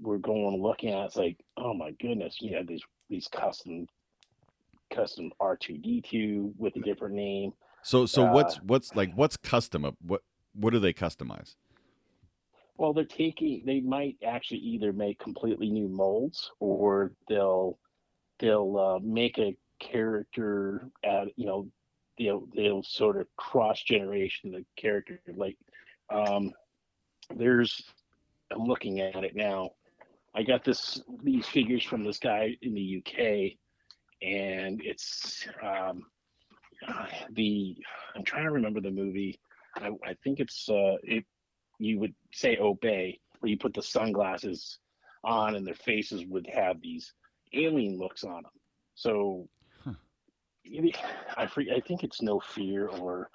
we're 0.00 0.18
going 0.18 0.60
looking 0.62 0.90
at 0.90 1.06
it's 1.06 1.16
like, 1.16 1.38
oh 1.56 1.74
my 1.74 1.90
goodness, 2.00 2.36
you 2.40 2.52
know, 2.52 2.62
these 2.66 2.82
these 3.08 3.28
custom 3.28 3.86
custom 4.94 5.30
R 5.40 5.56
two 5.56 5.78
D 5.78 6.00
two 6.00 6.52
with 6.56 6.76
a 6.76 6.80
different 6.80 7.14
name. 7.14 7.52
So 7.82 8.06
so 8.06 8.26
uh, 8.26 8.32
what's 8.32 8.56
what's 8.56 8.94
like 8.94 9.12
what's 9.14 9.36
custom? 9.36 9.84
up- 9.84 9.96
What 10.00 10.22
what 10.54 10.72
do 10.72 10.78
they 10.78 10.92
customize? 10.92 11.56
Well, 12.76 12.92
they're 12.92 13.04
taking 13.04 13.62
they 13.66 13.80
might 13.80 14.16
actually 14.24 14.60
either 14.60 14.92
make 14.92 15.18
completely 15.18 15.70
new 15.70 15.88
molds 15.88 16.50
or 16.60 17.12
they'll 17.28 17.78
they'll 18.38 18.78
uh, 18.78 18.98
make 19.02 19.38
a 19.38 19.56
character 19.80 20.88
at 21.04 21.28
you 21.36 21.46
know 21.46 21.68
they'll 22.18 22.46
they'll 22.54 22.82
sort 22.82 23.16
of 23.16 23.26
cross 23.36 23.80
generation 23.82 24.50
the 24.50 24.64
character 24.76 25.20
like 25.36 25.56
um 26.10 26.52
there's 27.36 27.82
I'm 28.50 28.64
looking 28.64 29.00
at 29.00 29.24
it 29.24 29.36
now. 29.36 29.72
I 30.34 30.42
got 30.42 30.64
this 30.64 31.00
these 31.22 31.46
figures 31.46 31.84
from 31.84 32.04
this 32.04 32.18
guy 32.18 32.56
in 32.62 32.74
the 32.74 32.80
UK 32.82 33.58
and 34.22 34.80
it's 34.84 35.46
um 35.62 36.02
the 37.32 37.76
I'm 38.14 38.24
trying 38.24 38.44
to 38.44 38.50
remember 38.52 38.80
the 38.80 38.90
movie. 38.90 39.38
I, 39.76 39.88
I 40.04 40.14
think 40.22 40.40
it's 40.40 40.68
uh 40.68 40.96
it 41.02 41.24
you 41.78 41.98
would 42.00 42.14
say 42.32 42.56
obey 42.58 43.20
where 43.40 43.50
you 43.50 43.58
put 43.58 43.74
the 43.74 43.82
sunglasses 43.82 44.78
on 45.24 45.54
and 45.54 45.66
their 45.66 45.74
faces 45.74 46.24
would 46.26 46.46
have 46.52 46.80
these 46.80 47.12
alien 47.54 47.98
looks 47.98 48.24
on 48.24 48.42
them. 48.42 48.52
So 48.94 49.48
Huh. 49.84 49.94
I 51.36 51.44
I 51.44 51.80
think 51.80 52.02
it's 52.04 52.22
No 52.22 52.40
Fear 52.40 52.88
or 52.88 53.30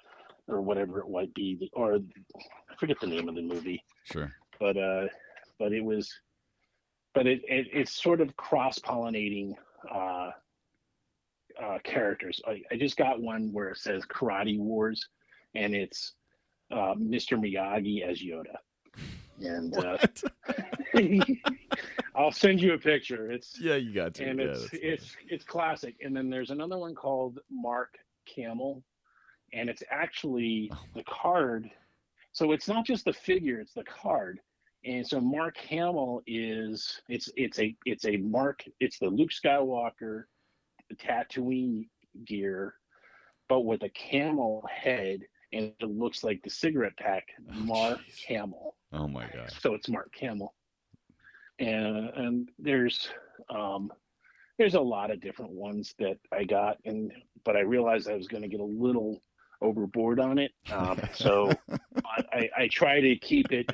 or 0.48 0.60
whatever 0.62 1.00
it 1.00 1.10
might 1.10 1.32
be 1.34 1.56
the- 1.56 1.70
or 1.72 1.96
I 1.96 2.74
forget 2.76 2.98
the 3.00 3.06
name 3.06 3.28
of 3.28 3.34
the 3.34 3.42
movie 3.42 3.82
Sure. 4.04 4.34
but 4.58 4.76
uh, 4.76 5.06
but 5.58 5.72
it 5.72 5.82
was, 5.84 6.12
but 7.14 7.26
it, 7.26 7.42
it 7.48 7.68
it's 7.72 7.92
sort 7.92 8.20
of 8.20 8.36
cross 8.36 8.78
pollinating 8.78 9.54
uh, 9.92 10.30
uh, 11.62 11.78
characters. 11.84 12.40
I, 12.46 12.62
I 12.70 12.76
just 12.76 12.96
got 12.96 13.20
one 13.20 13.52
where 13.52 13.70
it 13.70 13.78
says 13.78 14.04
Karate 14.04 14.58
Wars, 14.58 15.08
and 15.54 15.74
it's 15.74 16.14
uh, 16.70 16.94
Mr. 16.94 17.38
Miyagi 17.38 18.02
as 18.02 18.20
Yoda, 18.20 18.56
and 19.40 19.76
uh, 19.76 19.98
I'll 22.16 22.32
send 22.32 22.60
you 22.60 22.74
a 22.74 22.78
picture. 22.78 23.30
It's 23.30 23.58
yeah, 23.60 23.76
you 23.76 23.92
got 23.94 24.14
to. 24.14 24.24
and 24.24 24.38
yeah, 24.40 24.46
it's 24.46 24.68
it's 24.72 25.16
it's 25.28 25.44
classic. 25.44 25.96
And 26.02 26.16
then 26.16 26.30
there's 26.30 26.50
another 26.50 26.78
one 26.78 26.94
called 26.94 27.38
Mark 27.50 27.96
Camel, 28.26 28.82
and 29.52 29.68
it's 29.68 29.82
actually 29.90 30.70
Oh. 30.72 30.78
the 30.94 31.04
card. 31.04 31.70
So 32.32 32.50
it's 32.52 32.66
not 32.66 32.84
just 32.84 33.04
the 33.04 33.12
figure; 33.12 33.60
it's 33.60 33.74
the 33.74 33.84
card. 33.84 34.40
And 34.84 35.06
so 35.06 35.20
Mark 35.20 35.56
Hamill 35.56 36.22
is 36.26 37.00
it's 37.08 37.30
it's 37.36 37.58
a 37.58 37.74
it's 37.86 38.04
a 38.04 38.16
Mark 38.18 38.62
it's 38.80 38.98
the 38.98 39.06
Luke 39.08 39.30
Skywalker 39.30 40.24
Tatooine 40.96 41.88
gear, 42.26 42.74
but 43.48 43.62
with 43.62 43.82
a 43.82 43.88
camel 43.90 44.62
head, 44.70 45.20
and 45.52 45.72
it 45.80 45.88
looks 45.88 46.22
like 46.22 46.42
the 46.42 46.50
cigarette 46.50 46.96
pack 46.98 47.24
Oh, 47.50 47.54
Mark 47.54 47.98
jeez. 48.00 48.26
Camel 48.26 48.76
Oh 48.92 49.08
my 49.08 49.26
god. 49.32 49.50
so 49.60 49.74
it's 49.74 49.88
Mark 49.88 50.12
Hamill. 50.20 50.54
And 51.58 52.08
and 52.10 52.48
there's 52.58 53.08
um 53.48 53.92
there's 54.58 54.74
a 54.74 54.80
lot 54.80 55.10
of 55.10 55.20
different 55.20 55.52
ones 55.52 55.94
that 55.98 56.18
I 56.32 56.44
got 56.44 56.78
and 56.84 57.12
but 57.44 57.56
I 57.56 57.60
realized 57.60 58.08
I 58.08 58.14
was 58.16 58.28
going 58.28 58.42
to 58.42 58.48
get 58.48 58.60
a 58.60 58.64
little 58.64 59.22
overboard 59.62 60.18
on 60.20 60.38
it. 60.38 60.52
Um, 60.72 61.00
so 61.14 61.52
I, 62.32 62.48
I 62.56 62.68
try 62.68 63.00
to 63.00 63.16
keep 63.16 63.50
it 63.52 63.70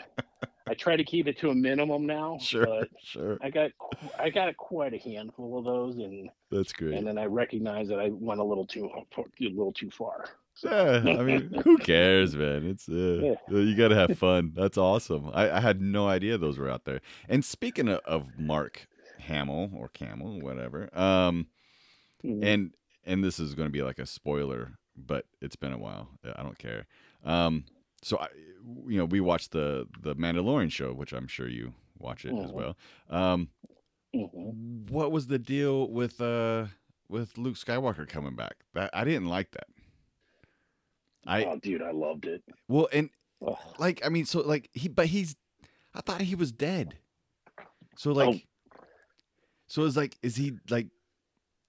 I 0.70 0.74
try 0.74 0.94
to 0.94 1.02
keep 1.02 1.26
it 1.26 1.36
to 1.38 1.50
a 1.50 1.54
minimum 1.54 2.06
now. 2.06 2.38
Sure, 2.40 2.64
But 2.64 2.88
sure. 3.02 3.38
I 3.42 3.50
got 3.50 3.72
I 4.18 4.30
got 4.30 4.56
quite 4.56 4.94
a 4.94 4.98
handful 4.98 5.58
of 5.58 5.64
those 5.64 5.96
and 5.96 6.30
That's 6.50 6.72
great. 6.72 6.94
and 6.94 7.04
then 7.04 7.18
I 7.18 7.24
recognize 7.26 7.88
that 7.88 7.98
I 7.98 8.10
went 8.10 8.38
a 8.40 8.44
little 8.44 8.66
too 8.66 8.88
a 8.88 9.24
little 9.40 9.72
too 9.72 9.90
far. 9.90 10.26
Yeah, 10.62 11.02
I 11.18 11.22
mean, 11.24 11.50
who 11.64 11.78
cares, 11.78 12.36
man? 12.36 12.66
It's 12.66 12.88
uh, 12.88 13.34
you 13.48 13.74
got 13.74 13.88
to 13.88 13.96
have 13.96 14.16
fun. 14.16 14.52
That's 14.54 14.78
awesome. 14.78 15.30
I, 15.34 15.50
I 15.50 15.60
had 15.60 15.80
no 15.80 16.06
idea 16.06 16.38
those 16.38 16.56
were 16.58 16.70
out 16.70 16.84
there. 16.84 17.00
And 17.28 17.44
speaking 17.44 17.88
of, 17.88 17.98
of 18.04 18.38
Mark 18.38 18.86
Hamill 19.18 19.70
or 19.74 19.88
Camel, 19.88 20.40
whatever, 20.40 20.88
um, 20.96 21.48
Mhm. 22.24 22.44
and 22.44 22.70
and 23.04 23.24
this 23.24 23.40
is 23.40 23.54
going 23.56 23.66
to 23.68 23.72
be 23.72 23.82
like 23.82 23.98
a 23.98 24.06
spoiler, 24.06 24.78
but 24.96 25.24
it's 25.40 25.56
been 25.56 25.72
a 25.72 25.78
while. 25.78 26.10
I 26.36 26.42
don't 26.42 26.58
care. 26.58 26.86
Um, 27.24 27.64
so 28.02 28.18
I, 28.18 28.28
you 28.86 28.98
know, 28.98 29.04
we 29.04 29.20
watched 29.20 29.52
the 29.52 29.86
the 30.00 30.14
Mandalorian 30.14 30.70
show, 30.70 30.92
which 30.92 31.12
I'm 31.12 31.26
sure 31.26 31.48
you 31.48 31.74
watch 31.98 32.24
it 32.24 32.34
as 32.36 32.50
Mhm. 32.50 32.52
well. 32.52 32.76
Um, 33.08 33.50
Mhm. 34.14 34.90
what 34.90 35.12
was 35.12 35.26
the 35.28 35.38
deal 35.38 35.88
with 35.90 36.20
uh 36.20 36.66
with 37.08 37.36
Luke 37.38 37.56
Skywalker 37.56 38.08
coming 38.08 38.34
back? 38.36 38.64
That 38.74 38.90
I 38.92 39.04
didn't 39.04 39.28
like 39.28 39.50
that. 39.52 39.68
I 41.26 41.44
oh, 41.44 41.58
dude, 41.58 41.82
I 41.82 41.90
loved 41.90 42.24
it. 42.26 42.42
well, 42.68 42.88
and 42.92 43.11
Ugh. 43.46 43.56
like 43.78 44.04
I 44.04 44.08
mean, 44.08 44.24
so 44.24 44.40
like 44.40 44.70
he, 44.72 44.88
but 44.88 45.06
he's, 45.06 45.36
I 45.94 46.00
thought 46.00 46.22
he 46.22 46.34
was 46.34 46.50
dead. 46.52 46.98
So 47.96 48.12
like, 48.12 48.46
Oh. 48.72 48.80
so 49.66 49.84
it's 49.84 49.96
like, 49.96 50.16
is 50.22 50.36
he 50.36 50.52
like, 50.70 50.86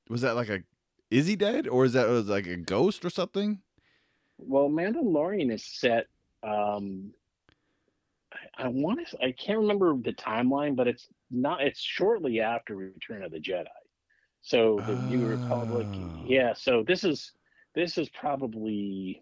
was 0.10 0.22
that 0.22 0.36
like 0.36 0.50
a, 0.50 0.64
is 1.10 1.28
he 1.28 1.36
dead 1.36 1.68
or 1.68 1.84
is 1.86 1.94
that 1.94 2.08
was 2.08 2.28
like 2.30 2.48
a 2.48 2.56
ghost 2.56 3.04
or 3.04 3.10
something? 3.10 3.62
Well, 4.38 4.70
Mandalorian 4.70 5.52
is 5.54 5.66
set. 5.66 6.08
Um, 6.44 7.12
I, 8.34 8.66
I 8.66 8.68
want 8.68 9.06
to. 9.08 9.24
I 9.24 9.32
can't 9.32 9.60
remember 9.60 9.96
the 9.96 10.14
timeline, 10.14 10.76
but 10.76 10.88
it's 10.88 11.08
not. 11.30 11.62
It's 11.62 11.82
shortly 11.82 12.40
after 12.42 12.76
Return 12.76 13.24
of 13.24 13.32
the 13.32 13.40
Jedi. 13.40 13.66
So 14.42 14.84
the 14.88 14.96
New 14.96 15.26
Republic. 15.26 15.88
Oh. 16.02 16.24
Yeah. 16.26 16.54
So 16.54 16.84
this 16.86 17.04
is 17.04 17.34
this 17.76 17.98
is 17.98 18.10
probably 18.10 19.22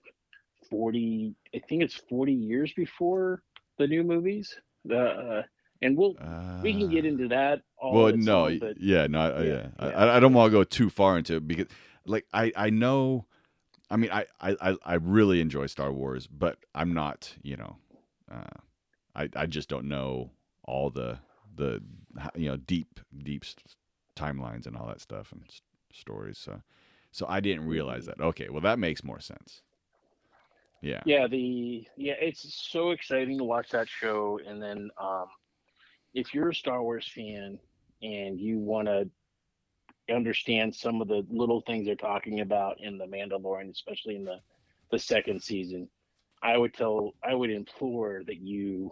forty. 0.70 1.36
I 1.56 1.60
think 1.68 1.84
it's 1.84 1.96
forty 1.96 2.34
years 2.34 2.74
before 2.76 3.44
the 3.78 3.88
new 3.88 4.04
movies. 4.04 4.54
The 4.86 5.00
uh, 5.00 5.44
and 5.82 5.98
we'll 5.98 6.16
Uh, 6.22 6.60
we 6.62 6.74
can 6.74 6.90
get 6.90 7.06
into 7.06 7.28
that. 7.30 7.62
Well, 7.82 8.14
no, 8.16 8.46
own, 8.46 8.60
but 8.60 8.80
yeah, 8.80 9.08
no, 9.08 9.38
yeah, 9.40 9.44
yeah. 9.44 9.68
I- 9.80 9.90
yeah. 9.90 9.98
I, 9.98 10.18
I 10.18 10.20
don't 10.20 10.34
want 10.34 10.52
to 10.52 10.58
go 10.58 10.64
too 10.64 10.90
far 10.90 11.18
into 11.18 11.36
it 11.38 11.48
because, 11.48 11.68
like, 12.06 12.26
I, 12.34 12.52
I 12.56 12.70
know, 12.70 13.26
I 13.90 13.98
mean, 13.98 14.12
I, 14.12 14.26
I, 14.40 14.78
I- 14.86 14.94
really 14.96 15.42
enjoy 15.42 15.66
Star 15.66 15.92
Wars, 15.92 16.28
but 16.28 16.60
I'm 16.76 16.94
not, 16.94 17.34
you 17.42 17.58
know, 17.58 17.78
uh, 18.32 18.60
I, 19.16 19.30
I 19.36 19.46
just 19.48 19.70
don't 19.70 19.88
know 19.88 20.32
all 20.64 20.90
the, 20.90 21.20
the, 21.56 21.82
you 22.36 22.50
know, 22.50 22.58
deep, 22.58 23.00
deep 23.24 23.44
timelines 24.16 24.68
and 24.68 24.76
all 24.78 24.88
that 24.88 25.02
stuff 25.02 25.32
and 25.32 25.44
stories. 25.92 26.38
So, 26.38 26.62
so 27.12 27.26
I 27.28 27.40
didn't 27.40 27.66
realize 27.68 28.06
that. 28.06 28.20
Okay, 28.22 28.50
well, 28.50 28.62
that 28.62 28.78
makes 28.80 29.04
more 29.04 29.20
sense. 29.20 29.64
Yeah. 30.82 31.04
yeah 31.04 31.28
the 31.28 31.88
yeah 31.98 32.14
it's 32.20 32.68
so 32.72 32.92
exciting 32.92 33.38
to 33.38 33.44
watch 33.44 33.70
that 33.70 33.88
show 33.88 34.40
and 34.46 34.62
then 34.62 34.90
um 35.02 35.26
if 36.14 36.34
you're 36.34 36.50
a 36.50 36.56
star 36.56 36.84
wars 36.84 37.08
fan 37.14 37.60
and 38.02 38.40
you 38.40 38.60
want 38.60 38.88
to 38.88 39.10
understand 40.10 40.74
some 40.76 41.02
of 41.02 41.08
the 41.08 41.26
little 41.30 41.62
things 41.62 41.86
they're 41.86 41.96
talking 41.96 42.42
about 42.42 42.78
in 42.80 42.98
the 42.98 43.06
mandalorian 43.06 43.70
especially 43.70 44.16
in 44.16 44.24
the 44.26 44.38
the 44.92 45.00
second 45.00 45.42
season 45.42 45.88
i 46.44 46.58
would 46.58 46.74
tell 46.74 47.14
i 47.24 47.34
would 47.34 47.50
implore 47.52 48.22
that 48.26 48.38
you 48.38 48.92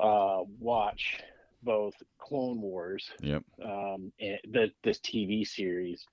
uh 0.00 0.40
watch 0.58 1.20
both 1.62 1.94
clone 2.18 2.60
wars 2.60 3.10
Yep. 3.20 3.42
um 3.64 4.12
and 4.20 4.38
the 4.52 4.70
this 4.84 4.98
tv 5.00 5.46
series 5.46 6.04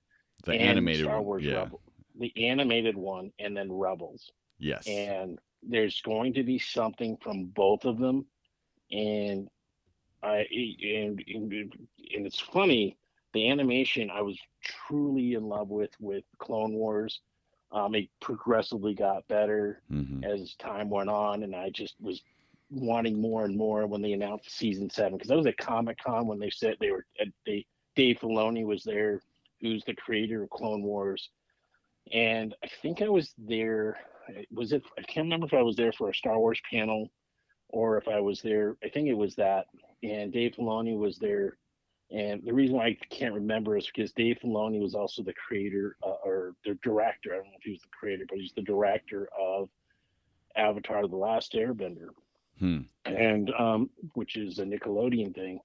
The 0.44 0.54
animated 0.60 1.04
star 1.04 1.16
one. 1.16 1.24
wars 1.26 1.44
Yeah. 1.44 1.60
Rebel, 1.60 1.80
the 2.18 2.32
animated 2.48 2.96
one 2.96 3.32
and 3.38 3.56
then 3.56 3.70
rebels 3.72 4.30
Yes. 4.58 4.86
and 4.86 5.38
there's 5.62 6.00
going 6.02 6.34
to 6.34 6.42
be 6.42 6.58
something 6.58 7.16
from 7.22 7.46
both 7.46 7.84
of 7.84 7.98
them 7.98 8.26
and 8.90 9.48
i 10.22 10.46
and, 10.50 11.22
and 11.26 11.52
and 12.14 12.26
it's 12.26 12.40
funny 12.40 12.96
the 13.34 13.50
animation 13.50 14.10
i 14.10 14.22
was 14.22 14.38
truly 14.62 15.34
in 15.34 15.44
love 15.44 15.68
with 15.68 15.90
with 16.00 16.24
clone 16.38 16.72
wars 16.72 17.20
um 17.72 17.94
it 17.94 18.08
progressively 18.20 18.94
got 18.94 19.26
better 19.28 19.82
hmm 19.88 20.22
as 20.24 20.54
time 20.54 20.88
went 20.88 21.10
on 21.10 21.42
and 21.42 21.54
i 21.54 21.68
just 21.68 21.94
was 22.00 22.22
wanting 22.70 23.20
more 23.20 23.44
and 23.44 23.56
more 23.56 23.86
when 23.86 24.00
they 24.00 24.12
announced 24.12 24.50
season 24.50 24.88
seven 24.88 25.18
because 25.18 25.30
i 25.30 25.34
was 25.34 25.46
at 25.46 25.56
comic-con 25.58 26.26
when 26.26 26.38
they 26.38 26.50
said 26.50 26.76
they 26.80 26.90
were 26.90 27.04
uh, 27.20 27.26
they 27.44 27.64
dave 27.94 28.18
filoni 28.18 28.64
was 28.64 28.82
there 28.82 29.20
who's 29.60 29.84
the 29.84 29.94
creator 29.94 30.42
of 30.42 30.50
clone 30.50 30.82
wars. 30.82 31.30
And 32.12 32.54
i 32.62 32.68
think 32.82 33.02
i 33.02 33.08
was 33.08 33.34
there 33.38 33.98
was 34.50 34.72
it 34.72 34.82
i 34.98 35.02
can't 35.02 35.24
remember 35.24 35.46
if 35.46 35.54
i 35.54 35.62
was 35.62 35.76
there 35.76 35.92
for 35.92 36.10
a 36.10 36.14
star 36.14 36.38
wars 36.38 36.60
panel 36.70 37.10
or 37.68 37.96
if 37.98 38.08
i 38.08 38.20
was 38.20 38.40
there 38.40 38.76
i 38.84 38.88
think 38.88 39.08
it 39.08 39.14
was 39.14 39.34
that 39.36 39.66
and 40.02 40.32
dave 40.32 40.54
filoni 40.54 40.96
was 40.96 41.18
there 41.18 41.56
and 42.10 42.42
the 42.44 42.52
reason 42.52 42.76
why 42.76 42.86
i 42.86 42.98
can't 43.10 43.34
remember 43.34 43.76
is 43.76 43.86
because 43.86 44.12
dave 44.12 44.38
filoni 44.42 44.80
was 44.80 44.94
also 44.94 45.22
the 45.22 45.32
creator 45.34 45.96
uh, 46.04 46.16
or 46.24 46.54
the 46.64 46.74
director 46.82 47.32
i 47.32 47.36
don't 47.36 47.46
know 47.46 47.52
if 47.58 47.62
he 47.62 47.72
was 47.72 47.80
the 47.80 47.88
creator 47.98 48.24
but 48.28 48.38
he's 48.38 48.52
the 48.52 48.62
director 48.62 49.28
of 49.38 49.68
avatar 50.56 51.06
the 51.06 51.16
last 51.16 51.52
airbender 51.54 52.08
Hmm. 52.60 52.82
and 53.04 53.50
um 53.58 53.90
which 54.12 54.36
is 54.36 54.60
a 54.60 54.64
nickelodeon 54.64 55.34
thing 55.34 55.58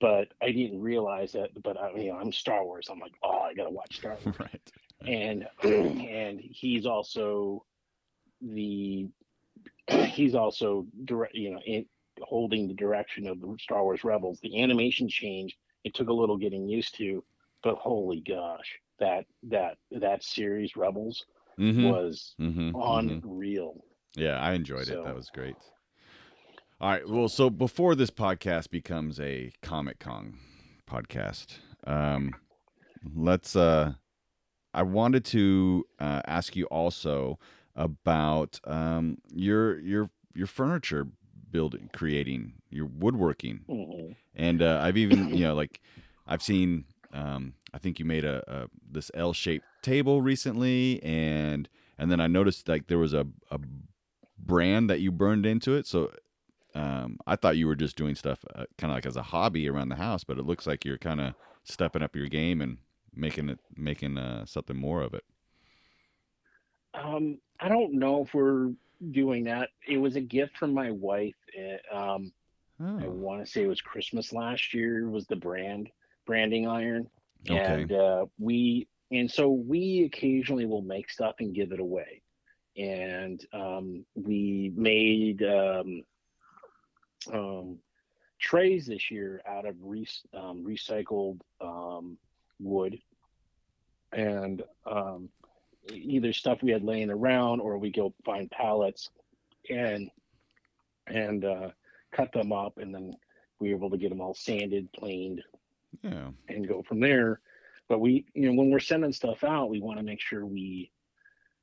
but 0.00 0.28
i 0.40 0.50
didn't 0.50 0.80
realize 0.80 1.32
that 1.32 1.50
but 1.62 1.78
i 1.78 1.92
you 1.92 2.10
know 2.12 2.18
i'm 2.18 2.32
star 2.32 2.64
wars 2.64 2.88
i'm 2.90 2.98
like 2.98 3.12
oh 3.22 3.40
i 3.40 3.52
gotta 3.52 3.68
watch 3.70 3.98
star 3.98 4.16
wars 4.24 4.40
right. 4.40 4.72
and 5.06 5.46
and 5.64 6.40
he's 6.40 6.86
also 6.86 7.62
the 8.40 9.06
he's 10.06 10.34
also 10.34 10.86
direct 11.04 11.34
you 11.34 11.50
know 11.50 11.60
in, 11.66 11.84
holding 12.22 12.68
the 12.68 12.74
direction 12.74 13.26
of 13.26 13.40
the 13.40 13.56
Star 13.60 13.82
Wars 13.82 14.04
Rebels. 14.04 14.40
The 14.42 14.62
animation 14.62 15.08
change 15.08 15.56
it 15.84 15.94
took 15.94 16.08
a 16.08 16.12
little 16.12 16.36
getting 16.36 16.68
used 16.68 16.96
to, 16.96 17.24
but 17.62 17.76
holy 17.76 18.20
gosh, 18.20 18.78
that 18.98 19.26
that 19.44 19.78
that 19.90 20.22
series 20.22 20.76
Rebels 20.76 21.24
hmm 21.56 21.86
was 21.86 22.34
hmm 22.38 22.70
unreal. 22.74 23.84
Yeah, 24.16 24.38
I 24.40 24.52
enjoyed 24.52 24.88
it. 24.88 25.04
That 25.04 25.14
was 25.14 25.30
great. 25.30 25.56
All 26.80 26.90
right. 26.90 27.08
Well, 27.08 27.28
so 27.28 27.50
before 27.50 27.94
this 27.94 28.10
podcast 28.10 28.70
becomes 28.70 29.20
a 29.20 29.52
Comic 29.62 29.98
Con 29.98 30.38
podcast, 30.88 31.58
um, 31.86 32.34
let's. 33.14 33.54
Uh, 33.54 33.94
I 34.72 34.82
wanted 34.82 35.24
to 35.26 35.84
uh, 35.98 36.22
ask 36.26 36.56
you 36.56 36.64
also 36.66 37.38
about 37.74 38.60
um, 38.64 39.18
your 39.32 39.78
your 39.78 40.10
your 40.34 40.46
furniture 40.46 41.08
building, 41.50 41.90
creating, 41.92 42.54
your 42.70 42.86
woodworking, 42.86 43.60
Mhm. 43.68 44.16
and 44.34 44.62
uh, 44.62 44.80
I've 44.82 44.96
even 44.96 45.34
you 45.36 45.44
know 45.44 45.54
like 45.62 45.80
I've 46.26 46.42
seen. 46.42 46.84
Um, 47.12 47.54
I 47.74 47.78
think 47.78 47.98
you 47.98 48.04
made 48.04 48.24
a, 48.24 48.42
a 48.46 48.68
this 48.88 49.10
L-shaped 49.14 49.64
table 49.82 50.22
recently, 50.22 51.02
and 51.02 51.68
and 51.98 52.10
then 52.10 52.20
I 52.20 52.26
noticed 52.28 52.68
like 52.68 52.86
there 52.86 52.98
was 52.98 53.12
a 53.14 53.26
a 53.50 53.58
brand 54.38 54.88
that 54.90 55.00
you 55.00 55.10
burned 55.12 55.44
into 55.46 55.74
it. 55.74 55.86
So 55.86 56.12
um, 56.74 57.18
I 57.26 57.34
thought 57.36 57.56
you 57.56 57.66
were 57.66 57.74
just 57.76 57.96
doing 57.96 58.14
stuff 58.14 58.44
uh, 58.54 58.64
kind 58.78 58.92
of 58.92 58.96
like 58.96 59.06
as 59.06 59.16
a 59.16 59.22
hobby 59.22 59.68
around 59.68 59.88
the 59.88 59.96
house, 59.96 60.22
but 60.24 60.38
it 60.38 60.46
looks 60.46 60.66
like 60.66 60.84
you're 60.84 60.98
kind 60.98 61.20
of 61.20 61.34
stepping 61.64 62.02
up 62.02 62.14
your 62.14 62.28
game 62.28 62.60
and 62.60 62.78
making 63.14 63.48
it 63.48 63.58
making 63.76 64.16
uh, 64.16 64.46
something 64.46 64.76
more 64.76 65.02
of 65.02 65.12
it. 65.14 65.24
Um, 66.94 67.38
I 67.60 67.68
don't 67.68 67.94
know 67.94 68.22
if 68.22 68.34
we're 68.34 68.70
doing 69.10 69.44
that. 69.44 69.68
It 69.88 69.98
was 69.98 70.16
a 70.16 70.20
gift 70.20 70.56
from 70.56 70.72
my 70.74 70.90
wife. 70.90 71.36
eh, 71.56 71.78
Um, 71.92 72.32
I 73.00 73.08
Oh, 73.08 73.08
want 73.08 73.44
to 73.44 73.50
say 73.50 73.62
it 73.62 73.66
was 73.68 73.80
Christmas 73.80 74.32
last 74.32 74.74
year. 74.74 75.08
Was 75.08 75.26
the 75.26 75.36
brand 75.36 75.90
branding 76.26 76.66
iron, 76.66 77.08
Okay. 77.50 77.86
and 77.86 77.92
uh, 77.92 78.26
we 78.38 78.88
and 79.10 79.30
so 79.30 79.50
we 79.50 80.04
occasionally 80.12 80.66
will 80.66 80.82
make 80.82 81.10
stuff 81.10 81.36
and 81.40 81.54
give 81.54 81.72
it 81.72 81.80
away. 81.80 82.22
And 82.76 83.44
um, 83.52 84.04
we 84.14 84.72
made 84.74 85.42
um, 85.42 86.02
um, 87.32 87.78
trays 88.40 88.86
this 88.86 89.10
year 89.10 89.40
out 89.46 89.66
of 89.66 89.76
re- 89.80 90.06
um, 90.34 90.64
recycled 90.64 91.40
um, 91.60 92.18
wood, 92.58 92.98
and 94.12 94.62
um, 94.86 95.28
either 95.92 96.32
stuff 96.32 96.62
we 96.62 96.70
had 96.70 96.84
laying 96.84 97.10
around 97.10 97.60
or 97.60 97.78
we 97.78 97.90
go 97.90 98.12
find 98.24 98.50
pallets 98.50 99.10
and 99.68 100.10
and 101.06 101.44
uh, 101.44 101.70
cut 102.12 102.32
them 102.32 102.52
up, 102.52 102.78
and 102.78 102.94
then 102.94 103.12
we 103.58 103.70
were 103.70 103.76
able 103.76 103.90
to 103.90 103.98
get 103.98 104.10
them 104.10 104.20
all 104.20 104.34
sanded, 104.34 104.90
planed, 104.92 105.42
yeah. 106.02 106.28
and 106.48 106.68
go 106.68 106.82
from 106.82 107.00
there. 107.00 107.40
But 107.88 108.00
we, 108.00 108.24
you 108.34 108.46
know, 108.46 108.54
when 108.54 108.70
we're 108.70 108.78
sending 108.78 109.12
stuff 109.12 109.42
out, 109.42 109.70
we 109.70 109.80
want 109.80 109.98
to 109.98 110.04
make 110.04 110.20
sure 110.20 110.46
we 110.46 110.90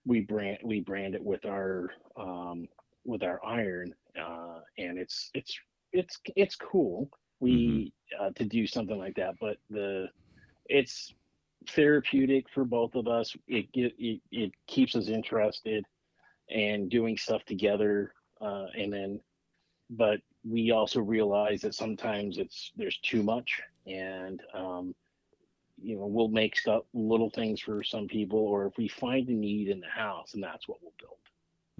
we 0.05 0.21
brand 0.21 0.59
we 0.63 0.81
brand 0.81 1.15
it 1.15 1.23
with 1.23 1.45
our 1.45 1.89
um, 2.17 2.67
with 3.05 3.23
our 3.23 3.43
iron, 3.45 3.93
uh, 4.19 4.59
and 4.77 4.97
it's 4.97 5.29
it's 5.33 5.57
it's 5.93 6.19
it's 6.35 6.55
cool. 6.55 7.09
We 7.39 7.93
uh, 8.19 8.31
to 8.31 8.45
do 8.45 8.67
something 8.67 8.97
like 8.97 9.15
that, 9.15 9.35
but 9.39 9.57
the 9.69 10.07
it's 10.65 11.13
therapeutic 11.69 12.45
for 12.53 12.65
both 12.65 12.95
of 12.95 13.07
us. 13.07 13.35
It 13.47 13.67
it, 13.73 14.21
it 14.31 14.51
keeps 14.67 14.95
us 14.95 15.07
interested 15.07 15.85
and 16.49 16.89
doing 16.89 17.17
stuff 17.17 17.43
together, 17.45 18.13
uh, 18.41 18.67
and 18.77 18.91
then 18.91 19.19
but 19.89 20.19
we 20.43 20.71
also 20.71 20.99
realize 20.99 21.61
that 21.61 21.73
sometimes 21.73 22.37
it's 22.37 22.71
there's 22.75 22.97
too 22.99 23.23
much 23.23 23.61
and 23.85 24.41
um, 24.53 24.93
you 25.81 25.95
know 25.95 26.05
we'll 26.05 26.27
make 26.27 26.57
stuff 26.57 26.83
little 26.93 27.29
things 27.29 27.61
for 27.61 27.83
some 27.83 28.07
people 28.07 28.39
or 28.39 28.65
if 28.65 28.73
we 28.77 28.87
find 28.87 29.29
a 29.29 29.33
need 29.33 29.69
in 29.69 29.79
the 29.79 29.87
house 29.87 30.33
and 30.33 30.43
that's 30.43 30.67
what 30.67 30.77
we'll 30.81 30.93
build 30.99 31.17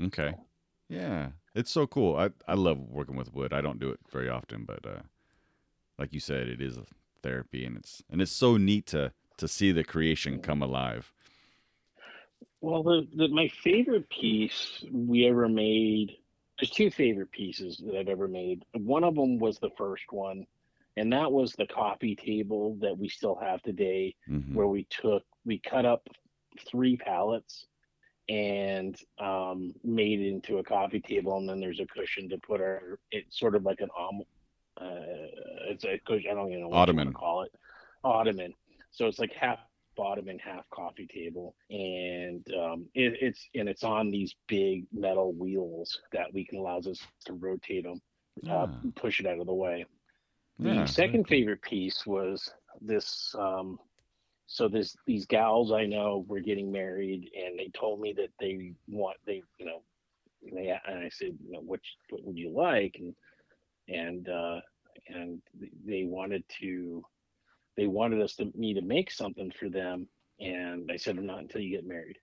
Okay. 0.07 0.35
Yeah. 0.89 1.29
It's 1.55 1.71
so 1.71 1.87
cool. 1.87 2.15
I, 2.15 2.29
I 2.47 2.53
love 2.53 2.77
working 2.79 3.15
with 3.15 3.33
wood. 3.33 3.51
I 3.51 3.61
don't 3.61 3.79
do 3.79 3.89
it 3.89 3.99
very 4.11 4.29
often, 4.29 4.63
but 4.63 4.85
uh, 4.85 5.01
like 5.97 6.13
you 6.13 6.19
said, 6.19 6.47
it 6.47 6.61
is 6.61 6.77
a 6.77 6.85
therapy 7.23 7.65
and 7.65 7.77
it's 7.77 8.03
and 8.09 8.21
it's 8.21 8.31
so 8.31 8.57
neat 8.57 8.85
to 8.87 9.11
to 9.37 9.47
see 9.47 9.71
the 9.71 9.83
creation 9.83 10.39
come 10.39 10.61
alive. 10.61 11.11
well 12.61 12.83
the, 12.83 13.07
the 13.15 13.27
my 13.29 13.47
favorite 13.47 14.09
piece 14.09 14.83
we 14.91 15.25
ever 15.27 15.47
made 15.47 16.11
there's 16.59 16.69
two 16.71 16.89
favorite 16.89 17.31
pieces 17.31 17.81
that 17.85 17.95
i've 17.97 18.07
ever 18.09 18.27
made 18.27 18.63
one 18.73 19.03
of 19.03 19.15
them 19.15 19.37
was 19.37 19.59
the 19.59 19.69
first 19.77 20.05
one 20.11 20.45
and 20.97 21.13
that 21.13 21.31
was 21.31 21.53
the 21.53 21.67
coffee 21.67 22.15
table 22.15 22.75
that 22.81 22.97
we 22.97 23.07
still 23.07 23.35
have 23.35 23.61
today 23.61 24.15
hmm 24.27 24.55
where 24.55 24.67
we 24.67 24.87
took 24.89 25.23
we 25.45 25.59
cut 25.59 25.85
up 25.85 26.07
three 26.69 26.97
pallets 26.97 27.67
and 28.29 28.97
um, 29.19 29.73
made 29.83 30.19
it 30.19 30.27
into 30.27 30.57
a 30.57 30.63
coffee 30.63 30.99
table 30.99 31.37
and 31.37 31.47
then 31.47 31.59
there's 31.59 31.79
a 31.79 31.85
cushion 31.85 32.27
to 32.27 32.37
put 32.39 32.59
our 32.59 32.99
it's 33.11 33.37
sort 33.39 33.55
of 33.55 33.63
like 33.63 33.79
an 33.81 33.89
om 33.97 34.21
uh, 34.81 35.69
it's 35.69 35.85
a 35.85 35.99
cushion 36.05 36.31
i 36.31 36.33
don't 36.33 36.49
even 36.49 36.61
know 36.61 36.69
what 36.69 36.77
Ottoman. 36.79 37.07
you 37.07 37.13
want 37.13 37.15
to 37.15 37.19
call 37.19 37.41
it 37.43 37.51
ottoman 38.03 38.53
so 38.91 39.07
it's 39.07 39.19
like 39.19 39.33
half 39.33 39.59
ottoman 39.59 40.39
half 40.39 40.69
coffee 40.69 41.07
table 41.07 41.55
and 41.69 42.45
um, 42.59 42.87
it, 42.93 43.15
it's 43.21 43.47
and 43.55 43.67
it's 43.67 43.83
on 43.83 44.09
these 44.11 44.35
big 44.47 44.85
metal 44.91 45.33
wheels 45.33 45.99
that 46.11 46.33
we 46.33 46.45
can 46.45 46.59
allows 46.59 46.87
us 46.87 46.99
to 47.25 47.33
rotate 47.33 47.83
them 47.83 48.01
uh, 48.49 48.67
push 48.95 49.19
it 49.19 49.25
out 49.25 49.39
of 49.39 49.45
the 49.47 49.53
way. 49.53 49.85
The 50.59 50.85
Yeah, 50.85 50.87
second 50.87 51.27
favorite 51.27 51.61
piece 51.61 52.05
was 52.05 52.51
this. 52.81 53.33
Um, 53.37 53.79
so 54.47 54.67
this 54.67 54.95
these 55.05 55.25
gals 55.25 55.71
I 55.71 55.85
know 55.85 56.25
were 56.27 56.39
getting 56.39 56.71
married, 56.71 57.29
and 57.35 57.57
they 57.57 57.69
told 57.77 57.99
me 58.01 58.13
that 58.17 58.29
they 58.39 58.73
want 58.87 59.17
they 59.25 59.41
you 59.57 59.65
know 59.65 59.81
they 60.53 60.67
and 60.87 60.99
I 60.99 61.09
said 61.09 61.37
you 61.45 61.51
know 61.51 61.61
what 61.61 61.79
what 62.09 62.23
would 62.23 62.37
you 62.37 62.51
like 62.51 62.95
and 62.99 63.15
and 63.87 64.27
uh, 64.29 64.59
and 65.07 65.41
they 65.85 66.05
wanted 66.05 66.43
to 66.59 67.03
they 67.77 67.87
wanted 67.87 68.21
us 68.21 68.35
to 68.35 68.51
me 68.55 68.73
to 68.73 68.81
make 68.81 69.11
something 69.11 69.51
for 69.51 69.69
them, 69.69 70.07
and 70.39 70.89
I 70.91 70.97
said 70.97 71.15
not 71.21 71.39
until 71.39 71.61
you 71.61 71.69
get 71.75 71.87
married, 71.87 72.17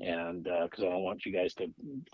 and 0.00 0.44
because 0.44 0.84
I 0.84 0.88
don't 0.90 1.02
want 1.02 1.24
you 1.26 1.32
guys 1.32 1.54
to 1.54 1.66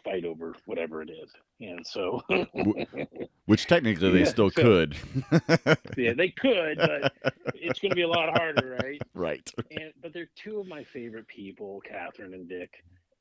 fight 0.04 0.24
over 0.24 0.54
whatever 0.66 1.02
it 1.02 1.10
is, 1.10 1.30
and 1.60 1.86
so 1.86 2.22
Which 3.46 3.66
technically 3.66 4.10
they 4.12 4.18
Yeah, 4.20 4.24
still 4.26 4.50
so- 4.50 4.62
could. 4.62 4.96
yeah 5.96 6.12
they 6.14 6.28
could, 6.30 6.78
but 6.78 7.12
it's 7.54 7.80
going 7.80 7.90
to 7.90 7.96
be 7.96 8.02
a 8.02 8.08
lot 8.08 8.36
harder, 8.38 8.78
right? 8.82 9.00
right. 9.14 9.52
and 9.70 9.92
but 10.02 10.12
they're 10.12 10.30
two 10.36 10.60
of 10.60 10.66
my 10.66 10.84
favorite 10.84 11.26
people, 11.28 11.80
Catherine 11.84 12.34
and 12.34 12.48
Dick. 12.48 12.70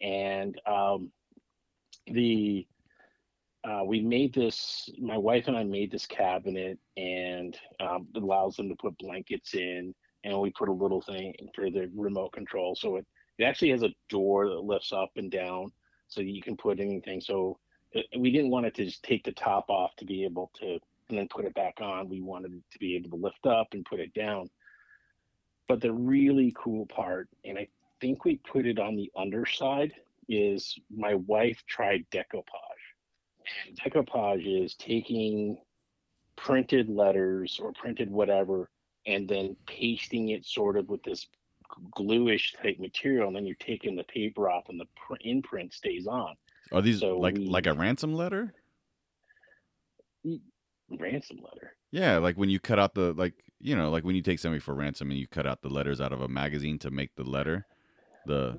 And 0.01 0.59
um, 0.67 1.11
the 2.05 2.67
uh, 3.63 3.83
we 3.85 4.01
made 4.01 4.33
this. 4.33 4.89
My 4.99 5.17
wife 5.17 5.47
and 5.47 5.57
I 5.57 5.63
made 5.63 5.91
this 5.91 6.05
cabinet, 6.05 6.77
and 6.95 7.57
um, 7.79 8.07
it 8.15 8.21
allows 8.21 8.55
them 8.55 8.69
to 8.69 8.75
put 8.75 8.97
blankets 8.97 9.53
in, 9.53 9.93
and 10.23 10.39
we 10.39 10.51
put 10.51 10.69
a 10.69 10.73
little 10.73 11.01
thing 11.01 11.33
for 11.53 11.69
the 11.69 11.89
remote 11.95 12.33
control. 12.33 12.75
So 12.75 12.97
it 12.97 13.05
it 13.37 13.43
actually 13.43 13.71
has 13.71 13.83
a 13.83 13.93
door 14.09 14.47
that 14.47 14.63
lifts 14.63 14.91
up 14.91 15.11
and 15.15 15.29
down, 15.31 15.71
so 16.07 16.21
you 16.21 16.41
can 16.41 16.57
put 16.57 16.79
anything. 16.79 17.21
So 17.21 17.59
uh, 17.95 18.01
we 18.17 18.31
didn't 18.31 18.51
want 18.51 18.65
it 18.65 18.75
to 18.75 18.85
just 18.85 19.03
take 19.03 19.23
the 19.23 19.31
top 19.31 19.69
off 19.69 19.95
to 19.97 20.05
be 20.05 20.23
able 20.23 20.51
to 20.59 20.79
and 21.09 21.17
then 21.17 21.27
put 21.29 21.45
it 21.45 21.53
back 21.53 21.75
on. 21.81 22.09
We 22.09 22.21
wanted 22.21 22.53
it 22.53 22.63
to 22.71 22.79
be 22.79 22.95
able 22.95 23.11
to 23.11 23.23
lift 23.23 23.45
up 23.45 23.67
and 23.71 23.85
put 23.85 23.99
it 23.99 24.13
down. 24.13 24.49
But 25.67 25.81
the 25.81 25.91
really 25.91 26.53
cool 26.57 26.85
part, 26.85 27.29
and 27.45 27.57
I 27.57 27.67
think 28.01 28.25
we 28.25 28.37
put 28.37 28.65
it 28.65 28.79
on 28.79 28.95
the 28.95 29.11
underside, 29.15 29.93
is 30.29 30.77
my 30.93 31.15
wife 31.15 31.63
tried 31.67 32.05
decoupage. 32.11 32.66
And 33.67 33.77
decoupage 33.79 34.63
is 34.63 34.75
taking 34.75 35.57
printed 36.35 36.89
letters 36.89 37.59
or 37.61 37.71
printed 37.73 38.09
whatever 38.11 38.69
and 39.05 39.27
then 39.27 39.55
pasting 39.65 40.29
it 40.29 40.45
sort 40.45 40.77
of 40.77 40.87
with 40.89 41.01
this 41.03 41.27
gluish 41.95 42.53
type 42.61 42.79
material 42.79 43.27
and 43.27 43.35
then 43.35 43.45
you're 43.45 43.55
taking 43.59 43.95
the 43.95 44.03
paper 44.03 44.49
off 44.49 44.69
and 44.69 44.79
the 44.79 44.85
pr- 44.95 45.15
imprint 45.21 45.73
stays 45.73 46.07
on 46.07 46.35
Are 46.71 46.81
these 46.81 46.99
So 46.99 47.17
like 47.17 47.35
we- 47.37 47.47
like 47.47 47.67
a 47.67 47.73
ransom 47.73 48.13
letter? 48.13 48.53
ransom 50.99 51.37
letter 51.43 51.75
Yeah, 51.91 52.17
like 52.17 52.37
when 52.37 52.49
you 52.49 52.59
cut 52.59 52.79
out 52.79 52.93
the 52.93 53.13
like 53.13 53.33
you 53.59 53.75
know 53.75 53.89
like 53.89 54.03
when 54.03 54.15
you 54.15 54.21
take 54.21 54.39
somebody 54.39 54.59
for 54.59 54.73
ransom 54.73 55.09
and 55.11 55.19
you 55.19 55.27
cut 55.27 55.45
out 55.47 55.61
the 55.61 55.69
letters 55.69 55.99
out 56.01 56.13
of 56.13 56.21
a 56.21 56.27
magazine 56.27 56.77
to 56.79 56.91
make 56.91 57.15
the 57.15 57.23
letter. 57.23 57.65
The 58.25 58.57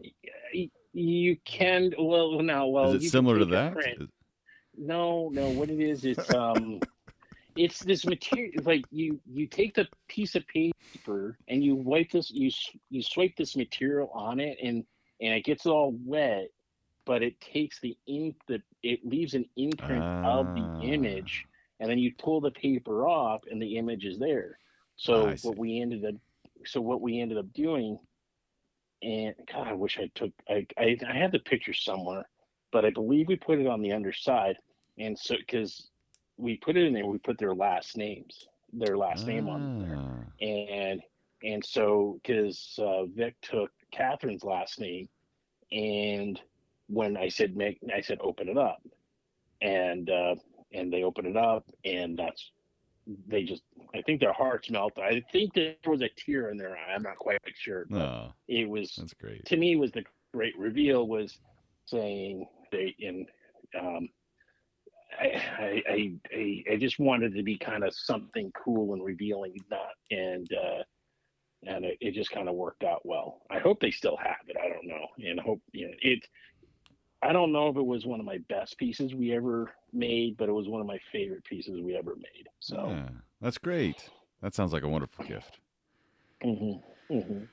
you 0.94 1.36
can 1.44 1.92
well 1.98 2.40
now 2.42 2.66
well 2.66 2.92
is 2.92 3.04
it 3.04 3.10
similar 3.10 3.38
to 3.38 3.44
that? 3.46 3.72
print- 3.74 4.10
No, 4.78 5.28
no. 5.32 5.48
What 5.50 5.70
it 5.70 5.80
is, 5.80 6.04
it's 6.04 6.32
um, 6.34 6.80
it's 7.56 7.80
this 7.80 8.06
material. 8.06 8.62
Like 8.64 8.84
you, 8.90 9.20
you 9.26 9.46
take 9.46 9.74
the 9.74 9.88
piece 10.08 10.34
of 10.34 10.46
paper 10.46 11.36
and 11.48 11.62
you 11.62 11.74
wipe 11.74 12.10
this, 12.12 12.30
you 12.30 12.50
you 12.90 13.02
swipe 13.02 13.36
this 13.36 13.56
material 13.56 14.10
on 14.14 14.40
it, 14.40 14.58
and 14.62 14.84
and 15.20 15.34
it 15.34 15.44
gets 15.44 15.66
all 15.66 15.96
wet, 16.04 16.48
but 17.04 17.22
it 17.22 17.40
takes 17.40 17.80
the 17.80 17.96
ink, 18.06 18.36
the 18.46 18.62
it 18.82 19.04
leaves 19.04 19.34
an 19.34 19.44
imprint 19.56 20.02
of 20.02 20.46
Ah. 20.46 20.54
the 20.54 20.86
image, 20.86 21.46
and 21.80 21.90
then 21.90 21.98
you 21.98 22.12
pull 22.18 22.40
the 22.40 22.52
paper 22.52 23.06
off, 23.06 23.42
and 23.50 23.60
the 23.60 23.76
image 23.76 24.04
is 24.04 24.18
there. 24.18 24.58
So 24.96 25.34
see. 25.34 25.48
what 25.48 25.58
we 25.58 25.80
ended 25.80 26.04
up, 26.04 26.14
so 26.66 26.80
what 26.80 27.00
we 27.00 27.20
ended 27.20 27.38
up 27.38 27.52
doing, 27.52 27.98
and 29.02 29.34
God, 29.52 29.66
I 29.66 29.72
wish 29.72 29.98
I 29.98 30.10
took, 30.14 30.30
I 30.48 30.66
I, 30.76 30.96
I 31.08 31.16
have 31.16 31.32
the 31.32 31.40
picture 31.40 31.74
somewhere, 31.74 32.28
but 32.70 32.84
I 32.84 32.90
believe 32.90 33.26
we 33.26 33.36
put 33.36 33.58
it 33.58 33.66
on 33.66 33.82
the 33.82 33.92
underside 33.92 34.56
and 34.98 35.18
so 35.18 35.36
because 35.38 35.88
we 36.36 36.56
put 36.58 36.76
it 36.76 36.84
in 36.86 36.92
there 36.92 37.06
we 37.06 37.18
put 37.18 37.38
their 37.38 37.54
last 37.54 37.96
names 37.96 38.46
their 38.72 38.96
last 38.96 39.26
name 39.26 39.48
on 39.48 39.70
there 39.78 39.96
Ah. 39.96 40.44
and 40.44 41.02
and 41.42 41.64
so 41.64 42.18
because 42.22 42.78
uh, 42.82 43.04
vic 43.06 43.34
took 43.42 43.70
catherine's 43.92 44.44
last 44.44 44.80
name 44.80 45.08
and 45.72 46.40
when 46.88 47.16
i 47.16 47.28
said 47.28 47.56
make 47.56 47.78
i 47.94 48.00
said 48.00 48.18
open 48.20 48.48
it 48.48 48.58
up 48.58 48.82
and 49.62 50.10
uh 50.10 50.34
and 50.72 50.92
they 50.92 51.02
open 51.02 51.26
it 51.26 51.36
up 51.36 51.64
and 51.84 52.18
that's 52.18 52.50
they 53.26 53.42
just 53.42 53.62
i 53.94 54.02
think 54.02 54.20
their 54.20 54.32
hearts 54.32 54.70
melted 54.70 55.02
i 55.04 55.22
think 55.32 55.52
there 55.54 55.74
was 55.86 56.02
a 56.02 56.08
tear 56.16 56.50
in 56.50 56.56
their 56.58 56.76
eye 56.76 56.92
i'm 56.94 57.02
not 57.02 57.16
quite 57.16 57.38
sure 57.54 57.86
but 57.88 58.00
Oh, 58.02 58.32
it 58.48 58.68
was 58.68 58.94
that's 58.98 59.14
great. 59.14 59.44
to 59.46 59.56
me 59.56 59.76
was 59.76 59.92
the 59.92 60.04
great 60.34 60.56
reveal 60.58 61.06
was 61.08 61.38
saying 61.86 62.46
they 62.70 62.94
in 62.98 63.26
um 63.80 64.08
I, 65.18 65.82
I 65.88 66.12
I 66.32 66.64
I 66.72 66.76
just 66.76 66.98
wanted 66.98 67.34
to 67.34 67.42
be 67.42 67.58
kind 67.58 67.84
of 67.84 67.94
something 67.94 68.52
cool 68.52 68.92
and 68.94 69.04
revealing 69.04 69.56
not 69.70 69.90
and 70.10 70.48
uh 70.52 70.82
and 71.66 71.84
it, 71.84 71.98
it 72.00 72.14
just 72.14 72.30
kind 72.30 72.48
of 72.48 72.54
worked 72.54 72.84
out 72.84 73.00
well. 73.04 73.42
I 73.50 73.58
hope 73.58 73.80
they 73.80 73.90
still 73.90 74.16
have 74.16 74.36
it. 74.46 74.56
I 74.56 74.68
don't 74.68 74.86
know. 74.86 75.06
And 75.18 75.40
I 75.40 75.42
hope 75.42 75.60
you 75.72 75.88
know 75.88 75.94
it 76.00 76.24
I 77.22 77.32
don't 77.32 77.52
know 77.52 77.68
if 77.68 77.76
it 77.76 77.84
was 77.84 78.06
one 78.06 78.20
of 78.20 78.26
my 78.26 78.38
best 78.48 78.78
pieces 78.78 79.14
we 79.14 79.32
ever 79.34 79.72
made, 79.92 80.36
but 80.36 80.48
it 80.48 80.52
was 80.52 80.68
one 80.68 80.80
of 80.80 80.86
my 80.86 80.98
favorite 81.10 81.44
pieces 81.44 81.80
we 81.80 81.96
ever 81.96 82.14
made. 82.16 82.48
So 82.60 82.90
Yeah, 82.90 83.08
that's 83.40 83.58
great. 83.58 84.08
That 84.40 84.54
sounds 84.54 84.72
like 84.72 84.84
a 84.84 84.88
wonderful 84.88 85.24
gift. 85.24 85.58
mhm, 86.44 86.80
mhm. 87.10 87.48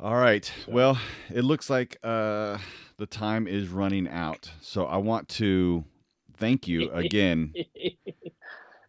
All 0.00 0.14
right. 0.14 0.50
Well, 0.68 0.98
it 1.34 1.42
looks 1.42 1.68
like 1.68 1.98
uh, 2.02 2.58
the 2.96 3.06
time 3.06 3.46
is 3.46 3.68
running 3.68 4.08
out. 4.08 4.50
So 4.62 4.86
I 4.86 4.96
want 4.96 5.28
to 5.30 5.84
thank 6.40 6.66
you 6.66 6.90
again 6.90 7.54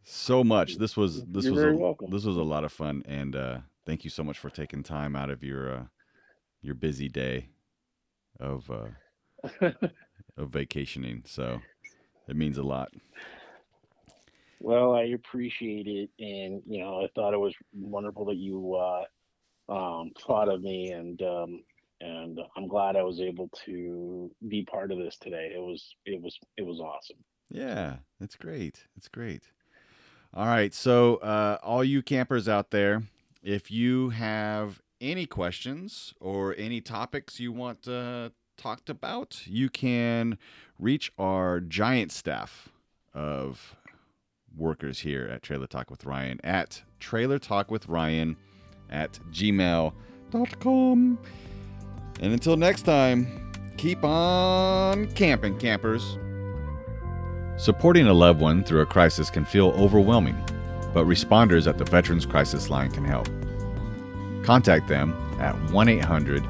so 0.03 0.43
much. 0.43 0.77
This 0.77 0.97
was 0.97 1.23
this 1.25 1.45
You're 1.45 1.53
was 1.53 1.63
a, 1.63 1.73
welcome. 1.73 2.09
this 2.09 2.25
was 2.25 2.37
a 2.37 2.43
lot 2.43 2.63
of 2.63 2.71
fun, 2.71 3.03
and 3.05 3.35
uh, 3.35 3.57
thank 3.85 4.03
you 4.03 4.09
so 4.09 4.23
much 4.23 4.39
for 4.39 4.49
taking 4.49 4.83
time 4.83 5.15
out 5.15 5.29
of 5.29 5.43
your 5.43 5.71
uh, 5.71 5.83
your 6.61 6.75
busy 6.75 7.09
day 7.09 7.49
of 8.39 8.69
uh, 8.71 9.71
of 10.37 10.49
vacationing. 10.49 11.23
So 11.25 11.61
it 12.27 12.35
means 12.35 12.57
a 12.57 12.63
lot. 12.63 12.89
Well, 14.59 14.93
I 14.93 15.03
appreciate 15.03 15.87
it, 15.87 16.09
and 16.19 16.61
you 16.67 16.79
know, 16.79 17.03
I 17.03 17.09
thought 17.15 17.33
it 17.33 17.39
was 17.39 17.55
wonderful 17.73 18.25
that 18.25 18.37
you 18.37 18.75
uh, 18.75 19.03
um, 19.69 20.11
thought 20.19 20.49
of 20.49 20.61
me, 20.61 20.91
and 20.91 21.21
um, 21.21 21.63
and 21.99 22.39
I'm 22.55 22.67
glad 22.67 22.95
I 22.95 23.03
was 23.03 23.21
able 23.21 23.49
to 23.65 24.31
be 24.47 24.63
part 24.63 24.91
of 24.91 24.97
this 24.97 25.17
today. 25.17 25.51
It 25.55 25.59
was 25.59 25.95
it 26.05 26.21
was 26.21 26.37
it 26.57 26.65
was 26.65 26.79
awesome. 26.79 27.17
Yeah, 27.51 27.97
it's 28.19 28.35
great. 28.35 28.85
It's 28.95 29.09
great. 29.09 29.43
All 30.33 30.45
right. 30.45 30.73
So, 30.73 31.17
uh, 31.17 31.57
all 31.61 31.83
you 31.83 32.01
campers 32.01 32.47
out 32.47 32.71
there, 32.71 33.03
if 33.43 33.69
you 33.69 34.09
have 34.11 34.81
any 35.01 35.25
questions 35.25 36.13
or 36.21 36.55
any 36.57 36.79
topics 36.79 37.39
you 37.39 37.51
want 37.51 37.87
uh, 37.87 38.29
talked 38.57 38.89
about, 38.89 39.41
you 39.45 39.69
can 39.69 40.37
reach 40.79 41.11
our 41.17 41.59
giant 41.59 42.13
staff 42.13 42.69
of 43.13 43.75
workers 44.57 44.99
here 44.99 45.27
at 45.27 45.43
Trailer 45.43 45.67
Talk 45.67 45.91
with 45.91 46.05
Ryan 46.05 46.39
at 46.43 46.83
Trailer 46.99 47.39
Talk 47.39 47.69
with 47.69 47.87
Ryan 47.87 48.37
at 48.89 49.19
gmail.com. 49.31 51.19
And 52.21 52.33
until 52.33 52.55
next 52.55 52.83
time, 52.83 53.51
keep 53.77 54.03
on 54.03 55.07
camping, 55.11 55.57
campers. 55.57 56.17
Supporting 57.57 58.07
a 58.07 58.13
loved 58.13 58.39
one 58.41 58.63
through 58.63 58.81
a 58.81 58.85
crisis 58.85 59.29
can 59.29 59.45
feel 59.45 59.69
overwhelming, 59.71 60.41
but 60.93 61.05
responders 61.05 61.67
at 61.67 61.77
the 61.77 61.85
Veterans 61.85 62.25
Crisis 62.25 62.69
Line 62.69 62.91
can 62.91 63.05
help. 63.05 63.27
Contact 64.43 64.87
them 64.87 65.13
at 65.39 65.55
1 65.71 65.87
800 65.87 66.43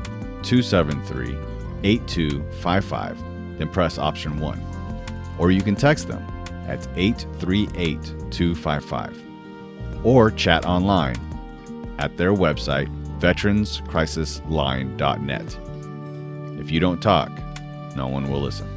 273 0.43 1.37
8255, 1.83 3.17
then 3.57 3.67
press 3.69 3.97
option 3.97 4.39
1. 4.39 4.61
Or 5.37 5.51
you 5.51 5.61
can 5.61 5.75
text 5.75 6.07
them 6.07 6.25
at 6.67 6.87
838 6.95 8.01
255. 8.31 9.21
Or 10.03 10.31
chat 10.31 10.65
online 10.65 11.17
at 11.99 12.17
their 12.17 12.33
website, 12.33 12.89
veteranscrisisline.net. 13.19 15.57
If 16.59 16.71
you 16.71 16.79
don't 16.79 17.01
talk, 17.01 17.31
no 17.95 18.07
one 18.07 18.31
will 18.31 18.41
listen. 18.41 18.67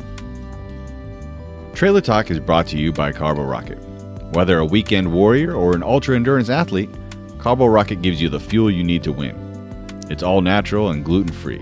Trailer 1.74 2.00
Talk 2.00 2.30
is 2.30 2.38
brought 2.38 2.68
to 2.68 2.78
you 2.78 2.92
by 2.92 3.10
Carbo 3.10 3.42
Rocket. 3.42 3.78
Whether 4.32 4.60
a 4.60 4.64
weekend 4.64 5.12
warrior 5.12 5.54
or 5.54 5.74
an 5.74 5.82
ultra 5.82 6.14
endurance 6.14 6.48
athlete, 6.48 6.88
Carbo 7.38 7.66
Rocket 7.66 8.00
gives 8.00 8.22
you 8.22 8.28
the 8.28 8.38
fuel 8.38 8.70
you 8.70 8.84
need 8.84 9.02
to 9.02 9.10
win. 9.12 9.34
It's 10.08 10.22
all 10.22 10.40
natural 10.40 10.90
and 10.90 11.04
gluten 11.04 11.32
free. 11.32 11.60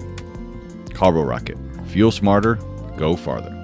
Carbo 0.93 1.23
Rocket. 1.23 1.57
Fuel 1.87 2.11
smarter, 2.11 2.57
go 2.99 3.17
farther. 3.17 3.62